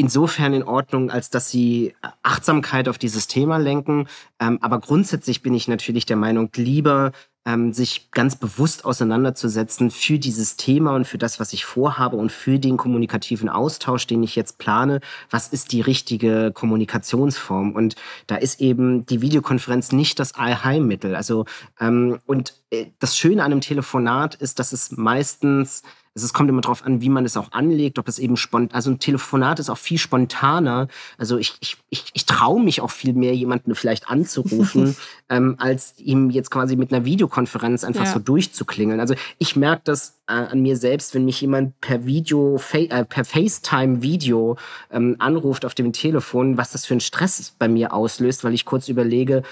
insofern 0.00 0.54
in 0.54 0.62
Ordnung, 0.62 1.10
als 1.10 1.30
dass 1.30 1.50
sie 1.50 1.94
Achtsamkeit 2.22 2.88
auf 2.88 2.98
dieses 2.98 3.26
Thema 3.26 3.58
lenken. 3.58 4.08
Ähm, 4.40 4.58
aber 4.62 4.80
grundsätzlich 4.80 5.42
bin 5.42 5.54
ich 5.54 5.68
natürlich 5.68 6.06
der 6.06 6.16
Meinung, 6.16 6.50
lieber 6.56 7.12
ähm, 7.46 7.72
sich 7.72 8.10
ganz 8.10 8.36
bewusst 8.36 8.84
auseinanderzusetzen 8.84 9.90
für 9.90 10.18
dieses 10.18 10.56
Thema 10.56 10.94
und 10.94 11.06
für 11.06 11.18
das, 11.18 11.40
was 11.40 11.52
ich 11.52 11.64
vorhabe 11.64 12.16
und 12.16 12.32
für 12.32 12.58
den 12.58 12.76
kommunikativen 12.76 13.48
Austausch, 13.48 14.06
den 14.06 14.22
ich 14.22 14.36
jetzt 14.36 14.58
plane. 14.58 15.00
Was 15.30 15.48
ist 15.48 15.72
die 15.72 15.80
richtige 15.80 16.50
Kommunikationsform? 16.52 17.72
Und 17.72 17.96
da 18.26 18.36
ist 18.36 18.60
eben 18.60 19.06
die 19.06 19.22
Videokonferenz 19.22 19.92
nicht 19.92 20.18
das 20.18 20.34
Allheilmittel. 20.34 21.14
Also 21.14 21.44
ähm, 21.78 22.18
und 22.26 22.54
äh, 22.70 22.86
das 22.98 23.16
Schöne 23.16 23.42
an 23.42 23.52
einem 23.52 23.60
Telefonat 23.60 24.34
ist, 24.34 24.58
dass 24.58 24.72
es 24.72 24.92
meistens 24.92 25.82
also 26.14 26.26
es 26.26 26.32
kommt 26.32 26.48
immer 26.48 26.60
darauf 26.60 26.84
an, 26.84 27.00
wie 27.00 27.08
man 27.08 27.24
es 27.24 27.36
auch 27.36 27.52
anlegt, 27.52 27.98
ob 27.98 28.08
es 28.08 28.18
eben 28.18 28.36
spontan, 28.36 28.74
also 28.74 28.90
ein 28.90 28.98
Telefonat 28.98 29.60
ist 29.60 29.70
auch 29.70 29.78
viel 29.78 29.98
spontaner. 29.98 30.88
Also 31.18 31.38
ich, 31.38 31.54
ich, 31.60 31.76
ich, 31.88 32.06
ich 32.12 32.26
traue 32.26 32.62
mich 32.62 32.80
auch 32.80 32.90
viel 32.90 33.12
mehr, 33.12 33.34
jemanden 33.34 33.76
vielleicht 33.76 34.10
anzurufen, 34.10 34.96
ähm, 35.28 35.54
als 35.58 35.94
ihm 35.98 36.30
jetzt 36.30 36.50
quasi 36.50 36.74
mit 36.74 36.92
einer 36.92 37.04
Videokonferenz 37.04 37.84
einfach 37.84 38.06
ja. 38.06 38.12
so 38.12 38.18
durchzuklingeln. 38.18 38.98
Also 38.98 39.14
ich 39.38 39.54
merke 39.54 39.82
das 39.84 40.18
äh, 40.26 40.32
an 40.32 40.62
mir 40.62 40.76
selbst, 40.76 41.14
wenn 41.14 41.24
mich 41.24 41.40
jemand 41.40 41.80
per 41.80 42.04
Video, 42.06 42.58
fa 42.58 42.78
äh, 42.78 43.04
per 43.04 43.24
FaceTime-Video 43.24 44.56
ähm, 44.90 45.14
anruft 45.20 45.64
auf 45.64 45.74
dem 45.74 45.92
Telefon, 45.92 46.56
was 46.56 46.72
das 46.72 46.86
für 46.86 46.94
einen 46.94 47.00
Stress 47.00 47.54
bei 47.56 47.68
mir 47.68 47.92
auslöst, 47.92 48.42
weil 48.42 48.54
ich 48.54 48.64
kurz 48.64 48.88
überlege, 48.88 49.42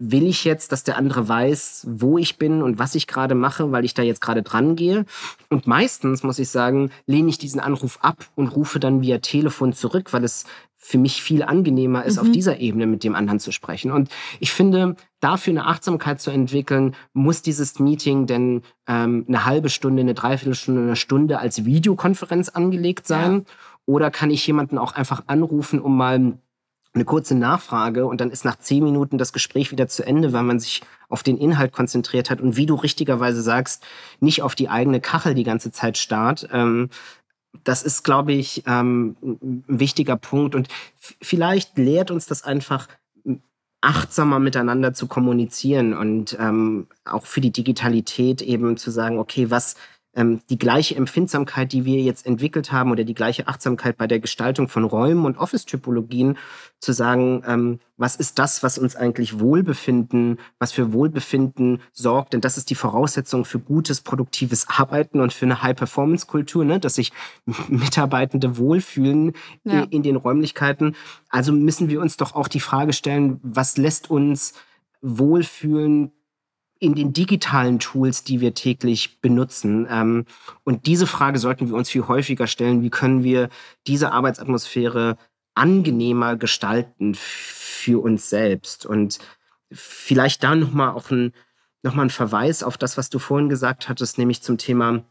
will 0.00 0.26
ich 0.26 0.44
jetzt, 0.44 0.72
dass 0.72 0.82
der 0.82 0.96
andere 0.96 1.28
weiß, 1.28 1.86
wo 1.88 2.16
ich 2.16 2.38
bin 2.38 2.62
und 2.62 2.78
was 2.78 2.94
ich 2.94 3.06
gerade 3.06 3.34
mache, 3.34 3.70
weil 3.70 3.84
ich 3.84 3.94
da 3.94 4.02
jetzt 4.02 4.22
gerade 4.22 4.42
dran 4.42 4.74
gehe. 4.74 5.04
Und 5.50 5.66
meistens, 5.66 6.22
muss 6.22 6.38
ich 6.38 6.48
sagen, 6.48 6.90
lehne 7.06 7.28
ich 7.28 7.36
diesen 7.36 7.60
Anruf 7.60 7.98
ab 8.00 8.24
und 8.34 8.48
rufe 8.48 8.80
dann 8.80 9.02
via 9.02 9.18
Telefon 9.18 9.74
zurück, 9.74 10.12
weil 10.12 10.24
es 10.24 10.46
für 10.82 10.96
mich 10.96 11.22
viel 11.22 11.42
angenehmer 11.42 12.06
ist, 12.06 12.16
mhm. 12.16 12.22
auf 12.22 12.32
dieser 12.32 12.58
Ebene 12.58 12.86
mit 12.86 13.04
dem 13.04 13.14
anderen 13.14 13.38
zu 13.38 13.52
sprechen. 13.52 13.92
Und 13.92 14.08
ich 14.40 14.50
finde, 14.50 14.96
dafür 15.20 15.52
eine 15.52 15.66
Achtsamkeit 15.66 16.22
zu 16.22 16.30
entwickeln, 16.30 16.96
muss 17.12 17.42
dieses 17.42 17.78
Meeting 17.78 18.26
denn 18.26 18.62
ähm, 18.88 19.26
eine 19.28 19.44
halbe 19.44 19.68
Stunde, 19.68 20.00
eine 20.00 20.14
Dreiviertelstunde, 20.14 20.80
eine 20.80 20.96
Stunde 20.96 21.38
als 21.38 21.66
Videokonferenz 21.66 22.48
angelegt 22.48 23.06
sein? 23.06 23.44
Ja. 23.46 23.54
Oder 23.84 24.10
kann 24.10 24.30
ich 24.30 24.46
jemanden 24.46 24.78
auch 24.78 24.94
einfach 24.94 25.24
anrufen, 25.26 25.80
um 25.80 25.98
mal 25.98 26.38
eine 26.92 27.04
kurze 27.04 27.36
Nachfrage 27.36 28.06
und 28.06 28.20
dann 28.20 28.30
ist 28.30 28.44
nach 28.44 28.58
zehn 28.58 28.82
Minuten 28.82 29.16
das 29.16 29.32
Gespräch 29.32 29.70
wieder 29.70 29.86
zu 29.86 30.04
Ende, 30.04 30.32
weil 30.32 30.42
man 30.42 30.58
sich 30.58 30.82
auf 31.08 31.22
den 31.22 31.38
Inhalt 31.38 31.72
konzentriert 31.72 32.30
hat 32.30 32.40
und 32.40 32.56
wie 32.56 32.66
du 32.66 32.74
richtigerweise 32.74 33.42
sagst, 33.42 33.84
nicht 34.18 34.42
auf 34.42 34.54
die 34.54 34.68
eigene 34.68 35.00
Kachel 35.00 35.34
die 35.34 35.44
ganze 35.44 35.70
Zeit 35.70 35.98
starrt. 35.98 36.48
Ähm, 36.52 36.90
das 37.64 37.82
ist, 37.82 38.02
glaube 38.02 38.32
ich, 38.32 38.64
ähm, 38.66 39.16
ein 39.22 39.64
wichtiger 39.66 40.16
Punkt 40.16 40.54
und 40.54 40.68
vielleicht 41.20 41.78
lehrt 41.78 42.10
uns 42.10 42.26
das 42.26 42.42
einfach 42.42 42.88
achtsamer 43.80 44.38
miteinander 44.38 44.92
zu 44.92 45.06
kommunizieren 45.06 45.94
und 45.94 46.36
ähm, 46.38 46.86
auch 47.04 47.24
für 47.24 47.40
die 47.40 47.52
Digitalität 47.52 48.42
eben 48.42 48.76
zu 48.76 48.90
sagen, 48.90 49.18
okay, 49.18 49.50
was 49.50 49.76
ähm, 50.14 50.40
die 50.50 50.58
gleiche 50.58 50.96
Empfindsamkeit, 50.96 51.72
die 51.72 51.84
wir 51.84 52.00
jetzt 52.00 52.26
entwickelt 52.26 52.72
haben 52.72 52.90
oder 52.90 53.04
die 53.04 53.14
gleiche 53.14 53.46
Achtsamkeit 53.46 53.96
bei 53.96 54.06
der 54.08 54.18
Gestaltung 54.18 54.68
von 54.68 54.84
Räumen 54.84 55.24
und 55.24 55.38
Office-Typologien 55.38 56.36
zu 56.80 56.92
sagen, 56.92 57.42
ähm, 57.46 57.78
was 57.96 58.16
ist 58.16 58.38
das, 58.38 58.62
was 58.62 58.76
uns 58.78 58.96
eigentlich 58.96 59.38
Wohlbefinden, 59.38 60.38
was 60.58 60.72
für 60.72 60.92
Wohlbefinden 60.92 61.80
sorgt, 61.92 62.32
denn 62.32 62.40
das 62.40 62.56
ist 62.58 62.70
die 62.70 62.74
Voraussetzung 62.74 63.44
für 63.44 63.60
gutes, 63.60 64.00
produktives 64.00 64.66
Arbeiten 64.68 65.20
und 65.20 65.32
für 65.32 65.44
eine 65.44 65.62
High-Performance-Kultur, 65.62 66.64
ne? 66.64 66.80
dass 66.80 66.96
sich 66.96 67.12
Mitarbeitende 67.68 68.56
wohlfühlen 68.58 69.34
ja. 69.64 69.82
in, 69.82 69.90
in 69.90 70.02
den 70.02 70.16
Räumlichkeiten. 70.16 70.96
Also 71.28 71.52
müssen 71.52 71.88
wir 71.88 72.00
uns 72.00 72.16
doch 72.16 72.34
auch 72.34 72.48
die 72.48 72.60
Frage 72.60 72.92
stellen, 72.92 73.38
was 73.42 73.76
lässt 73.76 74.10
uns 74.10 74.54
wohlfühlen, 75.02 76.12
in 76.80 76.94
den 76.94 77.12
digitalen 77.12 77.78
Tools, 77.78 78.24
die 78.24 78.40
wir 78.40 78.54
täglich 78.54 79.20
benutzen. 79.20 79.86
Ähm, 79.88 80.24
und 80.64 80.86
diese 80.86 81.06
Frage 81.06 81.38
sollten 81.38 81.68
wir 81.68 81.76
uns 81.76 81.90
viel 81.90 82.08
häufiger 82.08 82.46
stellen. 82.46 82.82
Wie 82.82 82.90
können 82.90 83.22
wir 83.22 83.50
diese 83.86 84.12
Arbeitsatmosphäre 84.12 85.18
angenehmer 85.54 86.36
gestalten 86.36 87.14
für 87.14 88.02
uns 88.02 88.30
selbst? 88.30 88.86
Und 88.86 89.18
vielleicht 89.70 90.42
da 90.42 90.54
nochmal 90.54 90.90
auch 90.90 91.10
ein, 91.10 91.32
noch 91.82 91.94
mal 91.94 92.04
ein 92.04 92.10
Verweis 92.10 92.62
auf 92.62 92.78
das, 92.78 92.96
was 92.96 93.10
du 93.10 93.18
vorhin 93.18 93.50
gesagt 93.50 93.90
hattest, 93.90 94.16
nämlich 94.16 94.42
zum 94.42 94.56
Thema 94.56 95.04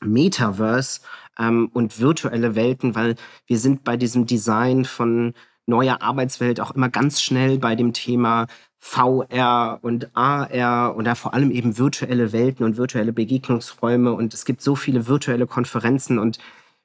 Metaverse 0.00 1.00
ähm, 1.38 1.70
und 1.72 2.00
virtuelle 2.00 2.56
Welten, 2.56 2.96
weil 2.96 3.14
wir 3.46 3.58
sind 3.58 3.84
bei 3.84 3.96
diesem 3.96 4.26
Design 4.26 4.84
von 4.84 5.34
neuer 5.66 6.02
Arbeitswelt 6.02 6.60
auch 6.60 6.72
immer 6.72 6.88
ganz 6.88 7.20
schnell 7.20 7.58
bei 7.58 7.76
dem 7.76 7.92
Thema 7.92 8.46
VR 8.78 9.78
und 9.82 10.16
AR 10.16 10.96
oder 10.96 11.16
vor 11.16 11.34
allem 11.34 11.50
eben 11.50 11.78
virtuelle 11.78 12.32
Welten 12.32 12.64
und 12.64 12.76
virtuelle 12.76 13.12
Begegnungsräume. 13.12 14.12
Und 14.12 14.34
es 14.34 14.44
gibt 14.44 14.62
so 14.62 14.76
viele 14.76 15.06
virtuelle 15.08 15.46
Konferenzen 15.46 16.18
und 16.18 16.38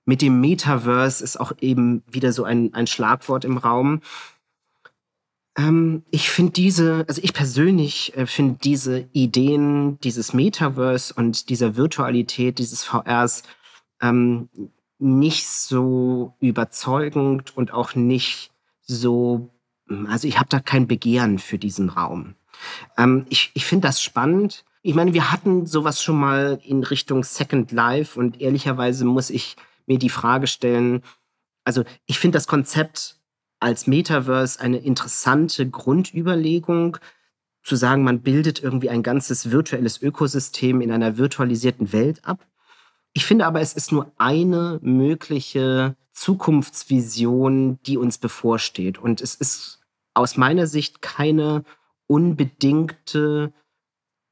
mit 0.06 0.22
dem 0.22 0.42
Metaverse 0.42 1.24
ist 1.24 1.40
auch 1.40 1.54
eben 1.62 2.04
wieder 2.12 2.34
so 2.34 2.44
ein, 2.44 2.74
ein 2.74 2.88
Schlagwort 2.88 3.46
im 3.46 3.58
Raum. 3.58 4.02
Ähm, 5.58 6.04
ich 6.12 6.30
finde 6.30 6.52
diese, 6.52 7.06
also 7.08 7.22
ich 7.24 7.34
persönlich 7.34 8.16
äh, 8.18 8.26
finde 8.26 8.60
diese 8.62 9.08
Ideen 9.14 10.00
dieses 10.02 10.34
Metaverse 10.34 11.14
und 11.14 11.50
dieser 11.50 11.76
Virtualität, 11.78 12.60
dieses 12.60 12.84
VRs 12.84 13.44
ähm, 14.02 14.50
nicht 15.00 15.48
so 15.48 16.34
überzeugend 16.40 17.56
und 17.56 17.72
auch 17.74 17.96
nicht 17.96 18.52
so 18.82 19.50
also 20.10 20.28
ich 20.28 20.38
habe 20.40 20.50
da 20.50 20.60
kein 20.60 20.88
Begehren 20.88 21.40
für 21.40 21.58
diesen 21.58 21.90
Raum. 21.90 22.36
Ähm, 22.98 23.26
ich 23.30 23.52
ich 23.54 23.66
finde 23.66 23.88
das 23.88 24.02
spannend. 24.02 24.66
Ich 24.82 24.96
meine, 24.96 25.14
wir 25.14 25.32
hatten 25.32 25.66
sowas 25.66 26.04
schon 26.04 26.20
mal 26.20 26.60
in 26.64 26.84
Richtung 26.84 27.24
Second 27.24 27.72
Life 27.72 28.20
und 28.20 28.42
ehrlicherweise 28.42 29.06
muss 29.06 29.30
ich 29.30 29.56
mir 29.86 29.98
die 29.98 30.10
Frage 30.10 30.48
stellen, 30.48 31.02
also 31.64 31.84
ich 32.06 32.20
finde 32.20 32.38
das 32.38 32.48
Konzept 32.48 33.18
als 33.60 33.88
Metaverse 33.88 34.60
eine 34.60 34.78
interessante 34.78 35.70
Grundüberlegung, 35.70 36.98
zu 37.64 37.78
sagen, 37.78 38.04
man 38.04 38.22
bildet 38.22 38.62
irgendwie 38.62 38.90
ein 38.90 39.04
ganzes 39.04 39.52
virtuelles 39.52 40.02
Ökosystem 40.02 40.82
in 40.82 40.92
einer 40.92 41.18
virtualisierten 41.18 41.94
Welt 41.94 42.20
ab. 42.26 42.46
Ich 43.14 43.26
finde 43.26 43.46
aber, 43.46 43.62
es 43.62 43.74
ist 43.74 43.92
nur 43.92 44.12
eine 44.18 44.80
mögliche 44.82 45.96
Zukunftsvision, 46.12 47.80
die 47.86 47.98
uns 47.98 48.18
bevorsteht. 48.18 48.98
Und 48.98 49.22
es 49.22 49.36
ist 49.36 49.80
aus 50.14 50.38
meiner 50.38 50.68
Sicht 50.68 51.02
keine 51.02 51.64
unbedingte, 52.08 53.54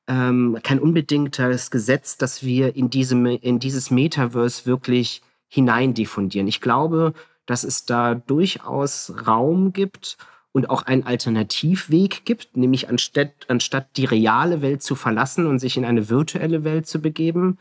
ähm, 0.07 0.59
kein 0.63 0.79
unbedingtes 0.79 1.71
Gesetz, 1.71 2.17
dass 2.17 2.43
wir 2.43 2.75
in, 2.75 2.89
diesem, 2.89 3.25
in 3.25 3.59
dieses 3.59 3.91
Metaverse 3.91 4.65
wirklich 4.65 5.21
hineindiffundieren. 5.47 6.47
Ich 6.47 6.61
glaube, 6.61 7.13
dass 7.45 7.63
es 7.63 7.86
da 7.86 8.15
durchaus 8.15 9.13
Raum 9.27 9.73
gibt 9.73 10.17
und 10.53 10.69
auch 10.69 10.84
einen 10.84 11.03
Alternativweg 11.03 12.25
gibt, 12.25 12.57
nämlich 12.57 12.89
anstatt, 12.89 13.32
anstatt 13.47 13.97
die 13.97 14.05
reale 14.05 14.61
Welt 14.61 14.84
zu 14.84 14.95
verlassen 14.95 15.47
und 15.47 15.59
sich 15.59 15.77
in 15.77 15.86
eine 15.86 16.09
virtuelle 16.09 16.63
Welt 16.63 16.88
zu 16.88 17.01
begeben, 17.01 17.57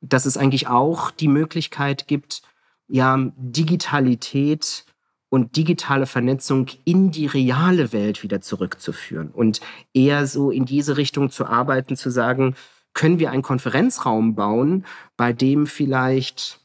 dass 0.00 0.26
es 0.26 0.36
eigentlich 0.36 0.68
auch 0.68 1.10
die 1.10 1.28
Möglichkeit 1.28 2.06
gibt, 2.06 2.42
ja, 2.88 3.30
Digitalität 3.36 4.84
und 5.30 5.56
digitale 5.56 6.06
Vernetzung 6.06 6.66
in 6.84 7.10
die 7.10 7.26
reale 7.26 7.92
Welt 7.92 8.22
wieder 8.22 8.40
zurückzuführen 8.40 9.30
und 9.30 9.60
eher 9.92 10.26
so 10.26 10.50
in 10.50 10.64
diese 10.64 10.96
Richtung 10.96 11.30
zu 11.30 11.46
arbeiten, 11.46 11.96
zu 11.96 12.10
sagen, 12.10 12.54
können 12.94 13.18
wir 13.18 13.30
einen 13.30 13.42
Konferenzraum 13.42 14.34
bauen, 14.34 14.84
bei 15.16 15.32
dem 15.32 15.66
vielleicht 15.66 16.60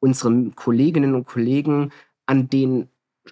unsere 0.00 0.50
Kolleginnen 0.56 1.14
und 1.14 1.26
Kollegen 1.26 1.92
an 2.26 2.48
den 2.48 2.88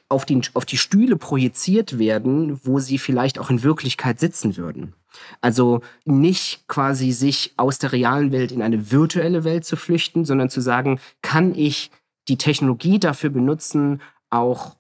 auf, 0.09 0.25
den, 0.25 0.43
auf 0.55 0.65
die 0.65 0.77
Stühle 0.77 1.17
projiziert 1.17 1.99
werden, 1.99 2.61
wo 2.65 2.79
sie 2.79 2.99
vielleicht 2.99 3.39
auch 3.39 3.51
in 3.51 3.63
Wirklichkeit 3.63 4.21
sitzen 4.21 4.57
würden. 4.57 4.95
Also 5.41 5.81
nicht 6.05 6.69
quasi 6.69 7.13
sich 7.13 7.55
aus 7.57 7.79
der 7.79 7.93
realen 7.93 8.31
Welt 8.31 8.53
in 8.53 8.63
eine 8.63 8.91
virtuelle 8.93 9.45
Welt 9.45 9.65
zu 9.65 9.77
flüchten, 9.77 10.25
sondern 10.25 10.51
zu 10.51 10.61
sagen, 10.61 11.01
kann 11.23 11.55
ich 11.55 11.91
die 12.29 12.37
Technologie 12.37 12.99
dafür 12.99 13.31
benutzen, 13.31 14.01
auch 14.31 14.77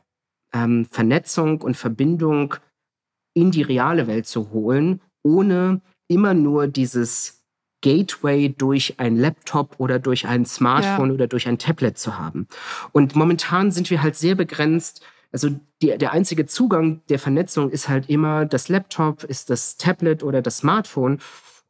ähm, 0.52 0.86
Vernetzung 0.90 1.60
und 1.60 1.76
Verbindung 1.76 2.54
in 3.34 3.50
die 3.50 3.62
reale 3.62 4.06
Welt 4.06 4.26
zu 4.26 4.50
holen, 4.50 5.00
ohne 5.22 5.80
immer 6.08 6.34
nur 6.34 6.66
dieses 6.66 7.44
Gateway 7.80 8.48
durch 8.48 8.94
ein 8.98 9.16
Laptop 9.16 9.76
oder 9.78 9.98
durch 9.98 10.26
ein 10.26 10.44
Smartphone 10.44 11.10
ja. 11.10 11.14
oder 11.14 11.26
durch 11.28 11.46
ein 11.46 11.58
Tablet 11.58 11.98
zu 11.98 12.18
haben. 12.18 12.48
Und 12.92 13.14
momentan 13.14 13.70
sind 13.70 13.90
wir 13.90 14.02
halt 14.02 14.16
sehr 14.16 14.34
begrenzt. 14.34 15.02
Also 15.30 15.50
die, 15.82 15.96
der 15.96 16.12
einzige 16.12 16.46
Zugang 16.46 17.02
der 17.08 17.18
Vernetzung 17.18 17.70
ist 17.70 17.88
halt 17.88 18.08
immer 18.08 18.46
das 18.46 18.68
Laptop, 18.68 19.22
ist 19.24 19.50
das 19.50 19.76
Tablet 19.76 20.22
oder 20.22 20.42
das 20.42 20.58
Smartphone. 20.58 21.20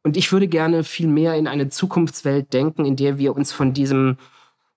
Und 0.01 0.17
ich 0.17 0.31
würde 0.31 0.47
gerne 0.47 0.83
viel 0.83 1.07
mehr 1.07 1.35
in 1.35 1.47
eine 1.47 1.69
Zukunftswelt 1.69 2.53
denken, 2.53 2.85
in 2.85 2.95
der 2.95 3.17
wir 3.17 3.35
uns 3.35 3.51
von 3.51 3.73
diesem, 3.73 4.17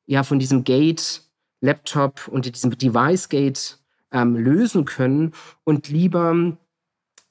ja, 0.05 0.25
von 0.25 0.39
diesem 0.39 0.65
Gate, 0.65 1.23
Laptop 1.63 2.29
und 2.29 2.55
diesem 2.55 2.77
Device 2.77 3.31
Gate 3.31 3.79
ähm, 4.13 4.37
lösen 4.37 4.85
können 4.85 5.33
und 5.65 5.89
lieber, 5.89 6.59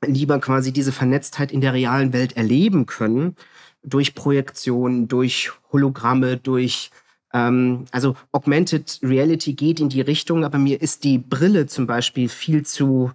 lieber 0.04 0.40
quasi 0.40 0.74
diese 0.74 0.92
Vernetztheit 0.92 1.52
in 1.52 1.62
der 1.62 1.74
realen 1.74 2.14
Welt 2.14 2.36
erleben 2.36 2.88
können 2.88 3.36
durch 3.84 4.16
Projektionen, 4.16 5.08
durch 5.08 5.52
Hologramme, 5.72 6.38
durch 6.38 6.92
ähm, 7.34 7.86
also 7.92 8.16
Augmented 8.32 9.00
Reality 9.04 9.54
geht 9.54 9.80
in 9.80 9.90
die 9.90 10.02
Richtung, 10.02 10.44
aber 10.44 10.58
mir 10.58 10.82
ist 10.82 11.04
die 11.04 11.18
Brille 11.18 11.68
zum 11.68 11.88
Beispiel 11.88 12.30
viel 12.30 12.66
zu 12.66 13.12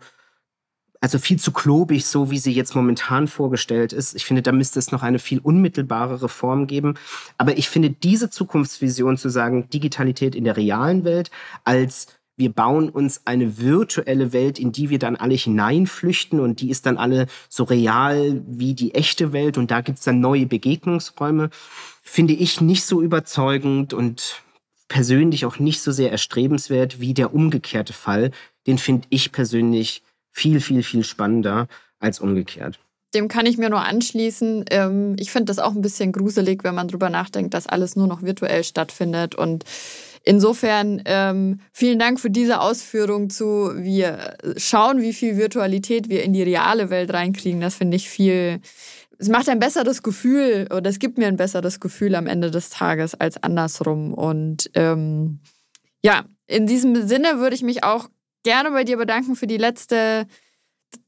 also 1.07 1.21
viel 1.21 1.39
zu 1.39 1.53
klobig, 1.53 2.05
so 2.05 2.33
wie 2.33 2.39
sie 2.39 2.51
jetzt 2.51 2.75
momentan 2.75 3.29
vorgestellt 3.29 3.93
ist. 3.93 4.17
Ich 4.17 4.25
finde, 4.25 4.43
da 4.43 4.51
müsste 4.51 4.81
es 4.81 4.91
noch 4.91 5.05
eine 5.05 5.21
viel 5.21 5.39
unmittelbarere 5.39 6.29
Form 6.29 6.67
geben. 6.67 6.95
Aber 7.39 7.57
ich 7.57 7.69
finde 7.69 7.91
diese 7.91 8.29
Zukunftsvision 8.29 9.17
zu 9.17 9.29
sagen, 9.29 9.71
Digitalität 9.71 10.35
in 10.35 10.43
der 10.43 10.57
realen 10.57 11.05
Welt 11.05 11.31
als 11.63 12.09
wir 12.37 12.51
bauen 12.51 12.89
uns 12.89 13.23
eine 13.25 13.57
virtuelle 13.59 14.33
Welt, 14.33 14.59
in 14.59 14.73
die 14.73 14.91
wir 14.91 14.99
dann 14.99 15.15
alle 15.15 15.37
hineinflüchten 15.37 16.41
und 16.41 16.61
die 16.61 16.71
ist 16.71 16.87
dann 16.87 16.99
alle 16.99 17.29
so 17.49 17.63
real 17.63 18.43
wie 18.49 18.75
die 18.75 18.93
echte 18.93 19.33
Welt 19.33 19.59
und 19.59 19.71
da 19.71 19.83
gibt's 19.83 20.03
dann 20.03 20.19
neue 20.19 20.47
Begegnungsräume, 20.47 21.51
finde 22.03 22.35
ich 22.35 22.61
nicht 22.61 22.85
so 22.85 23.01
überzeugend 23.01 23.95
und 23.95 24.43
persönlich 24.89 25.47
auch 25.47 25.61
nicht 25.61 25.81
so 25.83 25.93
sehr 25.93 26.11
erstrebenswert 26.11 27.01
wie 27.01 27.15
der 27.15 27.33
umgekehrte 27.33 27.93
Fall. 27.93 28.33
Den 28.67 28.77
finde 28.77 29.07
ich 29.11 29.31
persönlich 29.31 30.03
viel, 30.37 30.61
viel, 30.61 30.83
viel 30.83 31.03
spannender 31.03 31.67
als 31.99 32.21
umgekehrt. 32.21 32.79
Dem 33.15 33.29
kann 33.29 33.47
ich 33.47 33.57
mir 33.57 33.71
nur 33.71 33.81
anschließen. 33.81 34.67
Ähm, 34.71 35.17
ich 35.19 35.31
finde 35.31 35.47
das 35.47 35.59
auch 35.59 35.75
ein 35.75 35.81
bisschen 35.81 36.13
gruselig, 36.13 36.63
wenn 36.63 36.75
man 36.75 36.89
drüber 36.89 37.09
nachdenkt, 37.09 37.55
dass 37.55 37.67
alles 37.67 37.97
nur 37.97 38.07
noch 38.07 38.23
virtuell 38.23 38.63
stattfindet 38.63 39.35
und 39.35 39.65
Insofern 40.29 41.03
ähm, 41.05 41.61
vielen 41.73 42.01
Dank 42.01 42.19
für 42.19 42.31
diese 42.31 42.61
Ausführung 42.61 43.31
zu, 43.31 43.71
wir 43.77 44.37
schauen, 44.57 45.01
wie 45.01 45.13
viel 45.13 45.37
Virtualität 45.37 46.09
wir 46.09 46.25
in 46.25 46.33
die 46.33 46.43
reale 46.43 46.91
Welt 46.91 47.13
reinkriegen. 47.13 47.61
Das 47.61 47.77
finde 47.77 47.97
ich 47.97 48.11
viel, 48.11 48.59
es 49.21 49.29
macht 49.29 49.49
ein 49.49 49.61
besseres 49.61 50.03
Gefühl 50.03 50.67
oder 50.75 50.91
es 50.91 50.99
gibt 50.99 51.17
mir 51.17 51.29
ein 51.29 51.37
besseres 51.37 51.79
Gefühl 51.79 52.17
am 52.17 52.27
Ende 52.27 52.51
des 52.51 52.71
Tages 52.71 53.15
als 53.15 53.41
andersrum. 53.41 54.15
Und 54.15 54.69
ähm, 54.75 55.39
ja, 56.03 56.25
in 56.49 56.67
diesem 56.67 57.07
Sinne 57.07 57.39
würde 57.39 57.55
ich 57.55 57.63
mich 57.63 57.85
auch 57.85 58.09
gerne 58.47 58.71
bei 58.71 58.85
dir 58.85 58.97
bedanken 58.97 59.35
für 59.35 59.49
die 59.49 59.57
letzte 59.57 60.29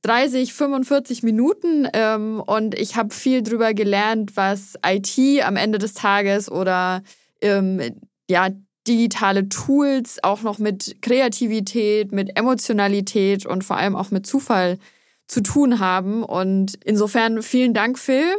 30, 0.02 0.52
45 0.52 1.22
Minuten 1.22 1.86
ähm, 1.92 2.42
und 2.44 2.74
ich 2.74 2.96
habe 2.96 3.14
viel 3.14 3.44
drüber 3.44 3.74
gelernt, 3.74 4.36
was 4.36 4.74
IT 4.84 5.44
am 5.44 5.54
Ende 5.54 5.78
des 5.78 5.94
Tages 5.94 6.50
oder 6.50 7.04
ähm, 7.40 7.80
ja, 8.28 8.48
digitale 8.88 9.48
Tools 9.48 10.18
auch 10.24 10.42
noch 10.42 10.58
mit 10.58 11.00
Kreativität, 11.00 12.10
mit 12.10 12.36
Emotionalität 12.36 13.46
und 13.46 13.62
vor 13.62 13.76
allem 13.76 13.94
auch 13.94 14.10
mit 14.10 14.26
Zufall 14.26 14.80
zu 15.28 15.40
tun 15.40 15.78
haben. 15.78 16.24
Und 16.24 16.74
insofern 16.84 17.40
vielen 17.44 17.72
Dank, 17.72 18.00
Phil. 18.00 18.34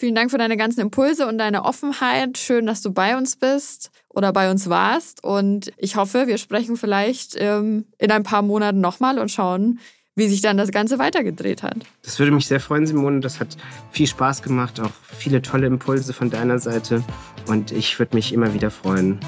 Vielen 0.00 0.14
Dank 0.14 0.30
für 0.30 0.38
deine 0.38 0.56
ganzen 0.56 0.80
Impulse 0.80 1.26
und 1.26 1.36
deine 1.36 1.66
Offenheit. 1.66 2.38
Schön, 2.38 2.64
dass 2.64 2.80
du 2.80 2.90
bei 2.90 3.18
uns 3.18 3.36
bist 3.36 3.90
oder 4.08 4.32
bei 4.32 4.50
uns 4.50 4.70
warst. 4.70 5.22
Und 5.22 5.72
ich 5.76 5.96
hoffe, 5.96 6.26
wir 6.26 6.38
sprechen 6.38 6.78
vielleicht 6.78 7.36
ähm, 7.36 7.84
in 7.98 8.10
ein 8.10 8.22
paar 8.22 8.40
Monaten 8.40 8.80
nochmal 8.80 9.18
und 9.18 9.30
schauen, 9.30 9.78
wie 10.16 10.26
sich 10.26 10.40
dann 10.40 10.56
das 10.56 10.70
Ganze 10.70 10.98
weitergedreht 10.98 11.62
hat. 11.62 11.76
Das 12.02 12.18
würde 12.18 12.32
mich 12.32 12.46
sehr 12.46 12.60
freuen, 12.60 12.86
Simone. 12.86 13.20
Das 13.20 13.40
hat 13.40 13.58
viel 13.90 14.06
Spaß 14.06 14.40
gemacht, 14.40 14.80
auch 14.80 14.92
viele 15.18 15.42
tolle 15.42 15.66
Impulse 15.66 16.14
von 16.14 16.30
deiner 16.30 16.58
Seite. 16.58 17.04
Und 17.46 17.70
ich 17.70 17.98
würde 17.98 18.16
mich 18.16 18.32
immer 18.32 18.54
wieder 18.54 18.70
freuen, 18.70 19.20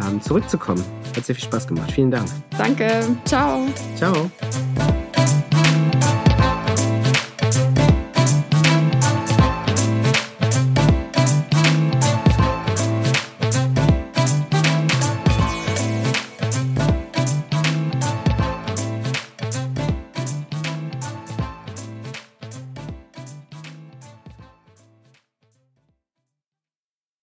ähm, 0.00 0.22
zurückzukommen. 0.22 0.84
Hat 1.16 1.26
sehr 1.26 1.34
viel 1.34 1.44
Spaß 1.44 1.66
gemacht. 1.66 1.90
Vielen 1.90 2.12
Dank. 2.12 2.28
Danke. 2.56 3.04
Ciao. 3.24 3.66
Ciao. 3.96 4.30